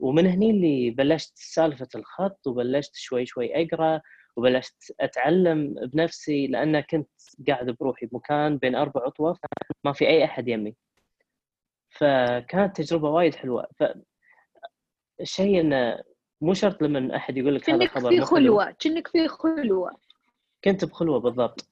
ومن 0.00 0.26
هني 0.26 0.50
اللي 0.50 0.90
بلشت 0.90 1.32
سالفة 1.36 1.88
الخط 1.94 2.46
وبلشت 2.46 2.94
شوي 2.94 3.26
شوي 3.26 3.62
أقرأ 3.62 4.00
وبلشت 4.36 4.94
أتعلم 5.00 5.74
بنفسي 5.74 6.46
لأن 6.46 6.80
كنت 6.80 7.10
قاعد 7.48 7.70
بروحي 7.70 8.06
بمكان 8.06 8.58
بين 8.58 8.74
أربع 8.74 9.06
اطواف 9.06 9.38
ما 9.84 9.92
في 9.92 10.08
أي 10.08 10.24
أحد 10.24 10.48
يمي. 10.48 10.76
فكانت 11.90 12.76
تجربة 12.76 13.10
وايد 13.10 13.34
حلوة. 13.34 13.66
فالشيء 15.18 15.60
انه 15.60 16.02
مو 16.40 16.54
شرط 16.54 16.82
لما 16.82 17.16
أحد 17.16 17.36
يقول 17.36 17.54
لك 17.54 17.70
هذا 17.70 17.78
كأنك 17.78 17.90
خبر 17.90 18.10
في 18.10 18.20
خلوة 18.20 18.70
كأنك 18.70 19.08
في 19.08 19.28
خلوة. 19.28 19.90
كنت 20.64 20.84
بخلوة 20.84 21.20
بالضبط. 21.20 21.68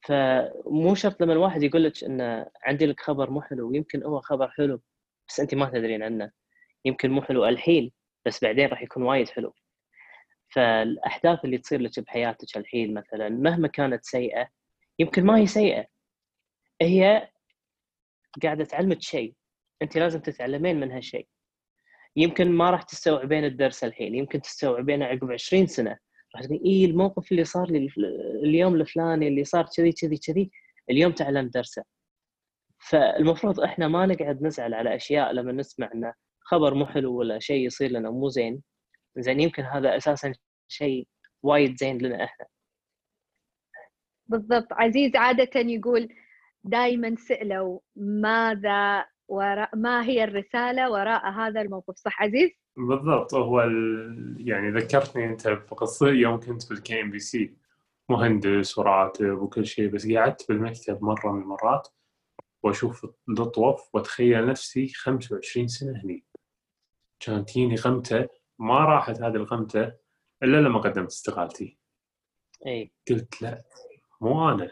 فمو 0.00 0.94
شرط 0.94 1.22
لما 1.22 1.32
الواحد 1.32 1.62
يقول 1.62 1.84
لك 1.84 2.04
انه 2.04 2.46
عندي 2.62 2.86
لك 2.86 3.00
خبر 3.00 3.30
مو 3.30 3.42
حلو 3.42 3.74
يمكن 3.74 4.02
هو 4.02 4.20
خبر 4.20 4.50
حلو 4.50 4.80
بس 5.28 5.40
أنت 5.40 5.54
ما 5.54 5.70
تدرين 5.70 6.02
عنه. 6.02 6.30
يمكن 6.84 7.10
مو 7.10 7.22
حلو 7.22 7.46
الحين 7.46 7.92
بس 8.26 8.44
بعدين 8.44 8.68
راح 8.68 8.82
يكون 8.82 9.02
وايد 9.02 9.28
حلو. 9.28 9.54
فالأحداث 10.48 11.44
اللي 11.44 11.58
تصير 11.58 11.80
لك 11.80 12.00
بحياتك 12.00 12.56
الحين 12.56 12.94
مثلا 12.94 13.28
مهما 13.28 13.68
كانت 13.68 14.04
سيئة 14.04 14.48
يمكن 14.98 15.24
ما 15.24 15.36
هي 15.38 15.46
سيئة. 15.46 15.86
هي 16.82 17.28
قاعدة 18.42 18.64
تعلمك 18.64 19.02
شيء. 19.02 19.34
أنت 19.82 19.98
لازم 19.98 20.20
تتعلمين 20.20 20.80
من 20.80 20.92
هالشيء 20.92 21.28
يمكن 22.16 22.52
ما 22.52 22.70
راح 22.70 22.82
تستوعبين 22.82 23.44
الدرس 23.44 23.84
الحين. 23.84 24.14
يمكن 24.14 24.40
تستوعبينه 24.40 25.04
عقب 25.04 25.32
20 25.32 25.66
سنة. 25.66 25.98
راح 26.34 26.44
تقول 26.44 26.60
اي 26.66 26.84
الموقف 26.84 27.32
اللي 27.32 27.44
صار 27.44 27.70
لي 27.70 27.88
اليوم 28.42 28.74
الفلاني 28.74 29.28
اللي 29.28 29.44
صار 29.44 29.66
كذي 29.76 29.92
كذي 29.92 30.16
كذي 30.16 30.50
اليوم 30.90 31.12
تعلمت 31.12 31.54
درسه. 31.54 31.84
فالمفروض 32.78 33.60
إحنا 33.60 33.88
ما 33.88 34.06
نقعد 34.06 34.42
نزعل 34.42 34.74
على 34.74 34.96
أشياء 34.96 35.32
لما 35.32 35.52
نسمع 35.52 35.90
انه 35.94 36.14
خبر 36.40 36.74
مو 36.74 36.86
حلو 36.86 37.18
ولا 37.18 37.38
شيء 37.38 37.66
يصير 37.66 37.90
لنا 37.90 38.10
مو 38.10 38.28
زين. 38.28 38.62
زين 39.18 39.40
يمكن 39.40 39.62
هذا 39.62 39.96
أساسا 39.96 40.32
شيء 40.68 41.08
وايد 41.42 41.76
زين 41.76 41.98
لنا 41.98 42.24
إحنا. 42.24 42.46
بالضبط. 44.26 44.66
عزيز 44.72 45.16
عادة 45.16 45.60
يقول 45.60 46.08
دائما 46.64 47.14
سألوا 47.16 47.80
ماذا 47.96 49.06
وراء 49.28 49.76
ما 49.76 50.04
هي 50.04 50.24
الرسالة 50.24 50.90
وراء 50.90 51.30
هذا 51.30 51.60
الموقف؟ 51.60 51.96
صح 51.96 52.22
عزيز؟ 52.22 52.50
بالضبط. 52.76 53.34
هو 53.34 53.60
ال... 53.60 54.36
يعني 54.48 54.70
ذكرتني 54.70 55.24
أنت 55.24 55.48
بقصة 55.48 56.08
يوم 56.08 56.40
كنت 56.40 56.68
بال 56.68 57.00
KNPC 57.00 57.56
مهندس 58.08 58.78
وراتب 58.78 59.38
وكل 59.38 59.66
شيء 59.66 59.88
بس 59.88 60.12
قعدت 60.12 60.48
بالمكتب 60.48 61.02
مرة 61.04 61.32
من 61.32 61.42
المرات 61.42 61.88
وأشوف 62.62 63.06
الاطوف 63.28 63.94
وأتخيل 63.94 64.46
نفسي 64.46 64.88
25 64.88 65.68
سنة 65.68 66.02
هني. 66.04 66.24
كانت 67.20 67.48
تجيني 67.48 67.74
غمتة 67.74 68.28
ما 68.58 68.78
راحت 68.78 69.22
هذه 69.22 69.36
الغمته 69.36 69.92
إلا 70.42 70.56
لما 70.56 70.78
قدمت 70.78 71.06
استقالتي. 71.10 71.78
إي. 72.66 72.92
قلت 73.10 73.42
لا 73.42 73.62
مو 74.20 74.50
أنا. 74.50 74.70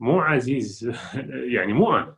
مو 0.00 0.20
عزيز. 0.20 0.92
يعني 1.56 1.72
مو 1.72 1.96
أنا. 1.96 2.16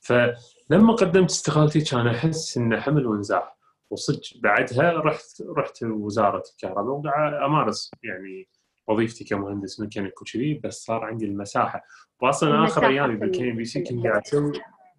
فلما 0.00 0.92
قدمت 0.92 1.30
استقالتي 1.30 1.80
كان 1.80 2.06
أحس 2.06 2.56
انه 2.56 2.80
حمل 2.80 3.06
وانزاح 3.06 3.58
وصدق 3.90 4.40
بعدها 4.42 4.92
رحت 4.92 5.42
رحت 5.56 5.82
وزارة 5.82 6.42
الكهرباء 6.52 6.94
وقاعد 6.94 7.34
أمارس 7.34 7.90
يعني 8.02 8.48
وظيفتي 8.86 9.24
كمهندس 9.24 9.80
ميكانيك 9.80 10.22
وكذي 10.22 10.54
بس 10.54 10.84
صار 10.84 11.04
عندي 11.04 11.24
المساحة. 11.24 11.84
واصلا 12.22 12.64
آخر 12.64 12.86
أيامي 12.86 13.16
بال 13.16 13.50
KMBC 13.50 13.82
كنت. 13.82 14.06
قاعد 14.06 14.22
أسوي 14.26 14.52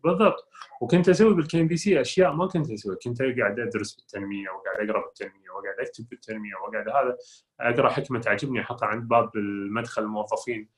بالضبط. 0.03 0.49
وكنت 0.81 1.09
أسوي 1.09 1.35
بال 1.35 1.61
KMBC 1.61 2.01
أشياء 2.01 2.33
ما 2.33 2.47
كنت 2.47 2.71
أسويها. 2.71 2.97
كنت 3.03 3.21
قاعد 3.21 3.59
أدرس 3.59 3.95
بالتنمية 3.95 4.49
وقاعد 4.49 4.89
أقرأ 4.89 5.05
بالتنمية 5.05 5.49
وقاعد 5.49 5.79
أكتب 5.87 6.07
بالتنمية 6.09 6.55
وقاعد 6.55 6.89
هذا. 6.89 7.17
أقرأ 7.59 7.89
حكمة 7.89 8.19
تعجبني 8.19 8.61
احطها 8.61 8.85
عند 8.85 9.07
باب 9.07 9.35
المدخل 9.35 10.01
الموظفين 10.01 10.69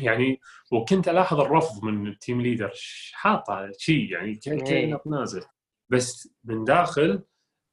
يعني 0.00 0.40
وكنت 0.72 1.08
ألاحظ 1.08 1.40
الرفض 1.40 1.84
من 1.84 2.06
ال 2.06 2.13
team 2.13 2.40
leader 2.40 2.72
حاطه 3.12 3.70
شيء 3.78 4.12
يعني 4.12 4.34
ك- 4.34 4.40
كانه 4.44 4.96
إيه. 4.96 5.00
نازل. 5.06 5.42
بس 5.88 6.34
من 6.44 6.64
داخل 6.64 7.22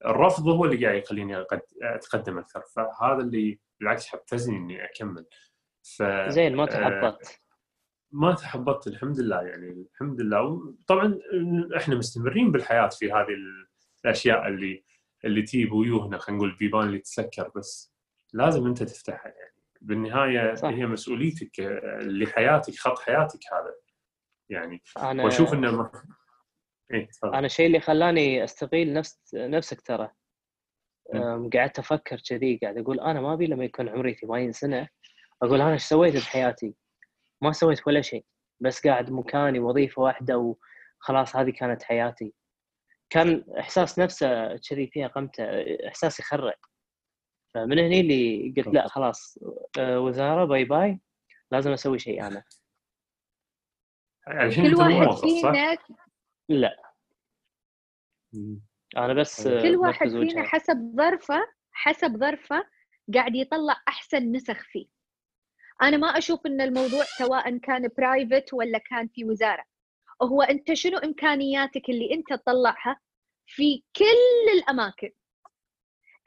الرفض 0.06 0.48
هو 0.48 0.66
اللي 0.66 0.86
قاعد 0.86 0.98
يخليني 1.04 1.46
أتقدم 1.82 2.38
أكثر. 2.38 2.62
فهذا 2.76 3.18
اللي 3.22 3.60
بالعكس 3.80 4.08
حفزني 4.08 4.58
إني 4.58 4.86
أكمل. 4.86 5.26
ف 5.98 6.04
زين 6.28 6.56
ما 6.56 6.64
آه، 6.64 6.66
تحبطت. 6.66 7.42
ما 8.16 8.34
تحبطت 8.34 8.88
الحمد 8.88 9.20
لله 9.20 9.42
يعني 9.42 9.88
الحمد 9.94 10.22
لله. 10.22 10.74
طبعا 10.88 11.20
إحنا 11.78 11.96
مستمرين 11.96 12.52
بالحياة 12.52 12.90
في 12.90 13.12
هذه 13.12 13.36
الأشياء 14.06 14.48
اللي 14.48 14.84
اللي 15.26 15.42
تجيب 15.42 15.72
ويوهنا 15.72 16.18
خلينا 16.18 16.38
نقول 16.38 16.50
البيبان 16.50 16.88
اللي 16.88 17.00
تسكر 17.00 17.52
بس 17.56 17.94
لازم 18.34 18.68
أنت 18.68 18.84
تفتحها 18.84 19.32
يعني. 19.32 19.56
بالنهاية 19.82 20.56
صح. 20.56 20.68
هي 20.68 20.86
مسؤوليتك 20.86 21.60
لحياتك 22.02 22.76
خط 22.76 23.00
حياتك 23.00 23.40
هذا 23.54 23.76
يعني. 24.50 24.82
أنا 24.98 25.24
وأشوف 25.24 25.54
إنه 25.54 25.72
ما... 25.72 25.92
تفضل. 27.12 27.36
أنا 27.36 27.46
الشيء 27.46 27.68
اللي 27.68 27.80
خلاني 27.80 28.44
استقيل 28.44 28.94
نفس 28.94 29.20
نفسك 29.36 29.82
ترى. 29.82 30.12
قعدت 31.54 31.80
أفكر 31.80 32.22
كذي 32.30 32.60
قاعد 32.64 32.78
أقول 32.78 33.00
أنا 33.00 33.22
ما 33.22 33.34
أبي 33.34 33.48
لما 33.48 33.66
يكون 33.66 33.90
عمري 33.90 34.14
80 34.14 34.52
سنة 34.52 34.88
أقول 35.42 35.62
أنا 35.62 35.74
إيش 35.74 35.84
سويت 35.84 36.16
بحياتي؟ 36.16 36.76
ما 37.42 37.52
سويت 37.52 37.88
ولا 37.88 38.02
شيء 38.02 38.26
بس 38.60 38.88
قاعد 38.88 39.12
مكاني 39.12 39.60
وظيفة 39.60 40.02
واحدة 40.02 40.56
وخلاص 41.02 41.36
هذه 41.36 41.50
كانت 41.50 41.84
حياتي. 41.84 42.34
كان 43.10 43.46
إحساس 43.60 44.00
نفسه 44.00 44.58
كذي 44.58 44.88
فيها 44.88 45.08
قمته 45.08 45.44
إحساس 45.88 46.20
يخرع. 46.20 46.54
فمن 47.54 47.80
هني 47.80 48.00
اللي 48.00 48.54
قلت 48.58 48.68
لا 48.68 48.88
خلاص 48.88 49.38
أه، 49.80 50.00
وزارة 50.00 50.46
bye 50.46 50.66
bye 50.66 51.00
لازم 51.52 51.72
أسوي 51.72 52.00
شيء 52.00 52.28
أنا. 52.28 52.44
يعني 54.28 54.44
الحين 54.44 54.76
كل 54.76 54.76
واحد؟ 54.76 55.18
فينا 55.18 55.78
لا. 56.50 56.82
أنا 58.98 59.14
بس 59.14 59.48
كل 59.48 59.76
واحد 59.76 60.10
فينا 60.10 60.44
حسب 60.44 60.94
ظرفه 60.98 61.48
حسب 61.72 62.18
ظرفه 62.18 62.68
قاعد 63.14 63.36
يطلع 63.36 63.82
أحسن 63.88 64.32
نسخ 64.32 64.64
فيه. 64.64 64.95
أنا 65.82 65.98
ما 65.98 66.08
أشوف 66.08 66.46
إن 66.46 66.62
الموضوع 66.62 67.04
سواء 67.04 67.58
كان 67.58 67.90
برايفت 67.98 68.54
ولا 68.54 68.78
كان 68.78 69.08
في 69.08 69.26
وزارة. 69.26 69.64
هو 70.22 70.42
أنت 70.42 70.74
شنو 70.74 70.98
إمكانياتك 70.98 71.90
اللي 71.90 72.14
أنت 72.14 72.34
تطلعها 72.34 73.00
في 73.46 73.84
كل 73.96 74.58
الأماكن؟ 74.60 75.10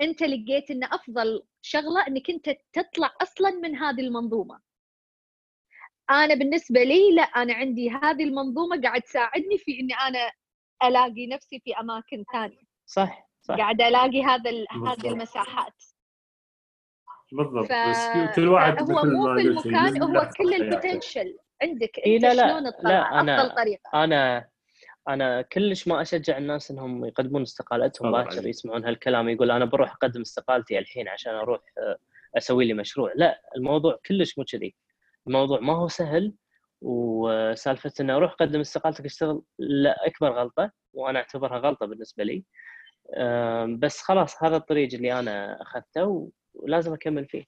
أنت 0.01 0.23
لقيت 0.23 0.71
إن 0.71 0.85
أفضل 0.85 1.43
شغلة 1.63 2.07
إنك 2.09 2.31
أنت 2.31 2.51
تطلع 2.73 3.15
أصلا 3.23 3.51
من 3.51 3.77
هذه 3.77 4.01
المنظومة. 4.01 4.61
أنا 6.11 6.35
بالنسبة 6.35 6.83
لي 6.83 7.15
لا 7.15 7.23
أنا 7.23 7.55
عندي 7.55 7.91
هذه 7.91 8.25
المنظومة 8.25 8.81
قاعد 8.83 9.03
تساعدني 9.03 9.59
في 9.59 9.81
إني 9.81 9.95
أنا 9.95 10.33
ألاقي 10.83 11.27
نفسي 11.27 11.61
في 11.61 11.73
أماكن 11.81 12.25
ثانية. 12.33 12.63
صح 12.87 13.29
صح. 13.43 13.57
قاعد 13.57 13.81
ألاقي 13.83 14.23
هذا 14.23 14.51
ال- 14.51 14.67
هذه. 14.87 15.09
المساحات. 15.09 15.83
بالضبط. 17.33 17.67
ف... 17.69 17.73
بس 17.73 18.37
كل 18.37 18.49
واحد 18.49 18.83
هو 18.83 18.87
مو 19.05 19.35
في 19.37 19.43
المكان 19.43 20.03
هو 20.03 20.29
كل. 20.39 20.55
البوتنشل 20.55 21.39
عندك 21.63 21.99
إيه 21.99 22.17
أنت 22.17 22.25
لا 22.25 22.35
لا 22.35 22.49
شلون 22.49 22.73
تطلع؟ 22.73 22.91
لا 22.91 23.05
أنا- 23.11 23.41
أفضل 23.41 23.55
طريقة. 23.57 24.05
أنا 24.05 24.49
أنا 25.09 25.43
كلش 25.43 25.89
ما 25.89 26.03
أشجع 26.03 26.39
الناس 26.39 26.71
إنهم 26.71 27.05
يقدمون 27.05 27.43
استقالتهم. 27.43 28.13
باكر. 28.13 28.47
يسمعون 28.47 28.85
هالكلام 28.85 29.29
يقول 29.29 29.51
أنا 29.51 29.65
بروح 29.65 29.93
أقدم 29.93 30.21
استقالتي 30.21 30.79
الحين 30.79 31.09
عشان 31.09 31.35
أروح 31.35 31.61
آه، 31.79 31.97
أسوي 32.37 32.65
لي 32.65 32.75
مشروع. 32.75 33.13
لا 33.17 33.41
الموضوع 33.57 33.99
كلش 34.07 34.39
مو 34.39 34.45
كذي. 34.45 34.75
الموضوع 35.27 35.61
ما 35.61 35.77
هو 35.77 35.89
سهل 35.89 36.35
وسالفة 36.83 37.93
إنه 38.01 38.17
أروح 38.17 38.33
اقدم 38.33 38.61
استقالتك 38.61 39.05
اشتغل 39.05 39.43
لا 39.59 40.07
أكبر 40.07 40.33
غلطة 40.33 40.71
وأنا 40.93 41.19
أعتبرها 41.19 41.59
غلطة 41.59 41.87
بالنسبة 41.87 42.25
لي. 42.25 42.45
بس 43.79 44.01
خلاص 44.03 44.43
هذا 44.43 44.57
الطريق 44.57 44.95
اللي 44.95 45.19
أنا 45.19 45.63
أخذته 45.63 46.31
ولازم 46.59 46.93
أكمل 46.93 47.27
فيه. 47.27 47.45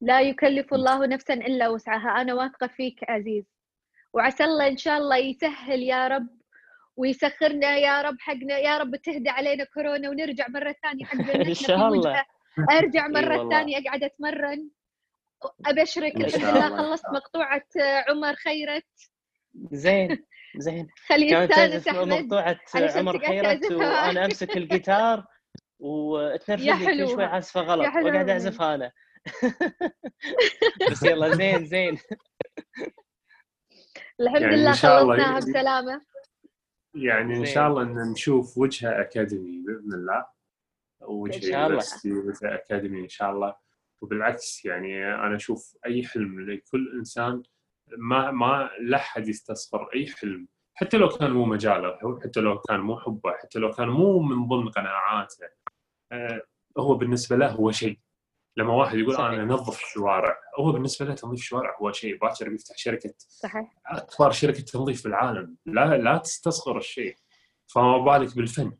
لا 0.00 0.20
يكلف 0.20 0.74
الله 0.74 1.06
نفسا 1.06 1.34
إلا 1.34 1.68
وسعها. 1.68 2.20
أنا 2.20 2.34
واثقة 2.34 2.66
فيك 2.66 3.10
عزيز. 3.10 3.44
وعسى 4.12 4.44
الله 4.44 4.68
إن 4.68 4.76
شاء 4.76 4.98
الله 4.98 5.16
يسهل 5.16 5.82
يا 5.82 6.08
رب 6.08 6.28
ويسخرنا 6.96 7.76
يا 7.76 8.02
رب 8.02 8.16
حقنا 8.20 8.58
يا 8.58 8.78
رب 8.78 8.96
تهدى 8.96 9.30
علينا 9.30 9.64
كورونا 9.64 10.10
ونرجع 10.10 10.48
مرة 10.48 10.74
ثانية. 10.82 11.04
حق 11.06 11.30
إن 11.30 11.54
شاء 11.54 11.76
الله. 11.88 12.10
وجهه 12.10 12.26
أرجع 12.78 13.08
مرة. 13.08 13.50
ثانية 13.50 13.78
أقعد 13.78 14.04
أتمرن. 14.04 14.70
أبشرك 15.66 16.16
الحمد 16.16 16.42
لله 16.42 16.76
خلصت. 16.76 17.06
مقطوعة 17.12 17.66
عمر 18.08 18.34
خيرت. 18.34 19.10
زين 19.72 20.24
زين. 20.58 20.88
كانت 21.08 21.50
يستانس 21.50 21.88
أحمد 21.88 22.34
علشان 22.34 22.98
عمر 22.98 23.18
خيرت. 23.18 23.72
وأنا 23.72 24.24
أمسك 24.24 24.56
الجيتار. 24.56 25.24
وتنرفز 25.78 26.62
يا 26.64 26.74
لي 26.74 26.86
كل 26.86 27.08
شوي. 27.12 27.24
عازفه 27.24 27.60
غلط. 27.60 27.80
وقاعد 27.88 28.28
اعزفها 28.28 28.74
أنا 28.74 28.92
بس 30.90 31.02
يلا 31.02 31.34
زين 31.36 31.64
زين 31.66 31.98
الحمد 34.20 34.42
يعني 34.42 34.56
لله 34.56 34.70
إن 34.70 34.74
شاء 34.74 35.02
الله 35.02 35.14
خلصناها 35.16 35.32
يعني- 35.40 35.50
بسلامة 35.50 36.00
يعني 36.94 37.36
إن. 37.36 37.44
شاء 37.46 37.68
الله 37.68 37.82
إن 37.82 38.10
نشوف 38.12 38.58
وجهه 38.58 39.00
أكاديمي 39.00 39.62
بإذن 39.66 39.92
الله 39.94 40.26
وجهه 41.00 41.36
إن 41.36 41.42
شاء 41.42 41.66
الله. 41.66 42.54
أكاديمي 42.54 43.00
إن 43.00 43.08
شاء 43.08 43.30
الله 43.30 43.56
وبالعكس 44.00 44.64
يعني 44.64 45.14
أنا 45.14 45.36
أشوف 45.36 45.76
أي 45.86 46.04
حلم 46.04 46.50
لكل 46.50 46.92
إنسان 46.98 47.42
ما 47.98 48.30
ما 48.30 48.70
لا 48.80 48.96
أحد 48.96 49.28
يستصغر 49.28 49.88
أي 49.94 50.06
حلم 50.06 50.48
حتى 50.74 50.96
لو 50.96 51.08
كان 51.08 51.30
مو 51.30 51.44
مجاله 51.44 51.98
حتى 52.24 52.40
لو 52.40 52.58
كان 52.60 52.80
مو 52.80 52.98
حبه 52.98 53.32
حتى 53.32 53.58
لو 53.58 53.70
كان 53.72 53.88
مو 53.88 54.18
من 54.18 54.48
ضمن 54.48 54.68
قناعاته 54.68 55.48
هو 56.78 56.94
بالنسبة 56.94 57.36
له 57.36 57.48
هو 57.48 57.70
شيء. 57.70 57.98
لما 58.56 58.74
واحد 58.74 58.98
يقول 58.98 59.14
صحيح. 59.14 59.26
أنا 59.26 59.42
أنظف 59.42 59.78
شوارع 59.78 60.38
هو 60.58 60.72
بالنسبة 60.72 61.06
له 61.06 61.14
تنظيف 61.14 61.40
شوارع 61.40 61.76
هو 61.80 61.92
شيء. 61.92 62.18
باكر 62.18 62.48
بيفتح 62.48 62.76
شركة 62.76 63.14
صحيح. 63.18 63.72
اكبر 63.86 64.30
شركة 64.30 64.60
تنظيف 64.60 65.00
في 65.02 65.06
العالم. 65.08 65.56
لا 65.66 65.96
لا 65.96 66.18
تستصغر 66.18 66.78
الشيء. 66.78 67.16
فما 67.66 67.98
بالك 67.98 68.36
بالفن. 68.36 68.72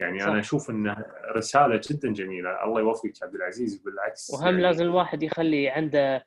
يعني 0.00 0.18
صح. 0.18 0.26
أنا 0.26 0.40
أشوف 0.40 0.70
إنه 0.70 1.04
رسالة 1.36 1.80
جدا 1.90 2.12
جميلة. 2.12 2.64
الله 2.64 2.80
يوفقك 2.80 3.22
عبد 3.22 3.34
العزيز 3.34 3.76
بالعكس. 3.76 4.30
وهم 4.30 4.44
يعني 4.44 4.62
لازم 4.62 4.84
الواحد 4.84 5.22
يخلي 5.22 5.68
عنده 5.68 6.24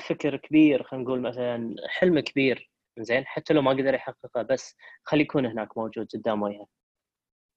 فكر 0.00 0.36
كبير 0.36 0.82
خلينا 0.82 1.04
نقول 1.04 1.20
مثلا 1.20 1.74
حلم 1.88 2.20
كبير. 2.20 2.70
زين؟ 2.98 3.26
حتى 3.26 3.54
لو 3.54 3.62
ما 3.62 3.70
قدر 3.70 3.94
يحققه 3.94 4.42
بس 4.42 4.76
خليه 5.04 5.22
يكون 5.22 5.46
هناك 5.46 5.78
موجود 5.78 6.08
قدام 6.14 6.42
وجهه 6.42 6.66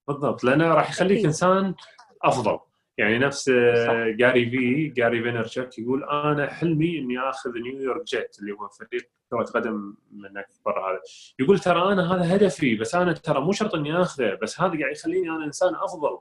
بالضبط 0.08 0.44
لأنه 0.44 0.74
راح 0.74 0.90
يخليك. 0.90 1.26
إنسان 1.26 1.76
أفضل. 2.22 2.60
يعني 2.98 3.20
نفس 3.20 3.50
آه، 3.50 4.10
جاري 4.10 4.50
في 4.50 4.88
جاري 4.88 5.24
فينرشك 5.24 5.80
يقول 5.80 6.04
أنا 6.04 6.54
حلمي 6.54 7.00
إني 7.00 7.20
آخذ 7.20 7.50
نيويورك 7.54 8.04
جيت 8.04 8.40
اللي 8.40 8.52
هو 8.52 8.68
فريق 8.68 9.10
كرة 9.30 9.44
قدم 9.44 9.96
من 10.12 10.38
أكبر 10.38 10.80
هذا. 10.92 11.00
يقول 11.40 11.60
ترى 11.60 11.94
أنا 11.94 12.16
هذا 12.16 12.36
هدفي 12.36 12.76
بس 12.76 12.96
أنا 12.96 13.14
ترى 13.14 13.42
مو 13.42 13.52
شرط 13.52 13.76
إني 13.76 14.02
آخذه 14.02 14.38
بس 14.42 14.62
هذا 14.62 14.80
قاعد 14.80 14.92
يخليني 14.92 15.30
أنا 15.30 15.46
إنسان 15.46 15.76
أفضل. 15.76 16.20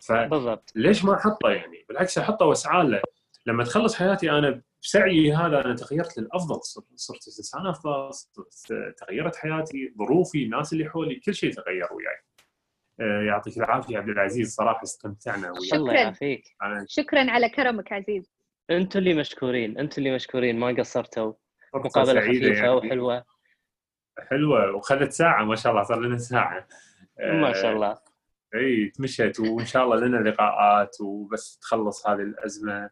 ف 0.00 0.12
بالضبط. 0.12 0.72
ليش 0.76 1.04
ما 1.04 1.14
أحطه 1.14 1.50
يعني؟ 1.50 1.84
بالعكس 1.88 2.18
أحطه 2.18 2.46
وأسعى 2.46 2.86
له. 2.86 3.02
لما 3.46 3.64
تخلص 3.64 3.94
حياتي 3.94 4.30
أنا 4.30 4.62
بسعيي 4.82 5.34
هذا 5.34 5.64
أنا 5.64 5.74
تغيرت 5.74 6.18
للأفضل. 6.18 6.60
صرت 6.94 7.26
إنسان 7.38 7.66
أفضل 7.66 8.10
تغيرت 8.96 9.36
حياتي 9.36 9.94
ظروفي 9.98 10.44
الناس 10.44 10.72
اللي 10.72 10.88
حولي 10.88 11.14
كل 11.14 11.34
شيء 11.34 11.52
تغير 11.52 11.88
وياي. 11.92 12.14
آه، 12.14 12.29
يعطيك 13.00 13.56
العافية 13.56 13.98
عبد 13.98 14.08
العزيز 14.08 14.54
صراحة 14.54 14.82
استمتعنا 14.82 15.50
وياك 15.50 15.74
الله 15.74 15.92
شكراً. 15.92 16.02
يعافيك. 16.02 16.44
شكرا 16.86 17.30
على 17.30 17.48
كرمك 17.48 17.92
عزيز. 17.92 18.32
أنتم 18.70 18.98
اللي 18.98 19.14
مشكورين 19.14 19.78
أنتم 19.78 20.02
اللي 20.02 20.14
مشكورين 20.14 20.58
ما 20.58 20.68
قصرتوا. 20.78 21.32
مقابلة 21.74 22.20
سعيدة 22.20 22.46
خفيفة 22.46 22.54
يعني. 22.54 22.68
وحلوة. 22.68 23.24
حلوة 24.18 24.76
وخذت 24.76 25.12
ساعة 25.12 25.44
ما 25.44 25.56
شاء 25.56 25.72
الله 25.72 25.82
صار 25.82 26.00
لنا 26.00 26.18
ساعة. 26.18 26.68
ما 27.18 27.52
شاء 27.52 27.72
الله. 27.72 27.98
إي 28.54 28.88
تمشت 28.88 29.40
وإن 29.40 29.66
شاء 29.66 29.84
الله 29.84 29.96
لنا 29.96 30.28
لقاءات 30.28 31.00
وبس 31.00 31.58
تخلص 31.58 32.06
هذه 32.06 32.20
الأزمة 32.20 32.90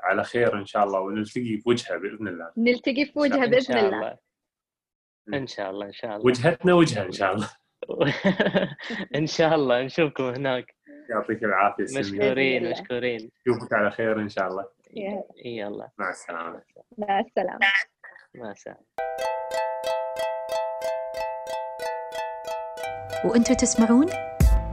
على 0.00 0.24
خير 0.24 0.58
إن 0.58 0.66
شاء 0.66 0.84
الله 0.84 1.00
ونلتقي 1.00 1.56
بوجهه 1.56 1.96
بإذن 1.96 2.28
الله. 2.28 2.52
نلتقي 2.56 3.04
في 3.04 3.18
وجهه 3.18 3.46
بإذن 3.46 3.78
الله. 3.78 4.18
إن 5.34 5.46
شاء 5.46 5.70
الله 5.70 5.86
إن 5.86 5.92
شاء 5.92 6.16
الله. 6.16 6.26
وجهتنا 6.26 6.74
وجهه 6.74 7.06
إن 7.06 7.12
شاء 7.12 7.34
الله. 7.34 7.50
إن 9.16 9.26
شاء 9.26 9.54
الله 9.54 9.82
نشوفكم 9.82 10.24
هناك. 10.24 10.74
يعطيك 11.10 11.44
العافية 11.44 11.84
مشكورين. 11.98 12.70
مشكورين. 12.70 13.30
نشوفك 13.48 13.72
على 13.72 13.90
خير 13.90 14.20
إن 14.20 14.28
شاء 14.28 14.48
الله. 14.48 14.64
يلا. 15.44 15.88
مع 15.98 16.10
السلامة. 16.10 16.62
مع 16.98 17.20
السلامة. 17.20 17.58
مع 18.34 18.50
السلامة. 18.50 18.80
وأنتم 23.24 23.54
تسمعون 23.54 24.06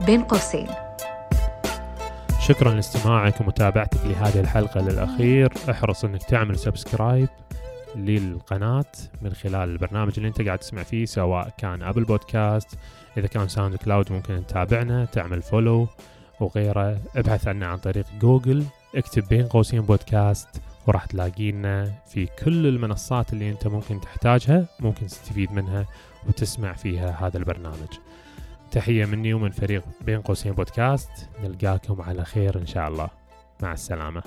بين 0.06 0.22
قوسين. 0.22 0.68
شكرا 2.48 2.70
لاستماعك 2.70 3.40
ومتابعتك 3.40 4.00
لهذه 4.04 4.40
الحلقة 4.40 4.80
للأخير. 4.80 5.52
احرص 5.70 6.04
أنك 6.04 6.22
تعمل 6.22 6.56
subscribe. 6.56 7.28
للقناة 7.96 8.92
من 9.22 9.32
خلال 9.32 9.68
البرنامج 9.68 10.12
اللي 10.16 10.28
أنت 10.28 10.42
قاعد 10.42 10.58
تسمع 10.58 10.82
فيه 10.82 11.04
سواء 11.04 11.54
كان 11.58 11.82
Apple 11.82 12.04
Podcast 12.04 12.78
إذا 13.16 13.26
كان 13.26 13.48
SoundCloud 13.48 14.12
ممكن 14.12 14.46
تتابعنا 14.46 15.04
تعمل 15.04 15.42
follow 15.42 15.88
وغيره. 16.40 17.00
ابحث 17.16 17.48
عنا 17.48 17.66
عن 17.66 17.78
طريق 17.78 18.06
جوجل 18.20 18.64
اكتب 18.94 19.28
بين 19.28 19.46
قوسين 19.46 19.80
بودكاست 19.80 20.48
وراح 20.86 21.06
تلاقينا 21.06 21.92
في 22.06 22.26
كل 22.44 22.66
المنصات 22.66 23.32
اللي 23.32 23.50
أنت 23.50 23.66
ممكن 23.66 24.00
تحتاجها 24.00 24.66
ممكن 24.80 25.06
تستفيد 25.06 25.52
منها 25.52 25.86
وتسمع 26.28 26.72
فيها 26.72 27.26
هذا 27.26 27.38
البرنامج. 27.38 27.98
تحية 28.70 29.04
مني 29.04 29.34
ومن 29.34 29.50
فريق 29.50 29.84
بين 30.00 30.20
قوسين 30.20 30.52
بودكاست 30.52 31.10
نلقاكم 31.42 32.02
على 32.02 32.24
خير 32.24 32.58
إن 32.58 32.66
شاء 32.66 32.88
الله. 32.88 33.08
مع 33.62 33.72
السلامة. 33.72 34.22